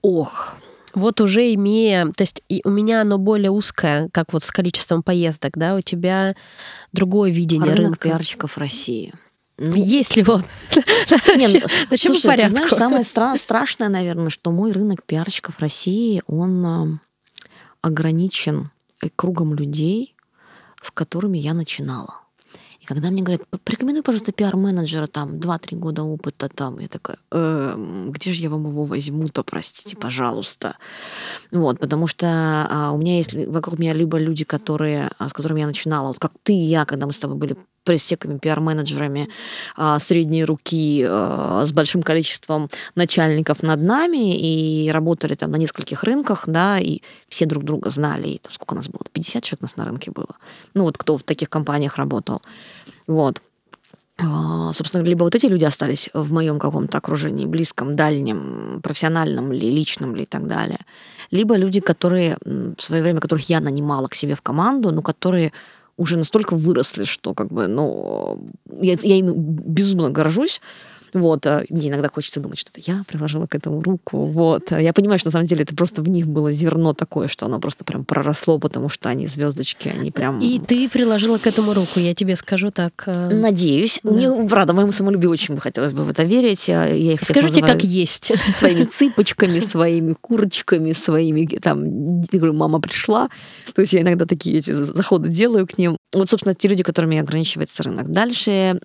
Ох, 0.03 0.55
вот 0.95 1.21
уже 1.21 1.53
имея, 1.55 2.07
то 2.07 2.23
есть 2.23 2.43
у 2.65 2.71
меня 2.71 3.01
оно 3.03 3.19
более 3.19 3.51
узкое, 3.51 4.09
как 4.13 4.33
вот 4.33 4.45
с 4.45 4.51
количеством 4.51 5.03
поездок, 5.03 5.57
да, 5.57 5.75
у 5.75 5.81
тебя 5.81 6.35
другое 6.93 7.31
видение 7.31 7.75
рынок 7.75 7.79
рынка. 7.79 8.09
пиарщиков 8.09 8.59
России. 8.59 9.13
Ну, 9.59 9.75
есть 9.75 10.15
ли 10.17 10.23
вот? 10.23 10.45
Нет, 11.37 11.67
Начнем 11.91 12.13
слушай, 12.13 12.27
порядку. 12.27 12.51
Ты 12.51 12.57
знаешь, 12.57 12.75
самое 12.75 13.03
стра- 13.03 13.37
страшное, 13.37 13.89
наверное, 13.89 14.31
что 14.31 14.53
мой 14.53 14.71
рынок 14.71 15.03
пиарщиков 15.05 15.59
России, 15.59 16.23
он 16.29 16.67
э, 16.67 16.99
ограничен 17.83 18.71
кругом 19.17 19.55
людей, 19.55 20.15
с 20.81 20.93
которыми 20.93 21.39
я 21.39 21.55
начинала. 21.55 22.21
Когда 22.89 23.11
мне 23.11 23.21
говорят, 23.21 23.43
порекомендуй, 23.65 24.03
пожалуйста, 24.03 24.33
пиар-менеджера, 24.33 25.09
там, 25.09 25.35
2-3 25.35 25.77
года 25.77 26.05
опыта, 26.05 26.49
там, 26.49 26.79
я 26.79 26.89
такая, 26.89 27.19
э, 27.31 27.75
где 28.09 28.33
же 28.33 28.41
я 28.41 28.49
вам 28.49 28.67
его 28.67 28.87
возьму-то, 28.87 29.43
простите, 29.43 29.95
пожалуйста. 29.95 30.75
Вот, 31.53 31.81
потому 31.81 32.07
что 32.07 32.27
а, 32.71 32.93
у 32.93 32.97
меня 32.97 33.19
есть 33.19 33.35
вокруг 33.35 33.79
меня 33.79 33.93
либо 33.93 34.17
люди, 34.17 34.47
которые, 34.47 35.11
а, 35.19 35.29
с 35.29 35.35
которыми 35.35 35.61
я 35.61 35.67
начинала, 35.67 36.09
вот 36.09 36.19
как 36.19 36.33
ты 36.43 36.55
и 36.55 36.65
я, 36.65 36.87
когда 36.87 37.05
мы 37.05 37.13
с 37.13 37.19
тобой 37.19 37.37
были 37.37 37.57
пресс-секами, 37.89 38.39
пиар-менеджерами 38.39 39.31
а, 39.77 39.99
средней 39.99 40.45
руки 40.45 41.03
а, 41.09 41.65
с 41.65 41.73
большим 41.73 42.03
количеством 42.03 42.69
начальников 42.95 43.63
над 43.63 43.81
нами 43.81 44.37
и 44.39 44.91
работали 44.91 45.35
там 45.35 45.53
на 45.53 45.57
нескольких 45.57 46.05
рынках, 46.05 46.45
да, 46.47 46.79
и 46.79 47.01
все 47.31 47.47
друг 47.47 47.65
друга 47.65 47.89
знали. 47.89 48.29
И, 48.29 48.39
там, 48.39 48.53
сколько 48.53 48.75
нас 48.75 48.89
было? 48.91 49.01
50 49.11 49.43
человек 49.43 49.63
нас 49.63 49.77
на 49.77 49.87
рынке 49.87 50.11
было. 50.11 50.37
Ну 50.75 50.83
вот 50.83 50.99
кто 50.99 51.17
в 51.17 51.23
таких 51.23 51.49
компаниях 51.49 51.97
работал. 51.97 52.43
Вот. 53.07 53.41
А, 54.19 54.73
собственно, 54.75 55.03
либо 55.03 55.23
вот 55.25 55.35
эти 55.35 55.47
люди 55.47 55.65
остались 55.65 56.11
в 56.13 56.31
моем 56.33 56.59
каком-то 56.59 56.99
окружении, 56.99 57.47
близком, 57.47 57.97
дальнем, 57.97 58.81
профессиональном 58.83 59.51
ли, 59.51 59.71
личном 59.71 60.15
ли 60.15 60.25
и 60.25 60.27
так 60.27 60.47
далее. 60.47 60.81
Либо 61.31 61.57
люди, 61.57 61.81
которые 61.81 62.37
в 62.45 62.81
свое 62.83 63.03
время, 63.03 63.21
которых 63.21 63.49
я 63.49 63.61
нанимала 63.61 64.09
к 64.09 64.15
себе 64.15 64.35
в 64.35 64.43
команду, 64.43 64.93
но 64.93 65.01
которые 65.01 65.53
уже 65.99 66.17
настолько 66.17 66.57
выросли, 66.57 67.05
что 67.05 67.35
как 67.35 67.49
бы, 67.49 67.67
ну, 67.67 68.39
я, 68.81 68.97
я 69.03 69.17
им 69.17 69.35
безумно 69.35 70.09
горжусь, 70.09 70.63
вот, 71.13 71.47
а 71.47 71.65
мне 71.69 71.89
иногда 71.89 72.09
хочется 72.09 72.41
думать, 72.41 72.59
что 72.59 72.71
я 72.77 73.05
приложила 73.07 73.47
к 73.47 73.55
этому 73.55 73.83
руку. 73.83 74.27
Вот. 74.27 74.71
Я 74.71 74.93
понимаю, 74.93 75.19
что 75.19 75.29
на 75.29 75.33
самом 75.33 75.47
деле 75.47 75.63
это 75.63 75.75
просто 75.75 76.03
в 76.03 76.09
них 76.09 76.27
было 76.27 76.53
зерно 76.53 76.95
такое, 76.95 77.29
что 77.29 77.47
оно 77.47 77.61
просто 77.61 77.85
прям 77.85 78.05
проросло, 78.05 78.59
потому 78.59 78.89
что 78.89 79.09
они 79.09 79.27
звездочки, 79.27 79.89
они 79.89 80.11
прям... 80.11 80.41
И 80.41 80.59
ты 80.59 80.89
приложила 80.89 81.39
к 81.39 81.47
этому 81.47 81.73
руку, 81.73 82.01
я 82.01 82.15
тебе 82.15 82.37
скажу 82.37 82.71
так. 82.71 83.05
Э, 83.07 83.31
Надеюсь. 83.33 84.01
Да. 84.03 84.11
Мне, 84.11 84.49
правда, 84.49 84.73
моему 84.73 84.93
самолюбию 84.93 85.31
очень 85.31 85.55
бы 85.55 85.61
хотелось 85.61 85.93
бы 85.93 86.05
в 86.05 86.11
это 86.11 86.23
верить. 86.25 86.69
Я 86.69 86.89
их 86.89 87.23
Скажите, 87.23 87.61
как 87.63 87.83
есть. 87.85 88.33
Своими 88.55 88.85
цыпочками, 88.85 89.59
своими 89.59 90.13
курочками, 90.13 90.93
своими, 90.93 91.47
там, 91.59 92.23
говорю, 92.23 92.53
мама 92.53 92.81
пришла. 92.81 93.29
То 93.75 93.83
есть 93.83 93.93
я 93.93 94.01
иногда 94.01 94.27
такие 94.27 94.59
эти 94.59 94.73
заходы 94.73 95.29
делаю 95.29 95.67
к 95.67 95.79
ним. 95.79 95.97
Вот, 96.15 96.29
собственно, 96.29 96.55
те 96.55 96.69
люди, 96.69 96.83
которыми 96.83 97.19
ограничивается 97.19 97.83
рынок. 97.83 98.11
Дальше 98.11 98.81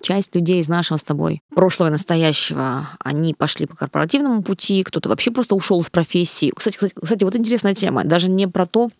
часть 0.00 0.34
людей 0.34 0.60
из 0.60 0.68
нашего 0.68 0.96
с 0.96 1.04
тобой 1.04 1.42
прошлого 1.54 1.88
и 1.88 1.92
настоящего, 1.92 2.88
они 2.98 3.34
пошли 3.34 3.66
по 3.66 3.76
корпоративному 3.76 4.42
пути, 4.42 4.82
кто-то 4.82 5.08
вообще 5.08 5.30
просто 5.30 5.54
ушел 5.54 5.80
из 5.80 5.90
профессии. 5.90 6.52
Кстати, 6.54 6.76
кстати, 6.76 6.94
кстати, 7.00 7.24
вот 7.24 7.36
интересная 7.36 7.74
тема. 7.74 8.04
Даже 8.04 8.28
не 8.28 8.48
про 8.48 8.66
то, 8.66 8.90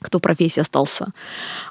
кто 0.00 0.18
в 0.18 0.22
профессии 0.22 0.60
остался, 0.60 1.08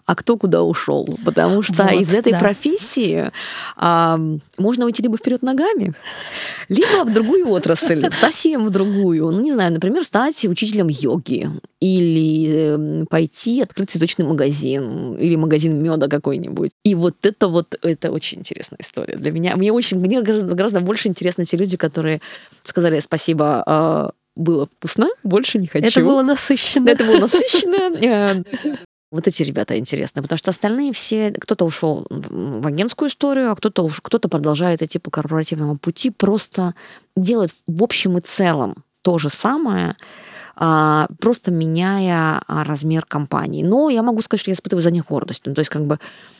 а 0.05 0.15
кто 0.15 0.37
куда 0.37 0.63
ушел. 0.63 1.17
Потому 1.23 1.61
что 1.61 1.83
вот, 1.83 2.01
из 2.01 2.13
этой 2.13 2.33
да. 2.33 2.39
профессии 2.39 3.31
а, 3.75 4.19
можно 4.57 4.85
уйти 4.85 5.01
либо 5.01 5.17
вперед 5.17 5.41
ногами, 5.41 5.93
либо 6.69 7.03
в 7.03 7.13
другую 7.13 7.49
отрасль, 7.49 8.09
совсем 8.13 8.67
в 8.67 8.69
другую. 8.69 9.31
Ну, 9.31 9.39
не 9.41 9.53
знаю, 9.53 9.73
например, 9.73 10.03
стать 10.03 10.45
учителем 10.45 10.87
йоги 10.89 11.49
или 11.79 12.47
эм, 12.47 13.07
пойти 13.07 13.61
открыть 13.61 13.91
цветочный 13.91 14.25
магазин 14.25 15.15
или 15.15 15.35
магазин 15.35 15.81
меда 15.81 16.07
какой-нибудь. 16.07 16.71
И 16.83 16.95
вот 16.95 17.25
это 17.25 17.47
вот 17.47 17.77
это 17.81 18.11
очень 18.11 18.39
интересная 18.39 18.79
история 18.81 19.17
для 19.17 19.31
меня. 19.31 19.55
Мне 19.55 19.71
очень 19.71 19.99
мне 19.99 20.21
гораздо, 20.21 20.53
гораздо 20.53 20.81
больше 20.81 21.07
интересны 21.07 21.45
те 21.45 21.57
люди, 21.57 21.77
которые 21.77 22.21
сказали 22.63 22.99
спасибо 22.99 23.63
а, 23.65 24.11
было 24.37 24.67
вкусно, 24.67 25.09
больше 25.23 25.59
не 25.59 25.67
хочу. 25.67 25.87
Это 25.87 26.01
было 26.01 26.21
насыщенно. 26.21 26.89
Это 26.89 27.03
было 27.03 27.19
насыщенно. 27.19 27.77
Э, 27.97 28.43
вот 29.11 29.27
эти 29.27 29.41
ребята 29.43 29.77
интересные, 29.77 30.21
потому 30.21 30.37
что 30.37 30.51
остальные 30.51 30.91
все, 30.91 31.31
кто-то 31.31 31.65
ушел 31.65 32.05
в 32.09 32.67
агентскую 32.67 33.09
историю, 33.09 33.51
а 33.51 33.55
кто-то 33.55 33.83
уж 33.83 34.01
кто-то 34.01 34.27
продолжает 34.27 34.81
идти 34.81 34.99
по 34.99 35.09
корпоративному 35.09 35.77
пути, 35.77 36.09
просто 36.09 36.75
делает 37.15 37.51
в 37.67 37.83
общем 37.83 38.17
и 38.17 38.21
целом 38.21 38.83
то 39.01 39.17
же 39.17 39.29
самое, 39.29 39.95
просто 40.57 41.51
меняя 41.51 42.41
а, 42.47 42.63
размер 42.63 43.05
компании. 43.05 43.63
Но 43.63 43.89
я 43.89 44.01
могу 44.01 44.21
сказать, 44.21 44.41
что 44.41 44.51
я 44.51 44.55
испытываю 44.55 44.81
за 44.81 44.91
них 44.91 45.05
гордость. 45.05 45.43
Ну, 45.45 45.53
то 45.53 45.59
есть 45.59 45.69
как 45.69 45.85
бы 45.85 45.99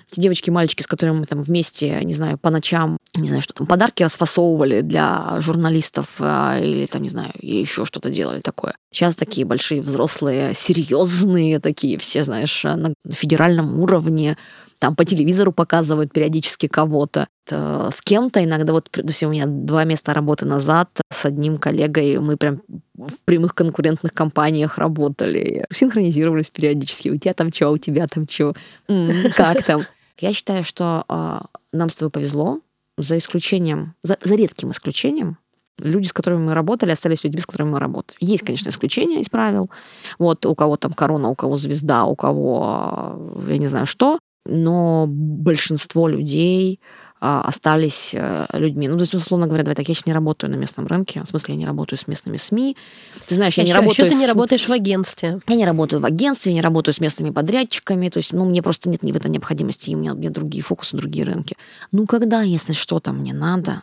те 0.09 0.21
девочки 0.21 0.49
и 0.49 0.51
мальчики, 0.51 0.81
с 0.81 0.87
которыми 0.87 1.19
мы 1.19 1.25
там 1.25 1.43
вместе, 1.43 1.99
не 2.03 2.13
знаю, 2.13 2.37
по 2.37 2.49
ночам, 2.49 2.97
не 3.15 3.27
знаю, 3.27 3.41
что 3.41 3.53
там, 3.53 3.67
подарки 3.67 4.03
расфасовывали 4.03 4.81
для 4.81 5.39
журналистов 5.39 6.15
а, 6.19 6.57
или 6.59 6.85
там, 6.85 7.03
не 7.03 7.09
знаю, 7.09 7.31
или 7.39 7.57
еще 7.57 7.85
что-то 7.85 8.09
делали 8.09 8.41
такое. 8.41 8.75
Сейчас 8.91 9.15
такие 9.15 9.45
большие 9.45 9.81
взрослые, 9.81 10.53
серьезные 10.53 11.59
такие 11.59 11.97
все, 11.97 12.23
знаешь, 12.23 12.63
на 12.63 12.93
федеральном 13.09 13.79
уровне, 13.79 14.37
там 14.79 14.95
по 14.95 15.05
телевизору 15.05 15.51
показывают 15.51 16.11
периодически 16.11 16.67
кого-то. 16.67 17.27
С 17.49 18.01
кем-то 18.03 18.43
иногда, 18.43 18.73
вот, 18.73 18.89
допустим, 18.93 19.29
у 19.29 19.31
меня 19.31 19.45
два 19.45 19.83
места 19.83 20.13
работы 20.13 20.45
назад 20.45 20.89
с 21.09 21.25
одним 21.25 21.57
коллегой, 21.57 22.19
мы 22.19 22.37
прям 22.37 22.61
в 22.95 23.19
прямых 23.25 23.55
конкурентных 23.55 24.13
компаниях 24.13 24.77
работали, 24.77 25.65
синхронизировались 25.71 26.49
периодически. 26.49 27.09
У 27.09 27.17
тебя 27.17 27.33
там 27.33 27.51
что, 27.51 27.69
у 27.69 27.77
тебя 27.77 28.07
там 28.07 28.27
что, 28.27 28.53
как 29.35 29.63
там? 29.63 29.81
Я 30.19 30.33
считаю, 30.33 30.63
что 30.63 31.05
э, 31.07 31.39
нам 31.73 31.89
с 31.89 31.95
тобой 31.95 32.09
повезло, 32.09 32.59
за 32.97 33.17
исключением, 33.17 33.93
за, 34.01 34.17
за 34.23 34.35
редким 34.35 34.71
исключением, 34.71 35.37
люди, 35.79 36.07
с 36.07 36.13
которыми 36.13 36.41
мы 36.41 36.53
работали, 36.53 36.91
остались 36.91 37.23
людьми, 37.23 37.39
с 37.39 37.45
которыми 37.45 37.71
мы 37.71 37.79
работаем. 37.79 38.17
Есть, 38.19 38.43
конечно, 38.43 38.69
исключения 38.69 39.21
из 39.21 39.29
правил. 39.29 39.69
Вот 40.17 40.45
у 40.45 40.55
кого 40.55 40.77
там 40.77 40.91
корона, 40.93 41.29
у 41.29 41.35
кого 41.35 41.55
звезда, 41.57 42.05
у 42.05 42.15
кого 42.15 43.37
я 43.47 43.57
не 43.57 43.67
знаю 43.67 43.85
что, 43.85 44.19
но 44.47 45.05
большинство 45.07 46.07
людей 46.07 46.79
а, 47.19 47.41
остались 47.41 48.11
э, 48.13 48.45
людьми. 48.53 48.87
Ну, 48.87 48.95
то 48.95 49.01
есть, 49.01 49.15
условно 49.15 49.47
говоря, 49.47 49.63
давай 49.63 49.75
так, 49.75 49.87
я 49.87 49.95
сейчас 49.95 50.05
не 50.05 50.13
работаю 50.13 50.51
на 50.51 50.55
местном 50.55 50.85
рынке, 50.85 51.23
в 51.23 51.27
смысле, 51.27 51.55
я 51.55 51.59
не 51.59 51.65
работаю 51.65 51.97
с 51.97 52.07
местными 52.07 52.37
СМИ. 52.37 52.77
Ты 53.25 53.35
знаешь, 53.35 53.55
я 53.57 53.63
а 53.63 53.65
не 53.65 53.71
еще, 53.71 53.79
работаю... 53.79 54.05
Еще 54.05 54.15
ты 54.15 54.21
не 54.21 54.27
работаешь 54.27 54.67
в 54.67 54.71
агентстве. 54.71 55.39
Я 55.47 55.55
не 55.55 55.65
работаю 55.65 55.99
в 55.99 56.05
агентстве, 56.05 56.51
я 56.51 56.55
не 56.55 56.61
работаю 56.61 56.93
с 56.93 56.99
местными 56.99 57.31
подрядчиками, 57.31 58.09
то 58.09 58.17
есть, 58.17 58.33
ну, 58.33 58.45
мне 58.45 58.61
просто 58.61 58.89
нет 58.89 59.01
в 59.01 59.15
этом 59.15 59.31
необходимости, 59.31 59.89
и 59.89 59.95
у 59.95 59.97
меня, 59.97 60.13
у 60.13 60.17
меня 60.17 60.29
другие 60.29 60.63
фокусы, 60.63 60.95
другие 60.95 61.25
рынки. 61.25 61.57
Ну, 61.91 62.05
когда, 62.05 62.43
если 62.43 62.73
что-то 62.73 63.13
мне 63.13 63.33
надо, 63.33 63.81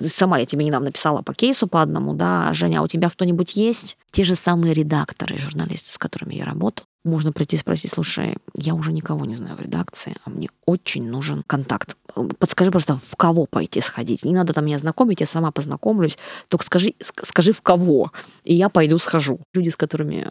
сама 0.00 0.38
я 0.38 0.46
тебе 0.46 0.64
недавно 0.64 0.90
писала 0.90 1.22
по 1.22 1.34
кейсу 1.34 1.68
по 1.68 1.82
одному, 1.82 2.14
да, 2.14 2.52
Женя, 2.52 2.80
а 2.80 2.82
у 2.82 2.88
тебя 2.88 3.10
кто-нибудь 3.10 3.54
есть? 3.54 3.96
Те 4.10 4.24
же 4.24 4.34
самые 4.34 4.74
редакторы, 4.74 5.38
журналисты, 5.38 5.92
с 5.92 5.98
которыми 5.98 6.34
я 6.34 6.44
работал, 6.44 6.84
можно 7.04 7.32
прийти 7.32 7.56
и 7.56 7.58
спросить, 7.58 7.90
слушай, 7.90 8.36
я 8.54 8.74
уже 8.74 8.92
никого 8.92 9.24
не 9.24 9.34
знаю 9.34 9.56
в 9.56 9.60
редакции, 9.60 10.16
а 10.24 10.30
мне 10.30 10.48
очень 10.66 11.08
нужен 11.08 11.42
контакт. 11.46 11.96
Подскажи 12.38 12.70
просто, 12.70 12.98
в 12.98 13.16
кого 13.16 13.46
пойти 13.46 13.80
сходить. 13.80 14.24
Не 14.24 14.34
надо 14.34 14.52
там 14.52 14.66
меня 14.66 14.78
знакомить, 14.78 15.20
я 15.20 15.26
сама 15.26 15.50
познакомлюсь. 15.50 16.18
Только 16.48 16.64
скажи, 16.64 16.94
скажи 17.00 17.52
в 17.52 17.62
кого, 17.62 18.12
и 18.44 18.54
я 18.54 18.68
пойду 18.68 18.98
схожу. 18.98 19.40
Люди, 19.54 19.70
с 19.70 19.76
которыми 19.76 20.26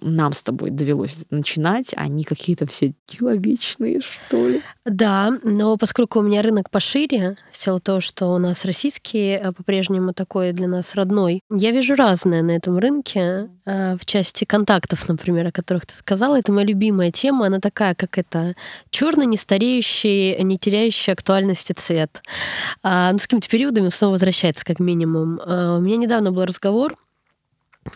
нам 0.00 0.32
с 0.32 0.42
тобой 0.42 0.70
довелось 0.70 1.24
начинать, 1.30 1.92
они 1.96 2.24
какие-то 2.24 2.66
все 2.66 2.94
человечные, 3.06 4.00
что 4.00 4.48
ли. 4.48 4.62
Да, 4.84 5.38
но 5.42 5.76
поскольку 5.76 6.20
у 6.20 6.22
меня 6.22 6.42
рынок 6.42 6.70
пошире, 6.70 7.36
в 7.52 7.80
того, 7.80 8.00
что 8.00 8.32
у 8.32 8.38
нас 8.38 8.64
российский 8.64 9.32
э, 9.32 9.52
по-прежнему 9.52 10.12
такой 10.14 10.52
для 10.52 10.68
нас 10.68 10.94
родной, 10.94 11.42
я 11.50 11.70
вижу 11.70 11.94
разное 11.94 12.42
на 12.42 12.52
этом 12.52 12.78
рынке. 12.78 13.50
Э, 13.66 13.96
в 14.00 14.06
части 14.06 14.44
контактов, 14.44 15.08
например, 15.08 15.46
о 15.46 15.52
которых 15.68 15.84
ты 15.84 15.94
сказала, 15.94 16.38
это 16.38 16.50
моя 16.50 16.66
любимая 16.66 17.10
тема. 17.10 17.46
Она 17.46 17.60
такая, 17.60 17.94
как 17.94 18.16
это 18.16 18.54
черный, 18.88 19.26
не 19.26 19.36
стареющий, 19.36 20.42
не 20.42 20.56
теряющий 20.56 21.12
актуальности 21.12 21.74
цвет. 21.74 22.22
А, 22.82 23.12
ну, 23.12 23.18
с 23.18 23.22
какими-то 23.22 23.50
периодами 23.50 23.90
снова 23.90 24.12
возвращается, 24.12 24.64
как 24.64 24.78
минимум. 24.78 25.38
А, 25.44 25.76
у 25.76 25.80
меня 25.82 25.98
недавно 25.98 26.32
был 26.32 26.46
разговор 26.46 26.96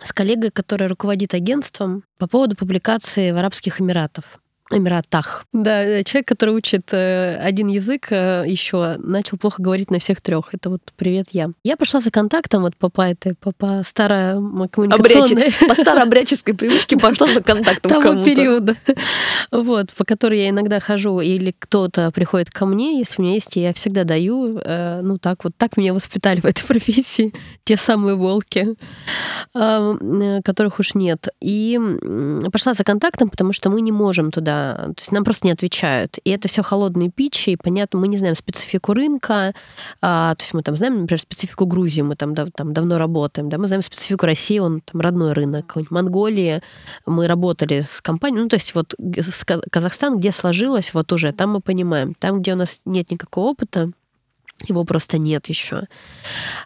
с 0.03 0.13
коллегой, 0.13 0.51
которая 0.51 0.87
руководит 0.87 1.33
агентством 1.33 2.05
по 2.19 2.29
поводу 2.29 2.57
публикации 2.57 3.31
в 3.31 3.39
Арабских 3.39 3.81
Эмиратах. 3.81 4.42
Эмиратах. 4.73 5.45
Да, 5.53 5.83
э, 5.83 6.03
человек, 6.05 6.29
который 6.29 6.55
учит 6.55 6.93
э, 6.93 7.37
один 7.37 7.69
язык 7.69 8.09
э, 8.11 8.45
еще, 8.47 8.97
начал 8.99 9.37
плохо 9.37 9.63
говорить 9.63 9.91
на 9.91 9.99
всех 9.99 10.21
трех. 10.21 10.55
Это 10.55 10.71
вот 10.71 10.81
привет 10.97 11.29
я. 11.33 11.51
Я 11.65 11.77
пошла 11.77 12.01
за 12.01 12.11
контактом 12.11 12.63
вот 12.63 12.77
по, 12.77 13.03
этой, 13.03 13.35
по, 13.35 13.53
по 13.53 13.83
старокоммуникационной... 13.87 15.49
Обряч... 15.49 15.69
По 15.69 15.75
старообрядческой 15.75 16.55
привычке 16.55 16.97
пошла 16.97 17.29
за 17.29 17.43
контактом 17.43 17.91
Того 18.03 18.23
периода. 18.23 18.77
Вот, 19.51 19.93
по 19.93 20.05
которой 20.05 20.41
я 20.41 20.49
иногда 20.49 20.81
хожу, 20.81 21.21
или 21.21 21.55
кто-то 21.59 22.11
приходит 22.11 22.51
ко 22.51 22.65
мне, 22.65 22.99
если 22.99 23.21
у 23.21 23.25
меня 23.25 23.35
есть, 23.35 23.57
я 23.57 23.73
всегда 23.75 24.05
даю, 24.05 24.61
ну 25.03 25.19
так 25.19 25.45
вот, 25.45 25.53
так 25.57 25.77
меня 25.77 25.93
воспитали 25.93 26.41
в 26.41 26.47
этой 26.47 26.65
профессии, 26.67 27.35
те 27.65 27.77
самые 27.77 28.17
волки, 28.17 28.77
которых 29.53 30.79
уж 30.79 30.95
нет. 30.95 31.29
И 31.41 31.79
пошла 32.51 32.75
за 32.75 32.85
контактом, 32.85 33.29
потому 33.29 33.53
что 33.53 33.69
мы 33.69 33.81
не 33.83 33.93
можем 33.93 34.31
туда 34.31 34.62
то 34.75 34.95
есть 34.99 35.13
нам 35.13 35.25
просто 35.25 35.47
не 35.47 35.53
отвечают. 35.53 36.19
И 36.25 36.31
это 36.31 36.49
все 36.49 36.63
холодные 36.63 37.11
питчи, 37.11 37.51
и 37.51 37.57
понятно, 37.57 37.99
мы 37.99 38.09
не 38.09 38.17
знаем 38.17 38.35
специфику 38.35 38.95
рынка, 38.95 39.55
а, 40.01 40.35
то 40.35 40.43
есть 40.43 40.55
мы 40.55 40.63
там 40.63 40.77
знаем, 40.77 41.01
например, 41.03 41.21
специфику 41.21 41.67
Грузии, 41.67 42.03
мы 42.03 42.17
там, 42.17 42.35
да, 42.35 42.47
там 42.55 42.73
давно 42.73 42.99
работаем, 42.99 43.49
да, 43.49 43.59
мы 43.59 43.67
знаем 43.67 43.83
специфику 43.83 44.27
России, 44.27 44.59
он 44.59 44.81
там 44.81 45.01
родной 45.01 45.33
рынок, 45.33 45.67
какой-нибудь 45.67 45.91
Монголии, 45.91 46.63
мы 47.07 47.27
работали 47.27 47.81
с 47.81 48.01
компанией, 48.01 48.43
ну, 48.43 48.49
то 48.49 48.57
есть 48.57 48.75
вот 48.75 48.95
Казахстан, 49.71 50.19
где 50.19 50.33
сложилось, 50.33 50.95
вот 50.95 51.13
уже, 51.13 51.33
там 51.33 51.51
мы 51.51 51.61
понимаем, 51.61 52.15
там, 52.15 52.41
где 52.41 52.53
у 52.55 52.57
нас 52.57 52.81
нет 52.85 53.11
никакого 53.11 53.51
опыта, 53.51 53.93
его 54.69 54.85
просто 54.85 55.19
нет 55.19 55.47
еще. 55.47 55.83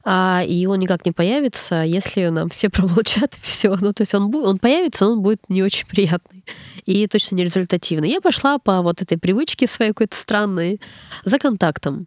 А, 0.05 0.43
и 0.47 0.67
он 0.67 0.79
никак 0.79 1.05
не 1.07 1.13
появится, 1.13 1.83
если 1.83 2.29
нам 2.29 2.49
все 2.49 2.69
промолчат, 2.71 3.35
и 3.35 3.41
все. 3.41 3.77
Ну, 3.81 3.93
то 3.93 4.03
есть 4.03 4.15
он, 4.15 4.35
он 4.35 4.59
появится, 4.59 5.05
но 5.07 5.13
он 5.13 5.23
будет 5.23 5.41
не 5.49 5.63
очень 5.63 5.87
приятный 5.87 6.45
и 6.85 7.07
точно 7.07 7.37
не 7.37 7.45
результативный. 7.45 8.11
Я 8.11 8.21
пошла 8.21 8.59
по 8.59 8.83
вот 8.83 9.03
этой 9.03 9.19
привычке 9.19 9.67
своей 9.67 9.93
какой-то 9.93 10.17
странной 10.17 10.81
за 11.25 11.39
контактом. 11.39 12.07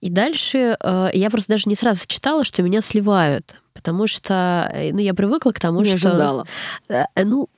И 0.00 0.10
дальше 0.10 0.76
э, 0.82 1.10
я 1.14 1.30
просто 1.30 1.52
даже 1.52 1.68
не 1.68 1.74
сразу 1.74 2.06
читала, 2.06 2.44
что 2.44 2.62
меня 2.62 2.82
сливают, 2.82 3.56
потому 3.72 4.06
что 4.06 4.70
э, 4.74 4.92
ну, 4.92 4.98
я 4.98 5.14
привыкла 5.14 5.52
к 5.52 5.60
тому, 5.60 5.80
не 5.80 5.96
что... 5.96 6.10
Ожидала. 6.10 6.46
Э, 6.88 7.04
ну, 7.24 7.48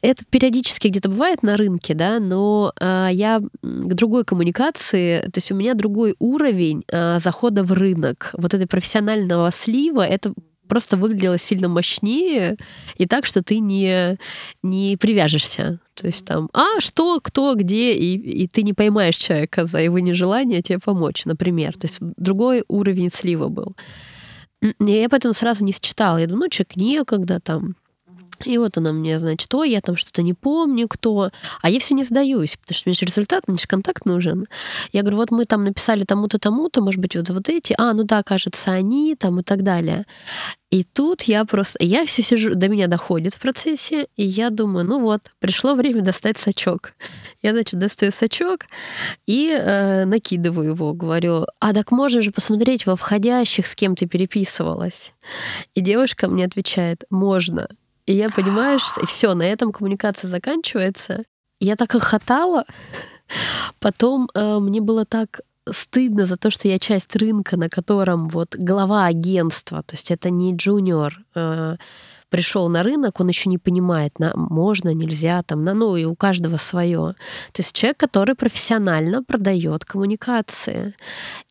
это 0.00 0.24
периодически 0.24 0.88
где-то 0.88 1.08
бывает 1.08 1.42
на 1.42 1.56
рынке, 1.56 1.94
да, 1.94 2.18
но 2.20 2.72
э, 2.80 3.08
я 3.12 3.40
к 3.40 3.94
другой 3.94 4.24
коммуникации, 4.24 5.20
то 5.22 5.36
есть 5.36 5.50
у 5.50 5.54
меня 5.54 5.74
другой 5.74 6.14
уровень 6.18 6.84
э, 6.88 7.18
захода 7.20 7.64
в 7.64 7.72
рынок. 7.72 8.30
Вот 8.34 8.54
этой 8.54 8.66
профессионального 8.66 9.50
слива, 9.50 10.06
это 10.06 10.32
просто 10.68 10.96
выглядело 10.96 11.38
сильно 11.38 11.68
мощнее 11.68 12.56
и 12.96 13.06
так, 13.06 13.26
что 13.26 13.42
ты 13.42 13.58
не, 13.58 14.18
не 14.62 14.96
привяжешься. 14.96 15.80
То 15.94 16.06
есть 16.06 16.24
там, 16.24 16.48
а, 16.52 16.80
что, 16.80 17.20
кто, 17.20 17.54
где, 17.54 17.94
и, 17.94 18.14
и 18.14 18.46
ты 18.46 18.62
не 18.62 18.74
поймаешь 18.74 19.16
человека 19.16 19.66
за 19.66 19.78
его 19.78 19.98
нежелание 19.98 20.62
тебе 20.62 20.78
помочь, 20.78 21.24
например. 21.24 21.72
То 21.76 21.86
есть 21.86 21.98
другой 22.00 22.64
уровень 22.68 23.10
слива 23.12 23.48
был. 23.48 23.74
Я 24.60 25.08
поэтому 25.08 25.34
сразу 25.34 25.64
не 25.64 25.72
считала. 25.72 26.18
Я 26.18 26.26
думаю, 26.26 26.44
ну, 26.44 26.48
человек 26.48 26.76
некогда 26.76 27.40
там, 27.40 27.76
и 28.46 28.58
вот 28.58 28.76
она 28.76 28.92
мне, 28.92 29.18
значит, 29.18 29.52
ой, 29.54 29.70
я 29.70 29.80
там 29.80 29.96
что-то 29.96 30.22
не 30.22 30.34
помню, 30.34 30.88
кто. 30.88 31.30
А 31.62 31.70
я 31.70 31.80
все 31.80 31.94
не 31.94 32.04
сдаюсь, 32.04 32.56
потому 32.56 32.76
что 32.76 32.88
мне 32.88 32.94
же 32.94 33.06
результат, 33.06 33.48
мне 33.48 33.58
же 33.58 33.66
контакт 33.66 34.04
нужен. 34.04 34.46
Я 34.92 35.02
говорю, 35.02 35.18
вот 35.18 35.30
мы 35.30 35.44
там 35.44 35.64
написали 35.64 36.04
тому-то, 36.04 36.38
тому-то, 36.38 36.80
может 36.80 37.00
быть, 37.00 37.16
вот, 37.16 37.28
вот 37.30 37.48
эти. 37.48 37.74
А, 37.78 37.92
ну 37.92 38.04
да, 38.04 38.22
кажется, 38.22 38.72
они 38.72 39.14
там 39.16 39.40
и 39.40 39.42
так 39.42 39.62
далее. 39.62 40.04
И 40.70 40.84
тут 40.84 41.22
я 41.22 41.46
просто, 41.46 41.82
я 41.82 42.04
все 42.04 42.22
сижу, 42.22 42.54
до 42.54 42.68
меня 42.68 42.88
доходит 42.88 43.34
в 43.34 43.40
процессе, 43.40 44.06
и 44.16 44.24
я 44.24 44.50
думаю, 44.50 44.84
ну 44.84 45.00
вот, 45.00 45.32
пришло 45.38 45.74
время 45.74 46.02
достать 46.02 46.36
сачок. 46.36 46.92
Я, 47.42 47.52
значит, 47.52 47.80
достаю 47.80 48.12
сачок 48.12 48.66
и 49.26 49.50
э, 49.50 50.04
накидываю 50.04 50.70
его, 50.70 50.92
говорю, 50.92 51.46
а 51.58 51.72
так 51.72 51.90
можно 51.90 52.20
же 52.20 52.32
посмотреть 52.32 52.84
во 52.84 52.96
входящих, 52.96 53.66
с 53.66 53.74
кем 53.74 53.96
ты 53.96 54.06
переписывалась. 54.06 55.14
И 55.74 55.80
девушка 55.80 56.28
мне 56.28 56.44
отвечает, 56.44 57.04
можно. 57.08 57.68
И 58.08 58.14
я 58.14 58.30
понимаю, 58.30 58.78
что 58.78 59.04
все, 59.04 59.34
на 59.34 59.42
этом 59.42 59.70
коммуникация 59.70 60.28
заканчивается. 60.28 61.24
Я 61.60 61.76
так 61.76 61.92
хохотала. 61.92 62.64
Потом 63.80 64.30
э, 64.34 64.58
мне 64.60 64.80
было 64.80 65.04
так 65.04 65.42
стыдно 65.70 66.24
за 66.24 66.38
то, 66.38 66.48
что 66.50 66.68
я 66.68 66.78
часть 66.78 67.14
рынка, 67.16 67.58
на 67.58 67.68
котором 67.68 68.30
вот 68.30 68.56
глава 68.56 69.04
агентства, 69.04 69.82
то 69.82 69.94
есть 69.94 70.10
это 70.10 70.30
не 70.30 70.56
джуниор, 70.56 71.18
э, 71.34 71.76
пришел 72.30 72.70
на 72.70 72.82
рынок, 72.82 73.20
он 73.20 73.28
еще 73.28 73.50
не 73.50 73.58
понимает, 73.58 74.18
на, 74.18 74.32
можно, 74.34 74.94
нельзя, 74.94 75.42
там, 75.42 75.62
на, 75.62 75.74
ну 75.74 75.94
и 75.94 76.06
у 76.06 76.14
каждого 76.14 76.56
свое. 76.56 77.14
То 77.52 77.60
есть 77.60 77.74
человек, 77.74 77.98
который 77.98 78.34
профессионально 78.34 79.22
продает 79.22 79.84
коммуникации. 79.84 80.94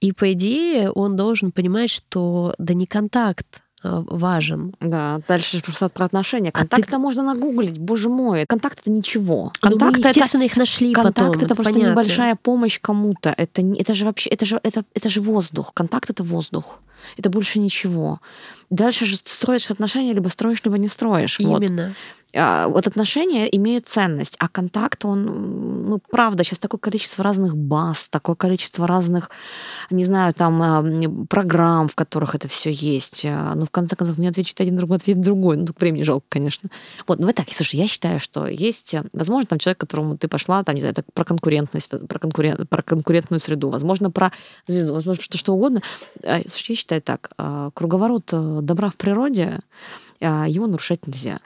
И 0.01 0.11
по 0.11 0.33
идее 0.33 0.89
он 0.89 1.15
должен 1.15 1.51
понимать, 1.51 1.91
что 1.91 2.55
да 2.57 2.73
не 2.73 2.87
контакт, 2.87 3.61
важен. 3.83 4.73
Да, 4.79 5.21
дальше 5.27 5.61
просто 5.61 5.89
про 5.89 6.05
отношения. 6.05 6.51
Контакты 6.51 6.87
а 6.87 6.91
ты... 6.91 6.97
можно 6.97 7.23
нагуглить, 7.23 7.77
боже 7.77 8.09
мой. 8.09 8.45
Контакт 8.47 8.79
это 8.79 8.91
ничего. 8.91 9.51
Контакт 9.59 9.97
ну, 9.97 10.03
мы, 10.03 10.09
естественно, 10.09 10.43
это... 10.43 10.51
их 10.51 10.57
нашли 10.57 10.93
Контакт 10.93 11.17
потом, 11.17 11.45
это, 11.45 11.55
просто 11.55 11.73
понятно. 11.73 11.91
небольшая 11.91 12.35
помощь 12.35 12.79
кому-то. 12.81 13.29
Это, 13.29 13.61
это 13.61 13.93
же 13.93 14.05
вообще, 14.05 14.29
это 14.29 14.45
же, 14.45 14.59
это, 14.63 14.83
это 14.93 15.09
же 15.09 15.21
воздух. 15.21 15.73
Контакт 15.73 16.09
это 16.09 16.23
воздух. 16.23 16.79
Это 17.15 17.29
больше 17.29 17.59
ничего. 17.59 18.19
Дальше 18.69 19.05
же 19.05 19.15
строишь 19.15 19.71
отношения, 19.71 20.13
либо 20.13 20.27
строишь, 20.27 20.61
либо 20.63 20.77
не 20.77 20.87
строишь. 20.87 21.39
Именно. 21.39 21.87
Вот. 21.87 21.95
А, 22.35 22.67
вот 22.67 22.85
отношения 22.87 23.47
имеют 23.55 23.87
ценность, 23.87 24.35
а 24.39 24.49
контакт, 24.49 25.05
он, 25.05 25.89
ну, 25.89 25.99
правда, 26.11 26.43
сейчас 26.43 26.59
такое 26.59 26.77
количество 26.77 27.23
разных 27.23 27.55
баз, 27.55 28.09
такое 28.09 28.35
количество 28.35 28.85
разных, 28.85 29.29
не 29.89 30.03
знаю, 30.03 30.33
там, 30.33 30.61
а, 30.61 31.25
программ, 31.29 31.87
в 31.87 31.95
которых 31.95 32.35
это 32.35 32.49
все 32.49 32.71
есть. 32.71 33.25
А, 33.25 33.53
ну, 33.55 33.65
в 33.65 33.69
конце 33.69 33.95
концов, 33.95 34.17
мне 34.17 34.29
ответит 34.29 34.59
один, 34.59 34.75
другой 34.75 34.97
ответит 34.97 35.21
другой. 35.21 35.55
Ну, 35.55 35.65
тут 35.65 35.79
времени 35.79 36.03
жалко, 36.03 36.25
конечно. 36.27 36.69
Вот, 37.07 37.19
ну, 37.19 37.27
вот 37.27 37.35
так, 37.35 37.47
слушай, 37.49 37.77
я 37.77 37.87
считаю, 37.87 38.19
что 38.19 38.45
есть, 38.47 38.93
возможно, 39.13 39.47
там 39.47 39.59
человек, 39.59 39.79
которому 39.79 40.17
ты 40.17 40.27
пошла, 40.27 40.63
там, 40.63 40.75
не 40.75 40.81
знаю, 40.81 40.95
так, 40.95 41.05
про 41.13 41.23
конкурентность, 41.23 41.89
про, 41.89 42.19
конкурен, 42.19 42.67
про 42.67 42.81
конкурентную 42.81 43.39
среду, 43.39 43.69
возможно, 43.69 44.11
про 44.11 44.33
звезду, 44.67 44.93
возможно, 44.93 45.23
что, 45.23 45.37
что 45.37 45.53
угодно. 45.53 45.81
Слушай, 46.21 46.71
я 46.71 46.75
считаю 46.75 46.96
так, 46.99 47.31
круговорот 47.73 48.29
э, 48.33 48.59
добра 48.61 48.89
в 48.89 48.95
природе, 48.95 49.59
его 50.19 50.65
нарушать 50.65 51.05
нельзя. 51.05 51.39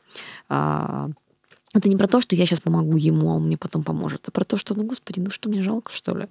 Это 1.73 1.87
не 1.87 1.95
про 1.95 2.07
то, 2.07 2.19
что 2.19 2.35
я 2.35 2.45
сейчас 2.45 2.59
помогу 2.59 2.97
ему, 2.97 3.31
а 3.31 3.35
он 3.35 3.45
мне 3.45 3.57
потом 3.57 3.83
поможет, 3.83 4.27
а 4.27 4.31
про 4.31 4.43
то, 4.43 4.57
что, 4.57 4.75
ну, 4.75 4.83
господи, 4.83 5.19
ну 5.19 5.29
что, 5.29 5.47
мне 5.47 5.63
жалко, 5.63 5.93
что 5.93 6.13
ли? 6.15 6.27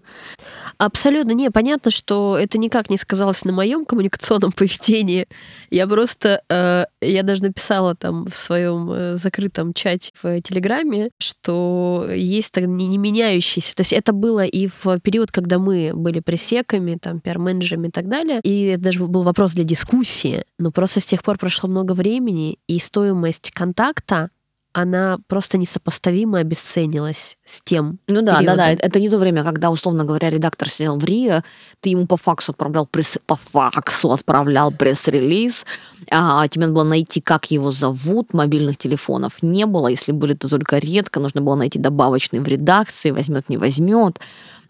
Абсолютно. 0.77 1.33
Не, 1.33 1.51
понятно, 1.51 1.91
что 1.91 2.37
это 2.39 2.59
никак 2.59 2.91
не 2.91 2.99
сказалось 2.99 3.45
на 3.45 3.53
моем 3.53 3.87
коммуникационном 3.87 4.53
поведении. 4.57 5.27
Я 5.71 5.87
просто, 5.87 6.43
э, 6.51 6.85
я 7.01 7.23
даже 7.23 7.43
написала 7.43 7.95
там 7.95 8.27
в 8.27 8.37
своем 8.37 8.91
э, 8.93 9.17
закрытом 9.17 9.73
чате 9.73 10.13
в 10.23 10.43
Телеграме, 10.43 11.11
что 11.19 12.07
есть 12.15 12.53
так 12.53 12.65
не, 12.67 12.87
не 12.87 12.99
меняющиеся. 12.99 13.75
То 13.75 13.81
есть 13.81 13.95
это 13.95 14.13
было 14.13 14.45
и 14.45 14.69
в 14.83 15.01
период, 15.01 15.33
когда 15.33 15.59
мы 15.59 15.93
были 15.95 16.21
пресеками, 16.21 16.99
там, 17.01 17.21
пиар-менеджерами 17.21 17.89
и 17.89 17.91
так 17.91 18.09
далее. 18.09 18.41
И 18.43 18.65
это 18.67 18.83
даже 18.83 19.05
был 19.05 19.23
вопрос 19.23 19.53
для 19.55 19.65
дискуссии. 19.65 20.45
Но 20.59 20.71
просто 20.71 21.01
с 21.01 21.07
тех 21.07 21.23
пор 21.23 21.39
прошло 21.39 21.69
много 21.69 21.93
времени, 21.93 22.59
и 22.67 22.79
стоимость 22.79 23.53
контакта 23.53 24.29
она 24.73 25.19
просто 25.27 25.59
несопоставимо 25.59 26.39
обесценилась 26.39 27.39
с 27.45 27.61
тем. 27.63 27.99
Ну 28.07 28.23
да, 28.23 28.39
периодом. 28.39 28.47
да, 28.47 28.57
да. 28.57 28.71
Это 28.71 29.01
не 29.01 29.09
то 29.09 29.19
время, 29.19 29.43
когда, 29.43 29.71
условно 29.71 30.05
говоря, 30.05 30.31
редактор 30.31 30.69
сидел 30.69 30.97
в 30.97 31.05
Рио, 31.05 31.43
ты 31.81 31.91
ему 31.91 32.07
по 32.07 32.17
факсу 32.17 32.53
отправлял 32.53 32.87
пресс, 32.87 33.19
по 33.27 33.35
факсу 33.37 34.13
отправлял 34.13 34.71
пресс-релиз, 34.71 35.67
а 36.11 36.47
тебе 36.47 36.63
надо 36.63 36.75
было 36.75 36.85
найти, 36.85 37.21
как 37.21 37.51
его 37.51 37.73
зовут, 37.73 38.33
мобильных 38.33 38.77
телефонов 38.77 39.43
не 39.43 39.67
было, 39.67 39.89
если 39.89 40.13
были, 40.13 40.35
то 40.35 40.49
только 40.49 40.79
редко, 40.79 41.19
нужно 41.19 41.41
было 41.41 41.57
найти 41.57 41.79
добавочный 41.79 42.39
в 42.39 42.47
редакции, 42.47 43.11
возьмет, 43.11 43.49
не 43.49 43.57
возьмет. 43.57 44.21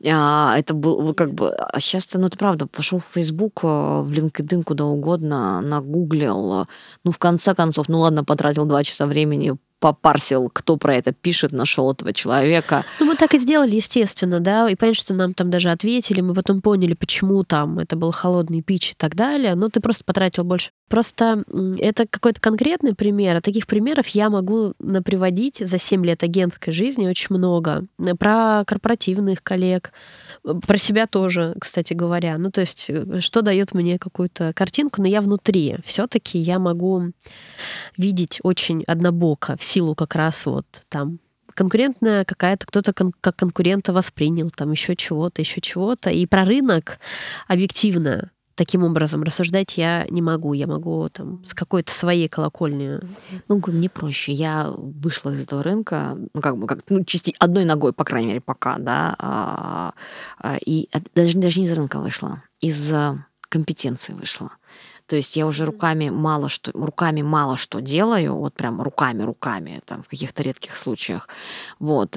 А, 0.07 0.57
это 0.57 0.75
был 0.75 1.15
как 1.15 1.33
бы... 1.33 1.51
А 1.51 1.81
сейчас-то, 1.81 2.19
ну, 2.19 2.27
это 2.27 2.39
правда, 2.39 2.67
пошел 2.67 2.99
в 2.99 3.05
Facebook, 3.05 3.61
э, 3.63 3.67
в 3.67 4.11
LinkedIn, 4.11 4.63
куда 4.63 4.85
угодно, 4.85 5.61
нагуглил. 5.61 6.67
Ну, 7.05 7.13
в 7.13 7.19
конце 7.19 7.55
концов, 7.55 7.89
ну 7.89 8.01
ладно, 8.01 8.25
потратил 8.25 8.65
два 8.65 8.83
часа 8.83 9.07
времени, 9.07 9.57
попарсил, 9.81 10.51
кто 10.53 10.77
про 10.77 10.95
это 10.95 11.13
пишет, 11.13 11.53
нашел 11.53 11.91
этого 11.91 12.13
человека. 12.13 12.85
Ну, 13.01 13.07
мы 13.07 13.17
так 13.17 13.35
и 13.35 13.39
сделали, 13.39 13.75
естественно, 13.75 14.39
да, 14.39 14.69
и 14.69 14.77
понятно, 14.77 15.01
что 15.01 15.15
нам 15.15 15.35
там 15.35 15.51
даже 15.51 15.71
ответили, 15.71 16.21
мы 16.21 16.35
потом 16.35 16.61
поняли, 16.61 16.95
почему 16.95 17.43
там 17.45 17.79
это 17.79 17.97
был 17.97 18.13
холодный 18.13 18.63
пич 18.63 18.93
и 18.93 18.95
так 18.97 19.17
далее, 19.17 19.55
но 19.55 19.71
ты 19.71 19.81
просто 19.81 20.05
потратил 20.05 20.45
больше. 20.45 20.71
Просто 20.89 21.45
это 21.79 22.07
какой-то 22.07 22.41
конкретный 22.41 22.95
пример, 22.95 23.37
а 23.37 23.41
таких 23.41 23.67
примеров 23.67 24.09
я 24.09 24.29
могу 24.29 24.75
приводить 25.05 25.59
за 25.59 25.79
7 25.79 26.05
лет 26.05 26.23
агентской 26.23 26.73
жизни 26.73 27.09
очень 27.09 27.29
много. 27.31 27.87
Про 28.19 28.65
корпоративных 28.67 29.43
коллег, 29.43 29.90
про 30.43 30.77
себя 30.77 31.07
тоже, 31.07 31.55
кстати 31.61 31.93
говоря. 31.93 32.39
Ну, 32.39 32.51
то 32.51 32.61
есть, 32.61 32.87
э, 32.89 33.21
что 33.21 33.43
дает 33.43 33.75
мне 33.75 33.99
какую-то 33.99 34.53
картинку, 34.55 35.03
но 35.03 35.09
я 35.09 35.21
внутри. 35.21 35.77
Все-таки 35.85 36.39
я 36.39 36.59
могу 36.59 37.13
видеть 37.97 38.41
очень 38.43 38.85
однобоко 38.87 39.57
в 39.57 39.63
силу 39.63 39.95
как 39.95 40.15
раз 40.15 40.47
вот 40.47 40.67
там 40.89 41.19
конкурентная 41.55 42.25
какая-то, 42.25 42.67
кто-то 42.67 42.93
кон- 42.93 43.15
как 43.21 43.37
конкурента 43.37 43.93
воспринял, 43.93 44.51
там 44.51 44.73
еще 44.73 44.97
чего-то, 44.97 45.43
еще 45.43 45.61
чего-то. 45.61 46.11
И 46.11 46.25
про 46.27 46.45
рынок 46.45 46.99
объективно 47.49 48.31
таким 48.61 48.85
образом 48.85 49.23
рассуждать 49.23 49.79
я 49.79 50.07
не 50.11 50.21
могу. 50.21 50.53
Я 50.53 50.67
могу 50.67 51.09
там 51.09 51.43
с 51.47 51.55
какой-то 51.55 51.91
своей 51.91 52.29
колокольни. 52.29 53.01
Ну, 53.49 53.63
мне 53.67 53.89
проще. 53.89 54.33
Я 54.33 54.71
вышла 54.77 55.31
из 55.31 55.41
этого 55.41 55.63
рынка, 55.63 56.19
ну, 56.35 56.43
как 56.43 56.59
бы, 56.59 56.67
как, 56.67 56.81
ну, 56.91 57.03
части 57.05 57.35
одной 57.39 57.65
ногой, 57.65 57.95
по 57.95 58.05
крайней 58.05 58.29
мере, 58.29 58.43
пока, 58.43 58.77
да, 58.79 59.17
а, 59.19 59.95
а, 60.39 60.59
и 60.59 60.91
даже, 61.15 61.39
даже 61.39 61.61
не 61.61 61.65
из 61.65 61.73
рынка 61.73 62.01
вышла, 62.01 62.43
из 62.61 62.93
компетенции 63.49 64.13
вышла. 64.13 64.51
То 65.07 65.17
есть 65.17 65.35
я 65.37 65.47
уже 65.47 65.65
руками 65.65 66.11
мало 66.11 66.51
что, 66.51 66.71
руками 66.73 67.23
мало 67.23 67.57
что 67.57 67.81
делаю, 67.81 68.35
вот 68.35 68.53
прям 68.53 68.83
руками, 68.83 69.23
руками, 69.23 69.81
там, 69.87 70.03
в 70.03 70.09
каких-то 70.09 70.43
редких 70.43 70.77
случаях. 70.77 71.29
Вот. 71.79 72.15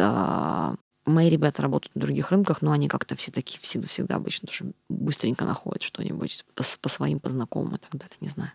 А, 1.06 1.10
Мои 1.10 1.30
ребята 1.30 1.62
работают 1.62 1.96
на 1.96 2.02
других 2.02 2.32
рынках, 2.32 2.62
но 2.62 2.72
они 2.72 2.88
как-то 2.88 3.16
все 3.16 3.32
такие 3.32 3.60
всегда, 3.60 3.88
всегда 3.88 4.16
обычно 4.16 4.48
тоже 4.48 4.72
быстренько 4.90 5.46
находят 5.46 5.84
что-нибудь 5.84 6.46
по, 6.56 6.64
по 6.82 6.90
своим, 6.90 7.20
по 7.20 7.30
знакомым 7.30 7.76
и 7.76 7.80
так 7.80 7.92
далее, 7.92 8.18
не 8.22 8.30
знаю. 8.30 8.52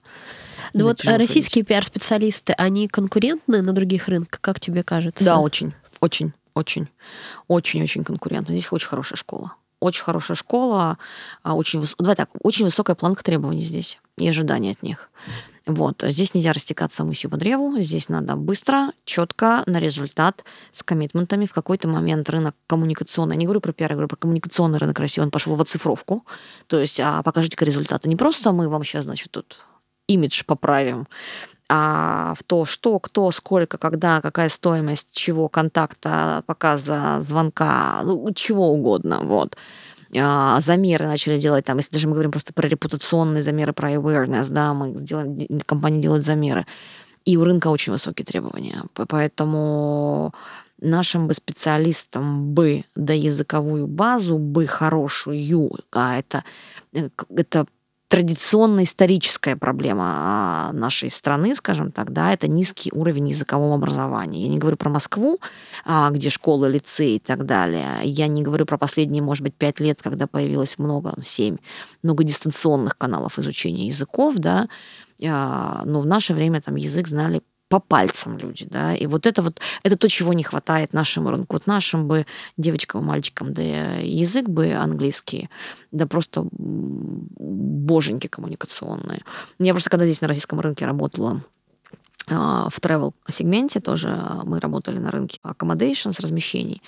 Ну 0.74 0.84
вот 0.84 1.04
российские 1.04 1.64
пиар-специалисты, 1.64 2.52
они 2.54 2.88
конкурентны 2.88 3.62
на 3.62 3.72
других 3.72 4.08
рынках, 4.08 4.40
как 4.40 4.60
тебе 4.60 4.82
кажется? 4.82 5.24
Да, 5.24 5.38
очень, 5.38 5.74
очень, 6.00 6.32
очень, 6.54 6.88
очень, 7.46 7.82
очень 7.82 8.04
конкурентно. 8.04 8.54
Здесь 8.54 8.72
очень 8.72 8.88
хорошая 8.88 9.16
школа. 9.16 9.54
Очень 9.80 10.02
хорошая 10.02 10.34
школа, 10.34 10.98
а, 11.44 11.54
очень, 11.54 11.84
давай 11.98 12.16
так, 12.16 12.30
очень 12.42 12.64
высокая 12.64 12.96
планка 12.96 13.22
требований 13.22 13.62
здесь 13.62 13.98
и 14.16 14.26
ожиданий 14.26 14.72
от 14.72 14.82
них. 14.82 15.08
Вот. 15.68 16.02
Здесь 16.02 16.32
нельзя 16.32 16.54
растекаться 16.54 17.04
мысью 17.04 17.28
по 17.28 17.36
древу, 17.36 17.78
здесь 17.78 18.08
надо 18.08 18.36
быстро, 18.36 18.92
четко, 19.04 19.62
на 19.66 19.78
результат, 19.78 20.42
с 20.72 20.82
коммитментами. 20.82 21.44
В 21.44 21.52
какой-то 21.52 21.88
момент 21.88 22.30
рынок 22.30 22.56
коммуникационный, 22.66 23.34
я 23.34 23.38
не 23.38 23.44
говорю 23.44 23.60
про 23.60 23.72
пиар, 23.74 23.90
я 23.90 23.96
говорю 23.96 24.08
про 24.08 24.16
коммуникационный 24.16 24.78
рынок 24.78 24.98
России, 24.98 25.20
он 25.20 25.30
пошел 25.30 25.54
в 25.54 25.60
оцифровку. 25.60 26.24
То 26.68 26.80
есть 26.80 26.98
а 27.00 27.22
покажите-ка 27.22 27.66
результаты. 27.66 28.08
Не 28.08 28.16
просто 28.16 28.50
мы 28.52 28.70
вам 28.70 28.82
сейчас, 28.82 29.04
значит, 29.04 29.30
тут 29.30 29.60
имидж 30.06 30.42
поправим, 30.46 31.06
а 31.68 32.32
в 32.38 32.42
то, 32.44 32.64
что, 32.64 32.98
кто, 32.98 33.30
сколько, 33.30 33.76
когда, 33.76 34.22
какая 34.22 34.48
стоимость 34.48 35.12
чего, 35.12 35.50
контакта, 35.50 36.42
показа, 36.46 37.20
звонка, 37.20 38.00
ну, 38.04 38.32
чего 38.32 38.68
угодно. 38.68 39.20
Вот. 39.22 39.58
А, 40.16 40.60
замеры 40.60 41.06
начали 41.06 41.38
делать, 41.38 41.64
там, 41.64 41.76
если 41.78 41.92
даже 41.92 42.08
мы 42.08 42.14
говорим 42.14 42.30
просто 42.30 42.52
про 42.52 42.66
репутационные 42.66 43.42
замеры, 43.42 43.72
про 43.72 43.92
awareness, 43.92 44.50
да, 44.50 44.72
мы 44.72 44.96
сделаем, 44.96 45.60
компания 45.66 46.00
делает 46.00 46.24
замеры. 46.24 46.66
И 47.24 47.36
у 47.36 47.44
рынка 47.44 47.68
очень 47.68 47.92
высокие 47.92 48.24
требования. 48.24 48.84
Поэтому 48.94 50.32
нашим 50.80 51.26
бы 51.26 51.34
специалистам 51.34 52.54
бы 52.54 52.84
да 52.94 53.12
языковую 53.12 53.86
базу 53.86 54.38
бы 54.38 54.66
хорошую, 54.66 55.70
а 55.92 56.18
это, 56.18 56.44
э, 56.94 57.10
это 57.36 57.66
традиционная 58.08 58.84
историческая 58.84 59.54
проблема 59.54 60.04
а, 60.06 60.72
нашей 60.72 61.10
страны, 61.10 61.54
скажем 61.54 61.92
так, 61.92 62.12
да, 62.12 62.32
это 62.32 62.48
низкий 62.48 62.90
уровень 62.92 63.28
языкового 63.28 63.74
образования. 63.74 64.42
Я 64.42 64.48
не 64.48 64.58
говорю 64.58 64.78
про 64.78 64.88
Москву, 64.88 65.38
а, 65.84 66.10
где 66.10 66.30
школы, 66.30 66.68
лицеи 66.70 67.16
и 67.16 67.18
так 67.18 67.44
далее. 67.44 68.00
Я 68.04 68.26
не 68.26 68.42
говорю 68.42 68.64
про 68.64 68.78
последние, 68.78 69.22
может 69.22 69.42
быть, 69.42 69.54
пять 69.54 69.78
лет, 69.78 70.00
когда 70.02 70.26
появилось 70.26 70.78
много, 70.78 71.14
семь, 71.22 71.58
много 72.02 72.24
дистанционных 72.24 72.96
каналов 72.96 73.38
изучения 73.38 73.86
языков, 73.86 74.36
да, 74.36 74.68
а, 75.24 75.82
но 75.84 76.00
в 76.00 76.06
наше 76.06 76.32
время 76.32 76.62
там 76.62 76.76
язык 76.76 77.08
знали 77.08 77.42
по 77.68 77.80
пальцам 77.80 78.38
люди, 78.38 78.66
да, 78.66 78.94
и 78.94 79.06
вот 79.06 79.26
это 79.26 79.42
вот, 79.42 79.60
это 79.82 79.96
то, 79.96 80.08
чего 80.08 80.32
не 80.32 80.42
хватает 80.42 80.92
нашему 80.92 81.30
рынку. 81.30 81.56
Вот 81.56 81.66
нашим 81.66 82.08
бы 82.08 82.26
девочкам, 82.56 83.04
мальчикам, 83.04 83.52
да 83.52 83.62
язык 83.62 84.48
бы 84.48 84.72
английский, 84.72 85.50
да 85.92 86.06
просто 86.06 86.46
боженьки 86.50 88.26
коммуникационные. 88.26 89.22
Я 89.58 89.74
просто 89.74 89.90
когда 89.90 90.06
здесь 90.06 90.20
на 90.20 90.28
российском 90.28 90.60
рынке 90.60 90.86
работала 90.86 91.42
в 92.26 92.78
travel 92.80 93.14
сегменте 93.30 93.80
тоже 93.80 94.08
мы 94.44 94.60
работали 94.60 94.98
на 94.98 95.10
рынке 95.10 95.38
accommodations, 95.42 96.20
размещений, 96.20 96.82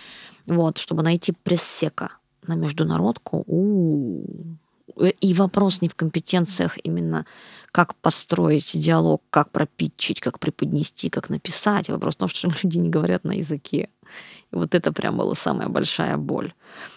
вот, 0.47 0.79
чтобы 0.79 1.03
найти 1.03 1.33
пресс-сека 1.33 2.11
на 2.47 2.55
международку. 2.55 3.45
У-у-у. 3.47 4.57
И 4.97 5.35
вопрос 5.35 5.81
не 5.81 5.89
в 5.89 5.95
компетенциях 5.95 6.79
именно 6.83 7.27
как 7.73 7.95
построить 7.97 8.73
диалог, 8.75 9.23
как 9.31 9.51
пропитчить, 9.51 10.21
как 10.21 10.39
преподнести, 10.39 11.09
как 11.11 11.29
написать. 11.29 11.89
Вопрос 11.89 12.15
в 12.15 12.19
том, 12.19 12.29
что 12.29 12.49
люди 12.63 12.79
не 12.79 12.89
говорят 12.89 13.25
на 13.25 13.33
языке. 13.33 13.89
И 14.53 14.57
вот 14.57 14.75
это 14.75 14.93
прям 14.93 15.17
была 15.19 15.35
самая 15.35 15.69
большая 15.69 16.17
боль. 16.17 16.53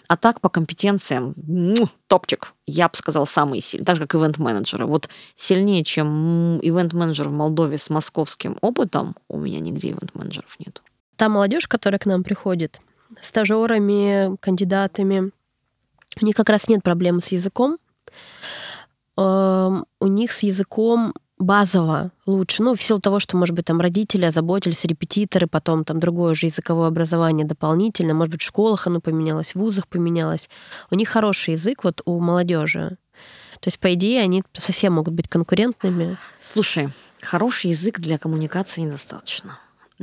А 0.08 0.16
так 0.16 0.40
по 0.40 0.48
компетенциям, 0.48 1.34
ну, 1.36 1.86
топчик, 2.08 2.52
я 2.66 2.88
бы 2.88 2.96
сказал, 2.96 3.26
самый 3.26 3.60
сильный. 3.60 3.84
Так 3.84 3.96
же, 3.96 4.06
как 4.06 4.20
ивент-менеджеры. 4.20 4.86
Вот 4.86 5.08
сильнее, 5.36 5.84
чем 5.84 6.58
ивент-менеджер 6.60 7.28
в 7.28 7.32
Молдове 7.32 7.78
с 7.78 7.90
московским 7.90 8.58
опытом, 8.60 9.14
у 9.28 9.38
меня 9.38 9.60
нигде 9.60 9.90
ивент-менеджеров 9.90 10.56
нет. 10.58 10.82
Та 11.16 11.28
молодежь, 11.28 11.68
которая 11.68 12.00
к 12.00 12.06
нам 12.06 12.24
приходит, 12.24 12.80
стажерами, 13.20 14.36
кандидатами, 14.38 15.30
у 16.20 16.24
них 16.24 16.36
как 16.36 16.48
раз 16.48 16.68
нет 16.68 16.82
проблем 16.82 17.20
с 17.20 17.28
языком, 17.28 17.78
у 19.16 20.06
них 20.06 20.32
с 20.32 20.42
языком 20.42 21.14
базово 21.38 22.10
лучше. 22.26 22.62
Ну, 22.62 22.74
в 22.74 22.82
силу 22.82 23.00
того, 23.00 23.20
что, 23.20 23.36
может 23.36 23.54
быть, 23.54 23.66
там 23.66 23.80
родители 23.80 24.24
озаботились, 24.24 24.84
репетиторы, 24.84 25.46
потом 25.46 25.84
там 25.84 26.00
другое 26.00 26.32
уже 26.32 26.46
языковое 26.46 26.88
образование 26.88 27.46
дополнительно, 27.46 28.14
может 28.14 28.32
быть, 28.32 28.42
в 28.42 28.46
школах 28.46 28.86
оно 28.86 29.00
поменялось, 29.00 29.54
в 29.54 29.56
вузах 29.56 29.88
поменялось. 29.88 30.48
У 30.90 30.94
них 30.94 31.08
хороший 31.08 31.54
язык 31.54 31.84
вот 31.84 32.02
у 32.04 32.18
молодежи. 32.20 32.96
То 33.60 33.68
есть, 33.68 33.78
по 33.78 33.94
идее, 33.94 34.20
они 34.22 34.42
совсем 34.52 34.94
могут 34.94 35.14
быть 35.14 35.28
конкурентными. 35.28 36.18
Слушай, 36.40 36.90
хороший 37.22 37.70
язык 37.70 37.98
для 37.98 38.18
коммуникации 38.18 38.82
недостаточно. 38.82 39.58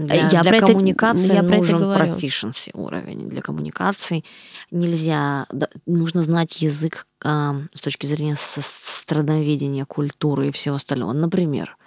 Для, 0.08 0.30
я 0.30 0.42
для 0.44 0.60
коммуникации 0.60 1.36
это, 1.36 1.36
я 1.36 1.42
нужен 1.44 1.82
proficiency 1.84 2.72
уровень. 2.74 3.30
Для 3.30 3.42
коммуникации 3.42 4.24
нельзя, 4.72 5.46
да, 5.52 5.68
нужно 5.86 6.22
знать 6.22 6.62
язык 6.62 7.08
а, 7.24 7.56
с 7.74 7.82
точки 7.82 8.06
зрения 8.06 8.36
страноведения, 8.38 9.86
культуры 9.86 10.50
и 10.50 10.52
всего 10.52 10.76
остального. 10.76 11.14
Например, 11.14 11.78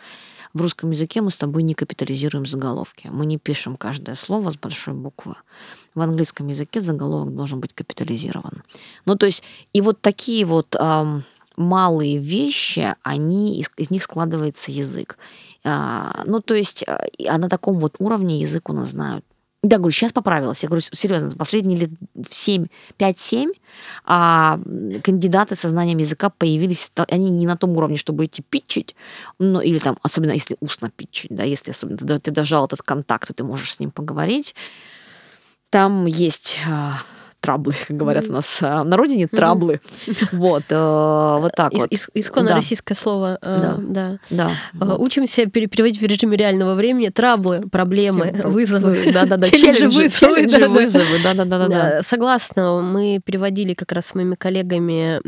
в 0.54 0.62
русском 0.62 0.92
языке 0.92 1.20
мы 1.20 1.32
с 1.32 1.36
тобой 1.36 1.64
не 1.64 1.74
капитализируем 1.74 2.46
заголовки. 2.46 3.08
Мы 3.12 3.26
не 3.26 3.38
пишем 3.38 3.76
каждое 3.76 4.14
слово 4.14 4.52
с 4.52 4.56
большой 4.56 4.94
буквы. 4.94 5.34
В 5.96 6.00
английском 6.00 6.46
языке 6.46 6.80
заголовок 6.80 7.34
должен 7.34 7.60
быть 7.60 7.74
капитализирован. 7.74 8.62
Ну, 9.04 9.16
то 9.16 9.26
есть, 9.26 9.42
и 9.72 9.80
вот 9.80 10.00
такие 10.00 10.44
вот 10.44 10.76
а, 10.78 11.22
малые 11.56 12.18
вещи, 12.18 12.94
они, 13.02 13.58
из, 13.60 13.70
из 13.76 13.90
них 13.90 14.02
складывается 14.02 14.70
язык. 14.70 15.18
А, 15.64 16.22
ну, 16.26 16.40
то 16.40 16.54
есть, 16.54 16.84
а, 16.86 17.06
а 17.28 17.38
на 17.38 17.48
таком 17.48 17.78
вот 17.78 17.96
уровне 17.98 18.40
язык 18.40 18.68
у 18.70 18.72
нас 18.72 18.90
знают. 18.90 19.24
Да, 19.62 19.78
говорю, 19.78 19.92
сейчас 19.92 20.12
поправилась. 20.12 20.62
Я 20.62 20.68
говорю, 20.68 20.84
серьезно, 20.92 21.30
последние 21.30 21.78
лет 21.78 21.90
7, 22.28 22.66
5-7 22.98 23.52
а 24.04 24.60
кандидаты 25.02 25.56
со 25.56 25.68
знанием 25.68 25.98
языка 25.98 26.28
появились, 26.28 26.92
они 27.08 27.30
не 27.30 27.46
на 27.46 27.56
том 27.56 27.76
уровне, 27.76 27.96
чтобы 27.96 28.26
идти 28.26 28.42
питчить, 28.42 28.94
ну, 29.38 29.60
или 29.60 29.78
там, 29.78 29.96
особенно 30.02 30.32
если 30.32 30.56
устно 30.60 30.90
питчить, 30.90 31.34
да, 31.34 31.44
если 31.44 31.70
особенно 31.70 31.96
ты, 31.96 32.18
ты 32.18 32.30
дожал 32.30 32.66
этот 32.66 32.82
контакт, 32.82 33.30
и 33.30 33.32
ты 33.32 33.42
можешь 33.42 33.74
с 33.74 33.80
ним 33.80 33.90
поговорить, 33.90 34.54
там 35.70 36.06
есть 36.06 36.60
а, 36.68 36.98
траблы, 37.44 37.74
как 37.86 37.96
говорят 37.96 38.24
у 38.28 38.32
нас 38.32 38.58
а, 38.62 38.84
на 38.84 38.96
родине, 38.96 39.26
траблы. 39.28 39.80
Вот, 40.32 40.64
э, 40.70 41.38
вот 41.40 41.52
так 41.56 41.72
вот. 41.74 41.88
Исконно 42.14 42.54
российское 42.54 42.94
слово. 42.94 43.38
Э, 43.42 43.76
да. 43.78 44.18
Да. 44.30 44.50
Э, 44.80 44.96
учимся 44.98 45.46
переводить 45.46 46.00
в 46.00 46.04
режиме 46.04 46.36
реального 46.36 46.74
времени 46.74 47.08
траблы, 47.10 47.62
проблемы, 47.70 48.34
вызовы. 48.44 48.98
Да-да-да, 49.12 49.48
челленджи, 49.48 50.68
вызовы. 50.68 51.18
Да-да-да. 51.22 52.02
Согласна, 52.02 52.80
мы 52.80 53.20
переводили 53.24 53.74
как 53.74 53.92
раз 53.92 54.06
с 54.06 54.14
моими 54.14 54.34
коллегами 54.34 55.20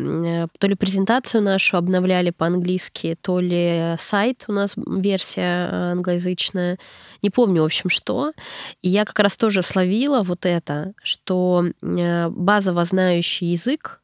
то 0.58 0.66
ли 0.66 0.74
презентацию 0.74 1.42
нашу 1.42 1.76
обновляли 1.76 2.30
по-английски, 2.30 3.16
то 3.20 3.40
ли 3.40 3.94
сайт 3.98 4.44
у 4.48 4.52
нас 4.52 4.74
версия 4.86 5.68
англоязычная. 5.92 6.78
Не 7.26 7.30
помню, 7.30 7.62
в 7.62 7.64
общем, 7.64 7.90
что. 7.90 8.32
И 8.82 8.88
я 8.88 9.04
как 9.04 9.18
раз 9.18 9.36
тоже 9.36 9.64
словила 9.64 10.22
вот 10.22 10.46
это, 10.46 10.92
что 11.02 11.64
Э, 11.82 12.28
базово 12.28 12.84
знающий 12.84 13.46
язык 13.46 14.00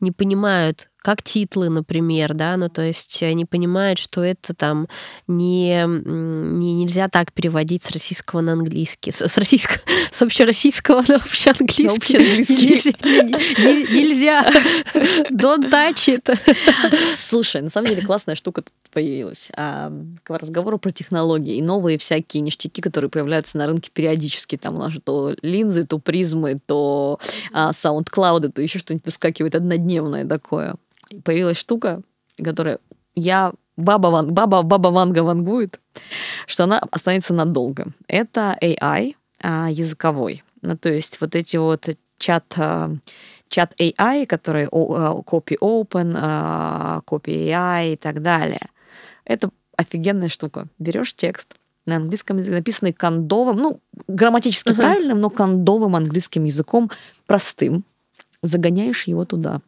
не 0.00 0.10
понимают, 0.10 0.90
как 1.00 1.22
титлы, 1.22 1.70
например, 1.70 2.34
да, 2.34 2.56
ну 2.56 2.68
то 2.68 2.82
есть 2.82 3.22
они 3.22 3.44
понимают, 3.44 3.98
что 3.98 4.22
это 4.22 4.52
там 4.52 4.88
не, 5.28 5.84
не 5.86 6.74
нельзя 6.74 7.08
так 7.08 7.32
переводить 7.32 7.84
с 7.84 7.90
российского 7.90 8.40
на 8.40 8.52
английский, 8.52 9.12
с, 9.12 9.22
с 9.22 9.38
российского, 9.38 9.80
с 10.12 10.20
общероссийского 10.22 11.04
на 11.08 11.16
общеанглийский. 11.16 11.86
На 11.86 11.92
общеанглийский. 11.92 12.94
Нельзя. 13.94 14.44
Don't 15.30 15.70
touch 15.70 16.20
it. 16.20 16.96
Слушай, 17.14 17.62
на 17.62 17.70
самом 17.70 17.88
деле 17.88 18.02
классная 18.02 18.34
штука 18.34 18.64
появилась. 18.90 19.48
А, 19.56 19.92
к 20.22 20.36
разговору 20.36 20.78
про 20.78 20.90
технологии 20.90 21.56
и 21.56 21.62
новые 21.62 21.98
всякие 21.98 22.42
ништяки, 22.42 22.80
которые 22.80 23.10
появляются 23.10 23.58
на 23.58 23.66
рынке 23.66 23.90
периодически. 23.92 24.56
Там 24.56 24.76
у 24.76 24.78
нас 24.78 24.92
то 25.04 25.34
линзы, 25.42 25.84
то 25.84 25.98
призмы, 25.98 26.60
то 26.66 27.18
а, 27.52 27.72
саундклауды, 27.72 28.50
то 28.50 28.62
еще 28.62 28.78
что-нибудь 28.78 29.06
выскакивает 29.06 29.54
однодневное 29.54 30.26
такое 30.26 30.76
появилась 31.24 31.58
штука, 31.58 32.02
которая 32.42 32.78
я 33.14 33.52
баба, 33.76 34.08
ван, 34.08 34.32
баба, 34.32 34.62
баба 34.62 34.88
Ванга 34.88 35.22
вангует, 35.22 35.80
что 36.46 36.64
она 36.64 36.80
останется 36.90 37.34
надолго. 37.34 37.86
Это 38.06 38.56
AI 38.62 39.14
а, 39.42 39.68
языковой. 39.70 40.42
Ну, 40.62 40.76
то 40.76 40.90
есть 40.90 41.20
вот 41.20 41.34
эти 41.34 41.56
вот 41.56 41.88
чат, 42.18 42.44
а, 42.56 42.90
чат 43.48 43.74
AI, 43.80 44.26
которые 44.26 44.68
а, 44.68 45.20
copy 45.22 45.56
open, 45.60 46.14
а, 46.16 47.00
copy 47.06 47.48
AI 47.48 47.94
и 47.94 47.96
так 47.96 48.22
далее. 48.22 48.68
Это 49.30 49.50
офигенная 49.76 50.28
штука. 50.28 50.68
Берешь 50.78 51.14
текст 51.14 51.54
на 51.86 51.96
английском 51.96 52.38
языке, 52.38 52.56
написанный 52.56 52.92
кондовым, 52.92 53.56
ну, 53.56 53.80
грамматически 54.06 54.70
uh-huh. 54.70 54.76
правильным, 54.76 55.20
но 55.20 55.30
кондовым 55.30 55.96
английским 55.96 56.44
языком, 56.44 56.90
простым, 57.26 57.84
загоняешь 58.42 59.06
его 59.06 59.24
туда 59.24 59.60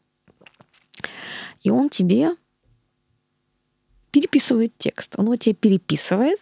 и 1.62 1.70
он 1.70 1.88
тебе 1.88 2.30
переписывает 4.10 4.72
текст. 4.76 5.14
Он 5.16 5.24
его 5.24 5.36
тебе 5.36 5.54
переписывает. 5.54 6.38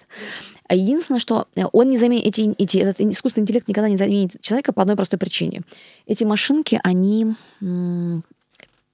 А 0.66 0.75
единственное, 0.75 1.21
что 1.21 1.47
э, 1.55 1.62
он 1.73 1.89
не 1.89 1.99
заменит, 1.99 2.27
эти, 2.27 2.53
эти, 2.59 2.79
этот 2.79 3.01
искусственный 3.01 3.45
интеллект 3.45 3.68
никогда 3.68 3.89
не 3.89 3.97
заменит 3.97 4.41
человека 4.41 4.73
по 4.73 4.83
одной 4.83 4.97
простой 4.97 5.21
причине. 5.21 5.62
Эти 6.07 6.25
машинки, 6.25 6.81
они 6.83 7.37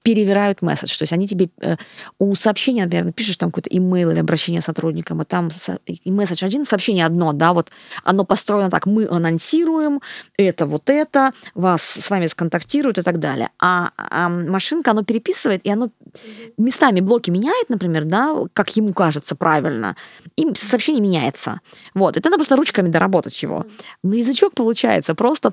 перевирают 0.07 0.61
месседж. 0.61 0.97
То 0.97 1.03
есть 1.03 1.11
они 1.11 1.27
тебе 1.27 1.49
э, 1.59 1.75
у 2.17 2.33
сообщения, 2.35 2.83
например, 2.83 3.11
пишешь 3.11 3.35
там 3.35 3.51
какой-то 3.51 3.69
имейл 3.77 4.11
или 4.11 4.19
обращение 4.19 4.61
сотрудникам, 4.61 5.21
и 5.21 5.25
там 5.25 5.49
и 5.85 6.11
месседж 6.11 6.45
один, 6.45 6.65
сообщение 6.65 7.05
одно, 7.05 7.33
да, 7.33 7.51
вот 7.51 7.71
оно 8.05 8.23
построено 8.23 8.69
так, 8.69 8.85
мы 8.85 9.05
анонсируем 9.05 9.99
это, 10.37 10.65
вот 10.65 10.89
это, 10.89 11.33
вас 11.55 11.81
с 11.81 12.09
вами 12.09 12.27
сконтактируют 12.27 12.97
и 12.97 13.01
так 13.01 13.19
далее. 13.19 13.49
А, 13.59 13.91
а 13.97 14.29
машинка, 14.29 14.91
оно 14.91 15.03
переписывает, 15.03 15.65
и 15.65 15.69
оно 15.69 15.89
местами 16.57 17.01
блоки 17.01 17.29
меняет, 17.29 17.69
например, 17.69 18.05
да, 18.05 18.33
как 18.53 18.77
ему 18.77 18.93
кажется 18.93 19.35
правильно, 19.35 19.97
и 20.37 20.47
сообщение 20.55 21.01
меняется. 21.01 21.59
Вот, 21.93 22.15
это 22.15 22.29
надо 22.29 22.37
просто 22.37 22.55
ручками 22.55 22.87
доработать 22.87 23.43
его. 23.43 23.65
Но 24.03 24.15
язычок 24.15 24.53
получается 24.53 25.15
просто 25.15 25.51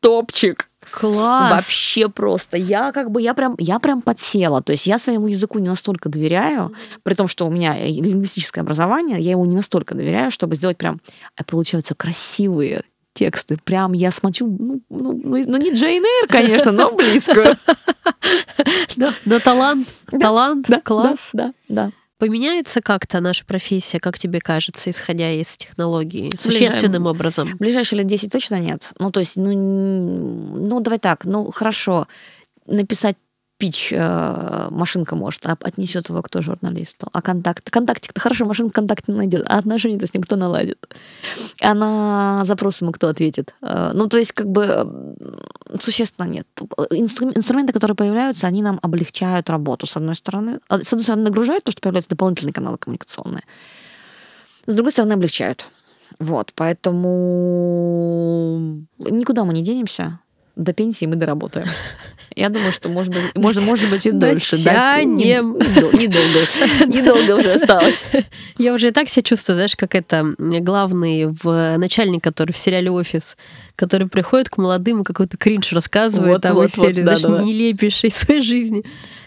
топчик. 0.00 0.68
Класс. 0.90 1.52
Вообще 1.52 2.08
просто. 2.08 2.56
Я 2.56 2.92
как 2.92 3.10
бы, 3.10 3.20
я 3.20 3.34
прям, 3.34 3.54
я 3.58 3.78
прям 3.78 4.02
подсела. 4.02 4.62
То 4.62 4.72
есть 4.72 4.86
я 4.86 4.98
своему 4.98 5.26
языку 5.26 5.58
не 5.58 5.68
настолько 5.68 6.08
доверяю, 6.08 6.72
при 7.02 7.14
том, 7.14 7.28
что 7.28 7.46
у 7.46 7.50
меня 7.50 7.76
лингвистическое 7.78 8.62
образование, 8.62 9.20
я 9.20 9.32
его 9.32 9.44
не 9.46 9.56
настолько 9.56 9.94
доверяю, 9.94 10.30
чтобы 10.30 10.56
сделать 10.56 10.78
прям, 10.78 11.00
получаются 11.46 11.94
красивые 11.94 12.82
тексты. 13.16 13.58
Прям 13.64 13.92
я 13.92 14.10
смотрю, 14.12 14.46
ну, 14.46 14.80
ну, 14.90 15.12
ну, 15.12 15.44
ну 15.46 15.56
не 15.56 15.72
Джейн 15.72 16.04
Эйр, 16.04 16.28
конечно, 16.28 16.72
но 16.72 16.92
близко. 16.92 17.58
Да, 18.96 19.12
талант, 19.40 19.88
талант, 20.20 20.68
класс. 20.84 21.30
Да, 21.32 21.52
да. 21.68 21.90
Поменяется 22.18 22.80
как-то 22.80 23.20
наша 23.20 23.44
профессия, 23.44 24.00
как 24.00 24.18
тебе 24.18 24.40
кажется, 24.40 24.90
исходя 24.90 25.30
из 25.32 25.56
технологий, 25.56 26.32
существенным 26.38 27.02
Ближай... 27.02 27.14
образом? 27.14 27.48
В 27.48 27.58
ближайшие 27.58 27.98
лет 27.98 28.06
10 28.06 28.32
точно 28.32 28.58
нет. 28.58 28.92
Ну, 28.98 29.10
то 29.10 29.20
есть, 29.20 29.36
ну, 29.36 29.52
ну, 29.52 30.80
давай 30.80 30.98
так, 30.98 31.24
ну, 31.26 31.50
хорошо, 31.50 32.08
написать 32.66 33.16
пич 33.58 33.92
э, 33.92 34.68
машинка 34.70 35.16
может, 35.16 35.46
а 35.46 35.56
отнесет 35.60 36.08
его 36.08 36.22
кто 36.22 36.42
журналисту. 36.42 37.08
А 37.12 37.22
контакт? 37.22 37.70
Контактик-то 37.70 38.20
хорошо, 38.20 38.44
машинка 38.44 38.74
контакт 38.74 39.08
не 39.08 39.14
найдет, 39.14 39.44
а 39.48 39.58
отношения-то 39.58 40.06
с 40.06 40.14
ним 40.14 40.22
кто 40.22 40.36
наладит? 40.36 40.86
А 41.62 41.74
на 41.74 42.44
запрос 42.44 42.82
ему 42.82 42.92
кто 42.92 43.08
ответит? 43.08 43.54
Э, 43.62 43.92
ну, 43.94 44.08
то 44.08 44.18
есть, 44.18 44.32
как 44.32 44.48
бы 44.48 45.16
существенно 45.80 46.26
нет. 46.26 46.46
инструменты, 46.90 47.72
которые 47.72 47.96
появляются, 47.96 48.46
они 48.46 48.62
нам 48.62 48.78
облегчают 48.82 49.48
работу, 49.50 49.86
с 49.86 49.96
одной 49.96 50.14
стороны. 50.16 50.60
А, 50.68 50.82
с 50.82 50.92
одной 50.92 51.04
стороны, 51.04 51.24
нагружают 51.24 51.64
то, 51.64 51.72
что 51.72 51.80
появляются 51.80 52.10
дополнительные 52.10 52.52
каналы 52.52 52.76
коммуникационные. 52.78 53.44
с 54.66 54.74
другой 54.74 54.92
стороны, 54.92 55.14
облегчают. 55.14 55.66
Вот, 56.18 56.52
поэтому 56.54 56.98
никуда 58.98 59.44
мы 59.44 59.54
не 59.54 59.62
денемся. 59.62 60.20
До 60.56 60.72
пенсии 60.72 61.04
мы 61.04 61.16
доработаем. 61.16 61.68
Я 62.34 62.48
думаю, 62.48 62.72
что 62.72 62.88
может 62.88 63.12
быть, 63.12 63.34
может, 63.34 63.62
может 63.62 63.90
быть 63.90 64.06
и 64.06 64.10
дольше. 64.10 64.56
Дотянем. 64.56 65.52
Недолго. 65.52 66.46
Недолго 66.86 67.40
уже 67.40 67.52
осталось. 67.52 68.06
Я 68.56 68.72
уже 68.72 68.88
и 68.88 68.90
так 68.90 69.10
себя 69.10 69.22
чувствую, 69.22 69.56
знаешь, 69.56 69.76
как 69.76 69.94
это 69.94 70.34
главный 70.38 71.26
в 71.26 71.76
начальник, 71.76 72.24
который 72.24 72.52
в 72.52 72.56
сериале 72.56 72.90
«Офис», 72.90 73.36
который 73.76 74.08
приходит 74.08 74.48
к 74.48 74.56
молодым 74.56 75.02
и 75.02 75.04
какой-то 75.04 75.36
кринж 75.36 75.72
рассказывает 75.72 76.32
вот, 76.32 76.42
там 76.42 76.54
вот, 76.54 76.70
серии, 76.70 77.02
вот, 77.02 77.18
знаешь, 77.18 77.20
да, 77.20 77.42
нелепейшей 77.42 78.10
своей 78.10 78.40
жизни. 78.40 78.82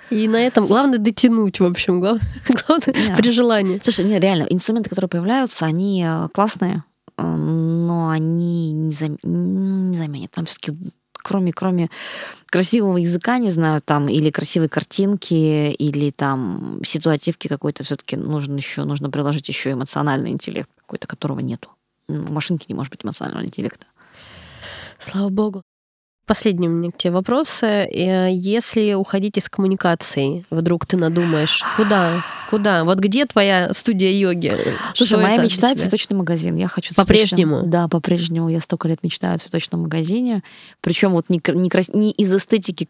И 0.10 0.28
на 0.28 0.38
этом 0.38 0.66
главное 0.66 0.98
дотянуть, 0.98 1.60
в 1.60 1.66
общем, 1.66 2.00
главное, 2.02 2.22
главное 2.68 2.96
yeah. 2.96 3.16
при 3.16 3.32
желании. 3.32 3.80
Слушай, 3.84 4.06
не, 4.06 4.20
реально, 4.20 4.48
инструменты, 4.50 4.90
которые 4.90 5.10
появляются, 5.10 5.66
они 5.66 6.04
э, 6.04 6.28
классные, 6.34 6.84
э, 7.18 7.24
но 7.24 8.10
они 8.10 8.72
не, 8.72 8.92
зам... 8.92 9.18
не 9.22 9.96
заменят. 9.96 10.32
Там 10.32 10.46
все-таки 10.46 10.74
кроме, 11.22 11.54
кроме 11.54 11.90
красивого 12.48 12.98
языка, 12.98 13.38
не 13.38 13.52
знаю, 13.52 13.82
там, 13.82 14.10
или 14.10 14.30
красивой 14.30 14.70
картинки, 14.70 15.72
или 15.72 16.12
там 16.12 16.82
ситуативки 16.84 17.48
какой-то, 17.48 17.84
все-таки 17.84 18.16
нужно 18.16 18.58
еще, 18.58 18.84
нужно 18.84 19.10
приложить 19.10 19.48
еще 19.48 19.72
эмоциональный 19.72 20.32
интеллект 20.32 20.70
какой-то, 20.76 21.08
которого 21.08 21.40
нету. 21.40 21.70
У 22.08 22.14
машинки 22.14 22.66
не 22.68 22.76
может 22.76 22.92
быть 22.92 23.06
эмоционального 23.06 23.46
интеллекта. 23.46 23.86
Слава 25.00 25.30
богу. 25.30 25.64
Последний 26.30 26.68
у 26.68 26.72
меня 26.72 26.92
к 26.92 26.98
тебе 27.00 27.12
вопрос. 27.14 27.64
Э, 27.64 27.88
если 28.32 28.94
уходить 28.94 29.38
из 29.40 29.50
коммуникаций, 29.50 30.46
вдруг 30.52 30.86
ты 30.86 30.96
надумаешь, 30.96 31.64
куда? 31.76 32.22
Куда? 32.52 32.84
Вот 32.84 33.00
где 33.00 33.26
твоя 33.26 33.74
студия 33.74 34.12
йоги? 34.12 34.56
Слушай, 34.94 35.10
Что 35.10 35.18
моя 35.18 35.38
мечта— 35.42 35.74
цветочный 35.76 36.16
магазин. 36.16 36.56
Я 36.56 36.68
хочу 36.68 36.94
По-прежнему? 36.94 37.64
Да, 37.66 37.88
по-прежнему. 37.88 38.48
Я 38.48 38.60
столько 38.60 38.88
лет 38.88 39.02
мечтаю 39.02 39.34
о 39.34 39.38
цветочном 39.40 39.82
магазине. 39.82 40.44
Причем 40.82 41.14
вот 41.14 41.30
не, 41.30 41.42
не, 41.48 41.98
не 41.98 42.12
из 42.12 42.32
эстетики 42.32 42.88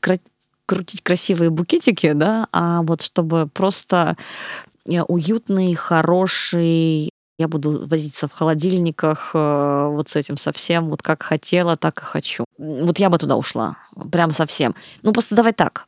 крутить 0.66 1.02
красивые 1.02 1.50
букетики, 1.50 2.12
да, 2.12 2.46
а 2.52 2.82
вот 2.82 3.02
чтобы 3.02 3.48
просто 3.48 4.18
э, 4.86 5.02
уютный, 5.02 5.76
хороший, 5.76 7.10
я 7.40 7.48
буду 7.48 7.88
возиться 7.88 8.28
в 8.28 8.34
холодильниках 8.34 9.32
э, 9.34 9.88
вот 9.90 10.10
с 10.10 10.16
этим 10.18 10.36
совсем, 10.36 10.90
вот 10.90 11.02
как 11.02 11.24
хотела, 11.24 11.78
так 11.78 12.00
и 12.02 12.06
хочу. 12.06 12.44
Вот 12.58 13.00
я 13.00 13.10
бы 13.10 13.18
туда 13.18 13.38
ушла, 13.38 13.78
прям 14.12 14.32
совсем. 14.32 14.76
Ну, 15.04 15.14
просто 15.14 15.36
давай 15.36 15.54
так. 15.54 15.86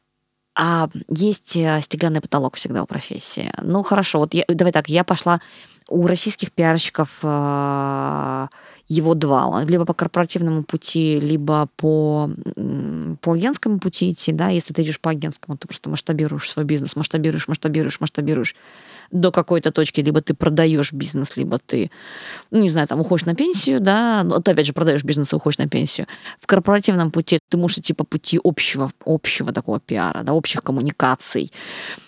А 0.55 0.89
есть 1.09 1.57
э, 1.57 1.81
стеклянный 1.81 2.21
потолок 2.21 2.55
всегда 2.55 2.83
у 2.83 2.85
профессии. 2.85 3.53
Ну, 3.61 3.83
хорошо, 3.83 4.19
вот 4.19 4.33
я, 4.33 4.45
давай 4.47 4.71
так, 4.71 4.87
я 4.87 5.03
пошла 5.03 5.41
у 5.89 6.07
российских 6.07 6.53
пиарщиков 6.53 7.19
э, 7.21 8.47
его 8.87 9.13
два, 9.13 9.63
либо 9.65 9.83
по 9.83 9.93
корпоративному 9.93 10.63
пути, 10.63 11.19
либо 11.19 11.67
по, 11.75 12.29
по 13.21 13.33
агентскому 13.33 13.79
пути 13.79 14.11
идти, 14.11 14.31
да, 14.31 14.49
если 14.49 14.73
ты 14.73 14.83
идешь 14.83 15.01
по 15.01 15.11
агентскому, 15.11 15.57
ты 15.57 15.67
просто 15.67 15.89
масштабируешь 15.89 16.49
свой 16.49 16.63
бизнес, 16.63 16.95
масштабируешь, 16.95 17.49
масштабируешь, 17.49 17.99
масштабируешь 17.99 18.55
до 19.11 19.31
какой-то 19.31 19.71
точки, 19.71 20.01
либо 20.01 20.21
ты 20.21 20.33
продаешь 20.33 20.93
бизнес, 20.93 21.37
либо 21.37 21.59
ты, 21.59 21.91
ну, 22.51 22.61
не 22.61 22.69
знаю, 22.69 22.87
там 22.87 22.99
уходишь 22.99 23.25
на 23.25 23.35
пенсию, 23.35 23.79
да, 23.79 24.23
но 24.23 24.39
ты 24.39 24.51
опять 24.51 24.65
же 24.65 24.73
продаешь 24.73 25.03
бизнес 25.03 25.33
и 25.33 25.35
уходишь 25.35 25.57
на 25.57 25.67
пенсию. 25.67 26.07
В 26.39 26.47
корпоративном 26.47 27.11
пути 27.11 27.39
ты 27.49 27.57
можешь 27.57 27.79
идти 27.79 27.93
по 27.93 28.03
пути 28.03 28.39
общего, 28.43 28.91
общего 29.05 29.51
такого 29.51 29.79
пиара, 29.79 30.23
да, 30.23 30.33
общих 30.33 30.63
коммуникаций. 30.63 31.51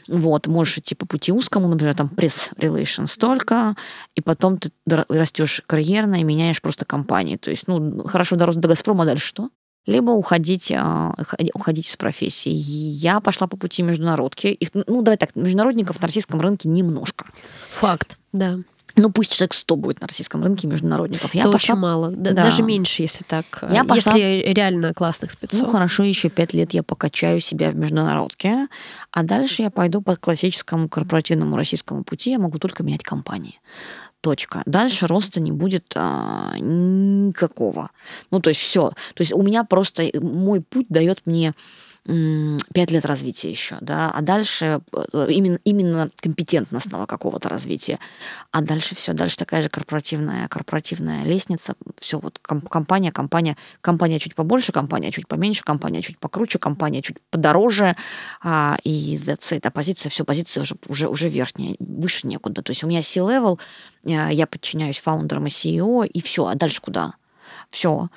Вот, 0.07 0.47
можешь 0.47 0.77
идти 0.77 0.95
по 0.95 1.05
пути 1.05 1.31
узкому, 1.31 1.67
например, 1.67 1.95
там 1.95 2.09
пресс-relations 2.09 3.17
только, 3.17 3.75
и 4.15 4.21
потом 4.21 4.57
ты 4.57 4.71
растешь 4.87 5.61
карьерно 5.67 6.15
и 6.15 6.23
меняешь 6.23 6.61
просто 6.61 6.85
компании. 6.85 7.37
То 7.37 7.51
есть, 7.51 7.67
ну, 7.67 8.05
хорошо 8.07 8.35
дорос 8.35 8.55
до 8.55 8.67
Газпрома, 8.67 9.05
дальше 9.05 9.27
что? 9.27 9.49
Либо 9.85 10.11
уходить, 10.11 10.71
а, 10.71 11.13
уходить 11.53 11.89
из 11.89 11.95
профессии. 11.97 12.51
Я 12.51 13.19
пошла 13.19 13.47
по 13.47 13.57
пути 13.57 13.83
международки. 13.83 14.47
Их, 14.47 14.69
ну, 14.73 15.01
давай 15.01 15.17
так, 15.17 15.35
международников 15.35 15.99
на 16.01 16.07
российском 16.07 16.39
рынке 16.39 16.69
немножко. 16.69 17.25
Факт, 17.69 18.17
да. 18.31 18.59
Ну, 18.95 19.11
пусть 19.11 19.35
человек 19.35 19.53
100 19.53 19.75
будет 19.75 20.01
на 20.01 20.07
российском 20.07 20.43
рынке 20.43 20.67
международников. 20.67 21.33
Я 21.33 21.43
Это 21.43 21.53
пошла... 21.53 21.73
очень 21.73 21.81
мало. 21.81 22.11
Да. 22.11 22.31
Даже 22.31 22.61
меньше, 22.61 23.01
если 23.01 23.23
так. 23.23 23.63
Я 23.71 23.83
пошла... 23.83 24.13
Если 24.13 24.53
реально 24.53 24.93
классных 24.93 25.31
спецов. 25.31 25.61
Ну, 25.61 25.65
хорошо, 25.65 26.03
еще 26.03 26.29
пять 26.29 26.53
лет 26.53 26.73
я 26.73 26.83
покачаю 26.83 27.39
себя 27.39 27.71
в 27.71 27.75
международке, 27.75 28.67
а 29.11 29.23
дальше 29.23 29.63
я 29.63 29.71
пойду 29.71 30.01
по 30.01 30.15
классическому 30.15 30.89
корпоративному 30.89 31.55
российскому 31.55 32.03
пути. 32.03 32.31
Я 32.31 32.39
могу 32.39 32.59
только 32.59 32.83
менять 32.83 33.03
компании. 33.03 33.59
Точка. 34.23 34.63
Дальше 34.65 35.05
роста 35.05 35.41
не 35.41 35.51
будет 35.51 35.91
а, 35.97 36.53
никакого. 36.57 37.91
Ну, 38.31 38.39
то 38.39 38.51
есть 38.51 38.61
все. 38.61 38.91
То 39.15 39.21
есть 39.21 39.33
у 39.33 39.41
меня 39.41 39.65
просто 39.65 40.09
мой 40.13 40.61
путь 40.61 40.85
дает 40.87 41.19
мне 41.25 41.53
пять 42.05 42.91
лет 42.91 43.05
развития 43.05 43.49
еще, 43.49 43.77
да, 43.79 44.11
а 44.11 44.21
дальше 44.21 44.81
э, 44.91 45.27
именно, 45.29 45.57
именно 45.63 46.11
компетентностного 46.17 47.05
какого-то 47.05 47.47
развития. 47.47 47.97
А 48.51 48.61
дальше 48.61 48.93
все, 48.93 49.13
дальше 49.13 49.37
такая 49.37 49.61
же 49.61 49.69
корпоративная, 49.69 50.49
корпоративная 50.49 51.23
лестница, 51.23 51.75
все 52.01 52.19
вот 52.19 52.39
компания, 52.39 53.13
компания, 53.13 53.55
компания 53.79 54.19
чуть 54.19 54.35
побольше, 54.35 54.73
компания 54.73 55.11
чуть 55.11 55.29
поменьше, 55.29 55.63
компания 55.63 56.01
чуть 56.01 56.19
покруче, 56.19 56.59
компания 56.59 57.01
чуть 57.01 57.21
подороже, 57.29 57.95
а, 58.41 58.77
и 58.83 59.15
that's 59.15 59.57
it. 59.57 59.61
А 59.63 59.71
позиция, 59.71 60.09
все, 60.09 60.25
позиция 60.25 60.63
уже, 60.63 60.75
уже, 60.89 61.07
уже 61.07 61.29
верхняя, 61.29 61.77
выше 61.79 62.27
некуда. 62.27 62.61
То 62.61 62.71
есть 62.71 62.83
у 62.83 62.87
меня 62.87 63.01
C-level, 63.01 63.59
э, 64.03 64.29
я 64.33 64.45
подчиняюсь 64.45 64.99
фаундерам 64.99 65.47
и 65.47 65.49
CEO, 65.49 66.05
и 66.05 66.21
все, 66.21 66.47
а 66.47 66.55
дальше 66.55 66.81
куда? 66.81 67.13
Все. 67.69 68.09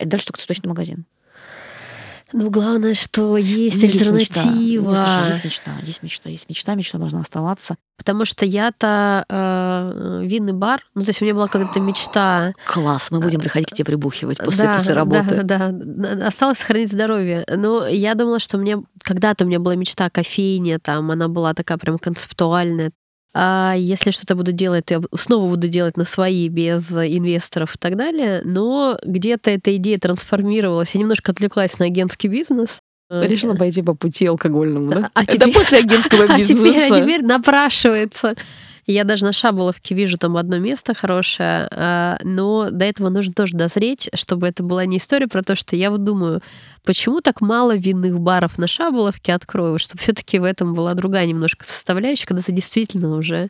И 0.00 0.04
дальше 0.04 0.26
только 0.26 0.40
цветочный 0.40 0.68
магазин. 0.68 1.06
Ну, 2.32 2.50
главное, 2.50 2.94
что 2.94 3.36
есть 3.36 3.82
ну, 3.82 3.88
альтернатива. 3.88 4.90
Есть 4.90 4.92
мечта. 4.92 5.26
есть 5.26 5.44
мечта, 5.44 5.72
есть 5.82 6.02
мечта, 6.02 6.30
есть 6.30 6.48
мечта, 6.48 6.74
мечта 6.74 6.98
должна 6.98 7.20
оставаться. 7.20 7.76
Потому 7.96 8.24
что 8.24 8.46
я-то 8.46 9.24
э, 9.28 10.22
винный 10.24 10.52
бар, 10.52 10.82
ну, 10.94 11.02
то 11.02 11.10
есть 11.10 11.20
у 11.20 11.24
меня 11.24 11.34
была 11.34 11.48
какая-то 11.48 11.80
мечта. 11.80 12.54
Класс, 12.66 13.10
мы 13.10 13.20
будем 13.20 13.40
приходить 13.40 13.70
к 13.70 13.74
тебе 13.74 13.84
прибухивать 13.84 14.38
после, 14.38 14.64
да, 14.64 14.74
после 14.74 14.94
работы. 14.94 15.42
Да, 15.42 15.68
да, 15.70 16.26
осталось 16.26 16.58
сохранить 16.58 16.90
здоровье. 16.90 17.44
Но 17.48 17.86
я 17.86 18.14
думала, 18.14 18.38
что 18.38 18.56
мне 18.56 18.82
когда-то 19.02 19.44
у 19.44 19.48
меня 19.48 19.58
была 19.58 19.74
мечта 19.74 20.08
кофейня, 20.08 20.78
там 20.78 21.10
она 21.10 21.28
была 21.28 21.52
такая 21.52 21.78
прям 21.78 21.98
концептуальная, 21.98 22.92
а 23.32 23.74
если 23.76 24.10
что-то 24.10 24.34
буду 24.34 24.52
делать, 24.52 24.86
то 24.86 24.94
я 24.94 25.00
снова 25.16 25.48
буду 25.48 25.68
делать 25.68 25.96
на 25.96 26.04
свои, 26.04 26.48
без 26.48 26.90
инвесторов 26.90 27.76
и 27.76 27.78
так 27.78 27.96
далее. 27.96 28.42
Но 28.44 28.98
где-то 29.04 29.50
эта 29.50 29.76
идея 29.76 29.98
трансформировалась. 29.98 30.94
Я 30.94 31.00
немножко 31.00 31.32
отвлеклась 31.32 31.78
на 31.78 31.86
агентский 31.86 32.28
бизнес. 32.28 32.80
Решила 33.10 33.54
пойти 33.54 33.82
по 33.82 33.94
пути 33.94 34.26
алкогольному, 34.26 34.90
да? 34.90 35.10
А 35.14 35.24
Это 35.24 35.32
теперь... 35.32 35.52
после 35.52 35.78
агентского 35.78 36.26
бизнеса. 36.36 36.40
А 36.40 36.44
теперь, 36.44 36.92
а 36.92 37.00
теперь 37.00 37.22
напрашивается. 37.22 38.34
Я 38.86 39.04
даже 39.04 39.24
на 39.24 39.32
Шаболовке 39.32 39.94
вижу 39.94 40.18
там 40.18 40.36
одно 40.36 40.58
место 40.58 40.94
хорошее, 40.94 41.68
а, 41.70 42.18
но 42.24 42.70
до 42.70 42.84
этого 42.84 43.08
нужно 43.08 43.32
тоже 43.32 43.56
дозреть, 43.56 44.10
чтобы 44.14 44.48
это 44.48 44.64
была 44.64 44.84
не 44.84 44.96
история 44.96 45.28
про 45.28 45.42
то, 45.42 45.54
что 45.54 45.76
я 45.76 45.92
вот 45.92 46.02
думаю, 46.02 46.40
почему 46.84 47.20
так 47.20 47.40
мало 47.40 47.76
винных 47.76 48.18
баров 48.18 48.58
на 48.58 48.66
Шаболовке 48.66 49.32
открою, 49.32 49.78
чтобы 49.78 50.00
все 50.00 50.12
таки 50.12 50.40
в 50.40 50.44
этом 50.44 50.72
была 50.72 50.94
другая 50.94 51.26
немножко 51.26 51.64
составляющая, 51.64 52.26
когда 52.26 52.42
ты 52.42 52.50
действительно 52.50 53.16
уже 53.16 53.48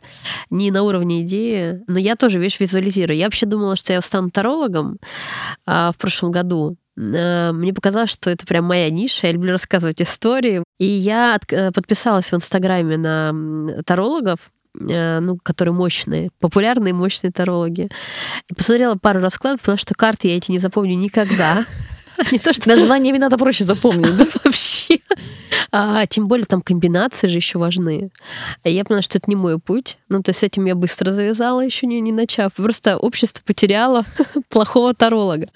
не 0.51 0.69
на 0.69 0.83
уровне 0.83 1.23
идеи. 1.23 1.81
Но 1.87 1.97
я 1.97 2.15
тоже, 2.15 2.37
видишь, 2.37 2.59
визуализирую. 2.59 3.17
Я 3.17 3.25
вообще 3.25 3.47
думала, 3.47 3.75
что 3.75 3.93
я 3.93 4.01
стану 4.01 4.29
тарологом 4.29 4.97
а, 5.65 5.91
в 5.91 5.97
прошлом 5.97 6.31
году, 6.31 6.75
а, 6.75 6.80
мне 6.97 7.73
показалось, 7.73 8.09
что 8.11 8.29
это 8.29 8.45
прям 8.45 8.65
моя 8.65 8.89
ниша. 8.89 9.27
Я 9.27 9.33
люблю 9.33 9.51
рассказывать 9.51 10.01
истории. 10.01 10.63
И 10.79 10.85
я 10.85 11.39
э, 11.49 11.71
подписалась 11.71 12.31
в 12.31 12.35
Инстаграме 12.35 12.97
на 12.97 13.83
тарологов, 13.85 14.51
Э, 14.79 15.19
ну, 15.19 15.37
которые 15.37 15.73
мощные, 15.73 16.29
популярные 16.39 16.93
мощные 16.93 17.31
тарологи. 17.31 17.89
И 18.49 18.53
посмотрела 18.55 18.95
пару 18.95 19.19
раскладов, 19.19 19.61
потому 19.61 19.77
что 19.77 19.93
карты 19.95 20.29
я 20.29 20.37
эти 20.37 20.51
не 20.51 20.59
запомню 20.59 20.95
никогда. 20.95 21.65
Не 22.31 22.37
то, 22.37 22.53
что... 22.53 22.69
Название 22.69 23.13
вина-то 23.13 23.37
проще 23.37 23.63
запомнить, 23.63 24.15
да? 24.15 24.27
Вообще. 24.43 24.80
А, 25.73 26.05
тем 26.05 26.27
более 26.27 26.45
там 26.45 26.61
комбинации 26.61 27.27
же 27.27 27.37
еще 27.37 27.57
важны. 27.57 28.09
Я 28.63 28.83
поняла, 28.83 29.01
что 29.01 29.17
это 29.17 29.29
не 29.29 29.35
мой 29.35 29.57
путь. 29.59 29.97
Ну, 30.09 30.21
то 30.21 30.29
есть 30.29 30.39
с 30.39 30.43
этим 30.43 30.65
я 30.65 30.75
быстро 30.75 31.11
завязала, 31.11 31.61
еще 31.61 31.87
не, 31.87 32.01
не 32.01 32.11
начав. 32.11 32.53
Просто 32.53 32.97
общество 32.97 33.41
потеряло 33.45 34.05
плохого 34.49 34.93
таролога. 34.93 35.49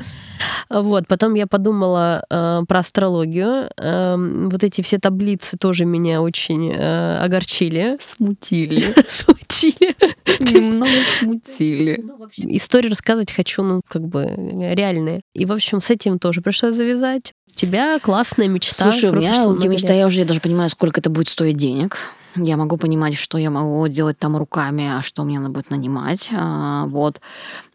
Вот, 0.69 1.07
потом 1.07 1.33
я 1.33 1.47
подумала 1.47 2.23
э, 2.29 2.61
про 2.67 2.79
астрологию. 2.79 3.69
Э, 3.77 4.15
вот 4.17 4.63
эти 4.63 4.81
все 4.81 4.99
таблицы 4.99 5.57
тоже 5.57 5.85
меня 5.85 6.21
очень 6.21 6.71
э, 6.71 7.17
огорчили. 7.19 7.97
Смутили. 7.99 8.93
Смутили. 9.07 9.95
Немного 10.39 10.91
смутили. 11.17 12.01
Ну, 12.03 12.27
истории 12.37 12.89
рассказывать 12.89 13.31
хочу, 13.31 13.63
ну, 13.63 13.81
как 13.87 14.07
бы 14.07 14.23
реальные. 14.23 15.21
И, 15.33 15.45
в 15.45 15.51
общем, 15.51 15.81
с 15.81 15.89
этим 15.89 16.19
тоже 16.19 16.41
пришлось 16.41 16.75
завязать. 16.75 17.33
Тебя 17.55 17.99
классная 17.99 18.49
мечта. 18.49 18.91
Слушай, 18.91 19.09
у 19.11 19.13
меня 19.13 19.45
мечта, 19.67 19.93
я 19.93 20.07
уже 20.07 20.25
даже 20.25 20.41
понимаю, 20.41 20.69
сколько 20.69 20.99
это 20.99 21.09
будет 21.09 21.29
стоить 21.29 21.55
денег. 21.55 21.97
я 22.35 22.57
могу 22.57 22.75
понимать, 22.75 23.15
что 23.15 23.37
я 23.37 23.49
могу 23.49 23.87
делать 23.87 24.19
там 24.19 24.35
руками, 24.35 24.97
а 24.97 25.01
что 25.01 25.23
мне 25.23 25.39
надо 25.39 25.53
будет 25.53 25.69
нанимать. 25.69 26.29
А, 26.33 26.85
вот. 26.87 27.21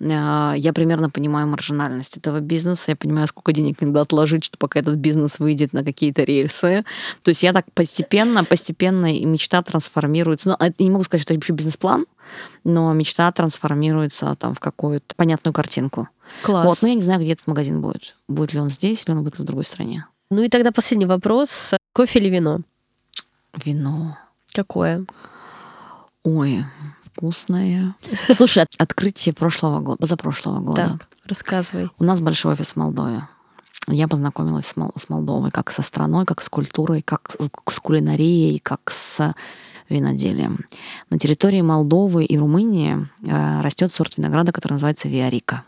А, 0.03 0.53
я 0.55 0.75
примерно 0.75 1.09
понимаю 1.09 1.47
маржинальность 1.47 2.19
этого 2.19 2.41
бизнеса, 2.41 2.91
я 2.91 2.97
понимаю, 2.97 3.27
сколько 3.27 3.53
денег 3.53 3.81
надо 3.81 4.03
отложить, 4.03 4.45
чтобы 4.45 4.59
пока 4.59 4.81
этот 4.81 4.97
бизнес 4.97 5.39
выйдет 5.39 5.73
на 5.73 5.83
какие-то 5.83 6.25
рельсы. 6.25 6.85
То 7.23 7.31
есть 7.31 7.43
я 7.43 7.55
так 7.55 7.65
постепенно, 7.73 8.45
постепенно 8.45 9.17
и 9.17 9.25
мечта 9.25 9.63
трансформируется. 9.63 10.51
Но 10.51 10.57
это 10.59 10.83
не 10.83 10.91
могу 10.91 11.05
сказать, 11.05 11.23
что 11.23 11.33
это 11.33 11.39
вообще 11.39 11.55
бизнес-план, 11.55 12.05
но 12.65 12.93
мечта 12.93 13.33
трансформируется 13.33 14.37
там 14.39 14.55
в 14.55 14.61
какую-то 14.61 15.15
понятную 15.17 15.55
картинку. 15.55 16.09
Класс. 16.43 16.67
Вот, 16.67 16.83
но 16.83 16.89
я 16.89 16.95
не 16.95 17.03
знаю, 17.03 17.21
где 17.21 17.33
этот 17.33 17.47
магазин 17.47 17.81
будет. 17.81 18.17
Будет 18.29 18.53
ли 18.53 18.61
он 18.61 18.69
здесь, 18.71 19.05
или 19.05 19.13
он 19.15 19.23
будет 19.25 19.39
в 19.39 19.45
другой 19.45 19.65
стране. 19.65 20.07
Ну 20.31 20.43
и 20.43 20.49
тогда 20.49 20.71
последний 20.73 21.07
вопрос. 21.07 21.73
Кофе 21.93 22.19
или 22.21 22.29
вино? 22.29 22.61
Вино. 23.65 24.17
Какое? 24.53 25.05
Ой, 26.23 26.65
вкусное. 27.05 27.95
Слушай, 28.35 28.65
от- 28.65 28.75
открытие 28.79 29.35
прошлого 29.35 29.81
года, 29.81 29.97
позапрошлого 29.99 30.61
года. 30.61 30.99
Так, 30.99 31.09
рассказывай. 31.27 31.91
У 31.99 32.05
нас 32.05 32.21
большой 32.21 32.53
офис 32.53 32.73
в 32.73 32.77
Молдове. 32.77 33.27
Я 33.89 34.07
познакомилась 34.09 34.67
с, 34.67 34.77
Мол- 34.77 34.93
с 34.97 35.09
Молдовой 35.09 35.51
как 35.51 35.71
со 35.71 35.83
страной, 35.83 36.27
как 36.27 36.43
с 36.43 36.49
культурой, 36.49 37.03
как 37.03 37.31
с, 37.31 37.49
с 37.73 37.81
кулинарией, 37.81 38.59
как 38.59 38.91
с 38.91 39.35
виноделием. 39.89 40.61
На 41.09 41.19
территории 41.19 41.63
Молдовы 41.63 42.25
и 42.25 42.39
Румынии 42.39 43.09
э, 43.27 43.61
растет 43.63 43.91
сорт 43.93 44.19
винограда, 44.19 44.53
который 44.53 44.75
называется 44.75 45.09
Виарика. 45.09 45.65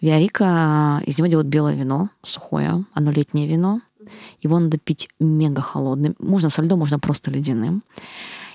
Виарика, 0.00 1.02
из 1.06 1.18
него 1.18 1.28
делают 1.28 1.48
белое 1.48 1.74
вино, 1.74 2.08
сухое, 2.22 2.84
оно 2.94 3.10
летнее 3.10 3.46
вино. 3.46 3.80
Его 4.42 4.58
надо 4.58 4.78
пить 4.78 5.08
мега 5.20 5.60
холодным. 5.60 6.14
Можно 6.18 6.48
со 6.48 6.62
льдом, 6.62 6.78
можно 6.78 6.98
просто 6.98 7.30
ледяным. 7.30 7.82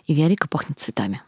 И 0.07 0.13
Виарика 0.13 0.47
пахнет 0.47 0.79
цветами. 0.79 1.21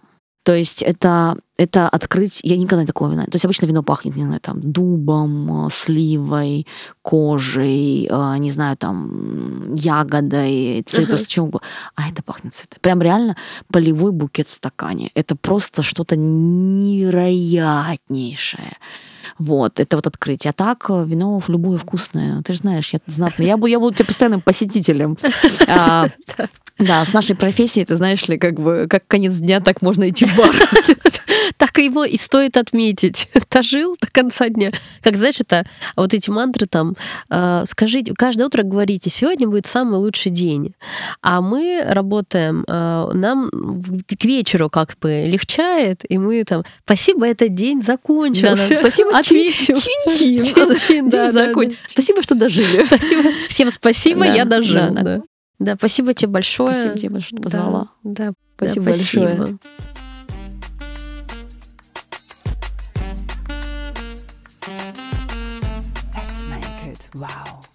То 0.43 0.55
есть 0.55 0.81
это, 0.81 1.37
это 1.57 1.89
открыть... 1.89 2.39
Я 2.41 2.55
никогда 2.55 2.85
такого 2.85 3.11
вина... 3.11 3.25
То 3.25 3.35
есть 3.35 3.43
обычно 3.43 3.65
вино 3.65 3.83
пахнет, 3.83 4.15
не 4.15 4.23
знаю, 4.23 4.39
там, 4.39 4.61
дубом, 4.61 5.67
э, 5.67 5.69
сливой, 5.69 6.65
кожей, 7.01 8.07
э, 8.09 8.37
не 8.37 8.49
знаю, 8.49 8.77
там, 8.77 9.75
ягодой, 9.75 10.83
цитрус, 10.87 11.23
Ага. 11.23 11.29
чем 11.29 11.43
угодно. 11.45 11.67
А 11.95 12.07
это 12.09 12.23
пахнет 12.23 12.55
цветами. 12.55 12.79
Прям 12.79 13.01
реально 13.01 13.35
полевой 13.73 14.13
букет 14.13 14.47
в 14.47 14.53
стакане. 14.53 15.11
Это 15.15 15.35
просто 15.35 15.83
что-то 15.83 16.15
невероятнейшее. 16.15 18.77
Вот, 19.39 19.79
это 19.79 19.95
вот 19.95 20.07
открытие. 20.07 20.51
А 20.51 20.53
так, 20.53 20.85
э, 20.89 21.05
вино 21.05 21.39
в 21.39 21.49
любое 21.49 21.77
вкусное. 21.77 22.41
Ты 22.41 22.53
же 22.53 22.59
знаешь, 22.59 22.91
я 22.93 22.99
знатный. 23.05 23.45
Я 23.45 23.57
буду, 23.57 23.67
я 23.67 23.79
буду 23.79 23.95
тебя 23.95 24.05
постоянным 24.05 24.41
посетителем. 24.41 25.17
А, 26.79 26.83
Да, 26.83 27.05
с 27.05 27.13
нашей 27.13 27.35
профессией, 27.35 27.85
ты 27.85 27.95
знаешь 27.95 28.27
ли, 28.27 28.37
как 28.37 28.59
бы, 28.59 28.87
как 28.89 29.07
конец 29.07 29.35
дня, 29.35 29.59
так 29.59 29.81
можно 29.81 30.09
идти 30.09 30.25
в 30.25 30.35
бар. 30.35 30.55
Так 31.57 31.77
его 31.77 32.03
и 32.03 32.17
стоит 32.17 32.57
отметить. 32.57 33.29
Дожил 33.51 33.95
до 33.99 34.07
конца 34.11 34.49
дня. 34.49 34.71
Как, 35.01 35.15
знаешь, 35.17 35.41
это 35.41 35.65
вот 35.95 36.13
эти 36.13 36.29
мантры 36.29 36.67
там, 36.67 36.95
э, 37.29 37.63
скажите, 37.65 38.13
каждое 38.15 38.45
утро 38.45 38.63
говорите, 38.63 39.09
сегодня 39.09 39.47
будет 39.47 39.65
самый 39.65 39.97
лучший 39.97 40.31
день. 40.31 40.73
А 41.21 41.41
мы 41.41 41.83
работаем, 41.85 42.63
э, 42.67 43.09
нам 43.13 43.49
к 43.49 44.23
вечеру 44.25 44.69
как 44.69 44.97
бы 44.99 45.25
легчает, 45.27 46.01
и 46.07 46.17
мы 46.17 46.43
там, 46.43 46.63
спасибо, 46.85 47.25
этот 47.27 47.53
день 47.55 47.81
закончился. 47.81 48.77
Спасибо, 48.77 49.17
ответим. 49.17 49.75
чин-чин. 49.75 50.45
Спасибо, 51.87 52.21
что 52.21 52.35
дожили. 52.35 52.83
Спасибо. 52.85 53.29
Всем 53.49 53.71
спасибо, 53.71 54.25
я 54.25 54.45
дожил. 54.45 55.27
Да, 55.59 55.65
да. 55.65 55.65
Да, 55.65 55.71
Да, 55.73 55.75
спасибо 55.77 56.13
тебе 56.13 56.31
большое. 56.31 56.73
Спасибо 56.73 56.97
тебе 56.97 57.09
большое, 57.11 57.27
что 57.27 57.37
Да, 57.37 57.43
позвала. 57.43 57.87
Да, 58.03 58.33
Спасибо 58.57 58.85
да, 58.85 58.91
большое. 58.91 59.29
спасибо. 59.29 59.59
Let's 66.15 66.43
make 66.49 66.87
it 66.93 67.09
wow. 67.15 67.66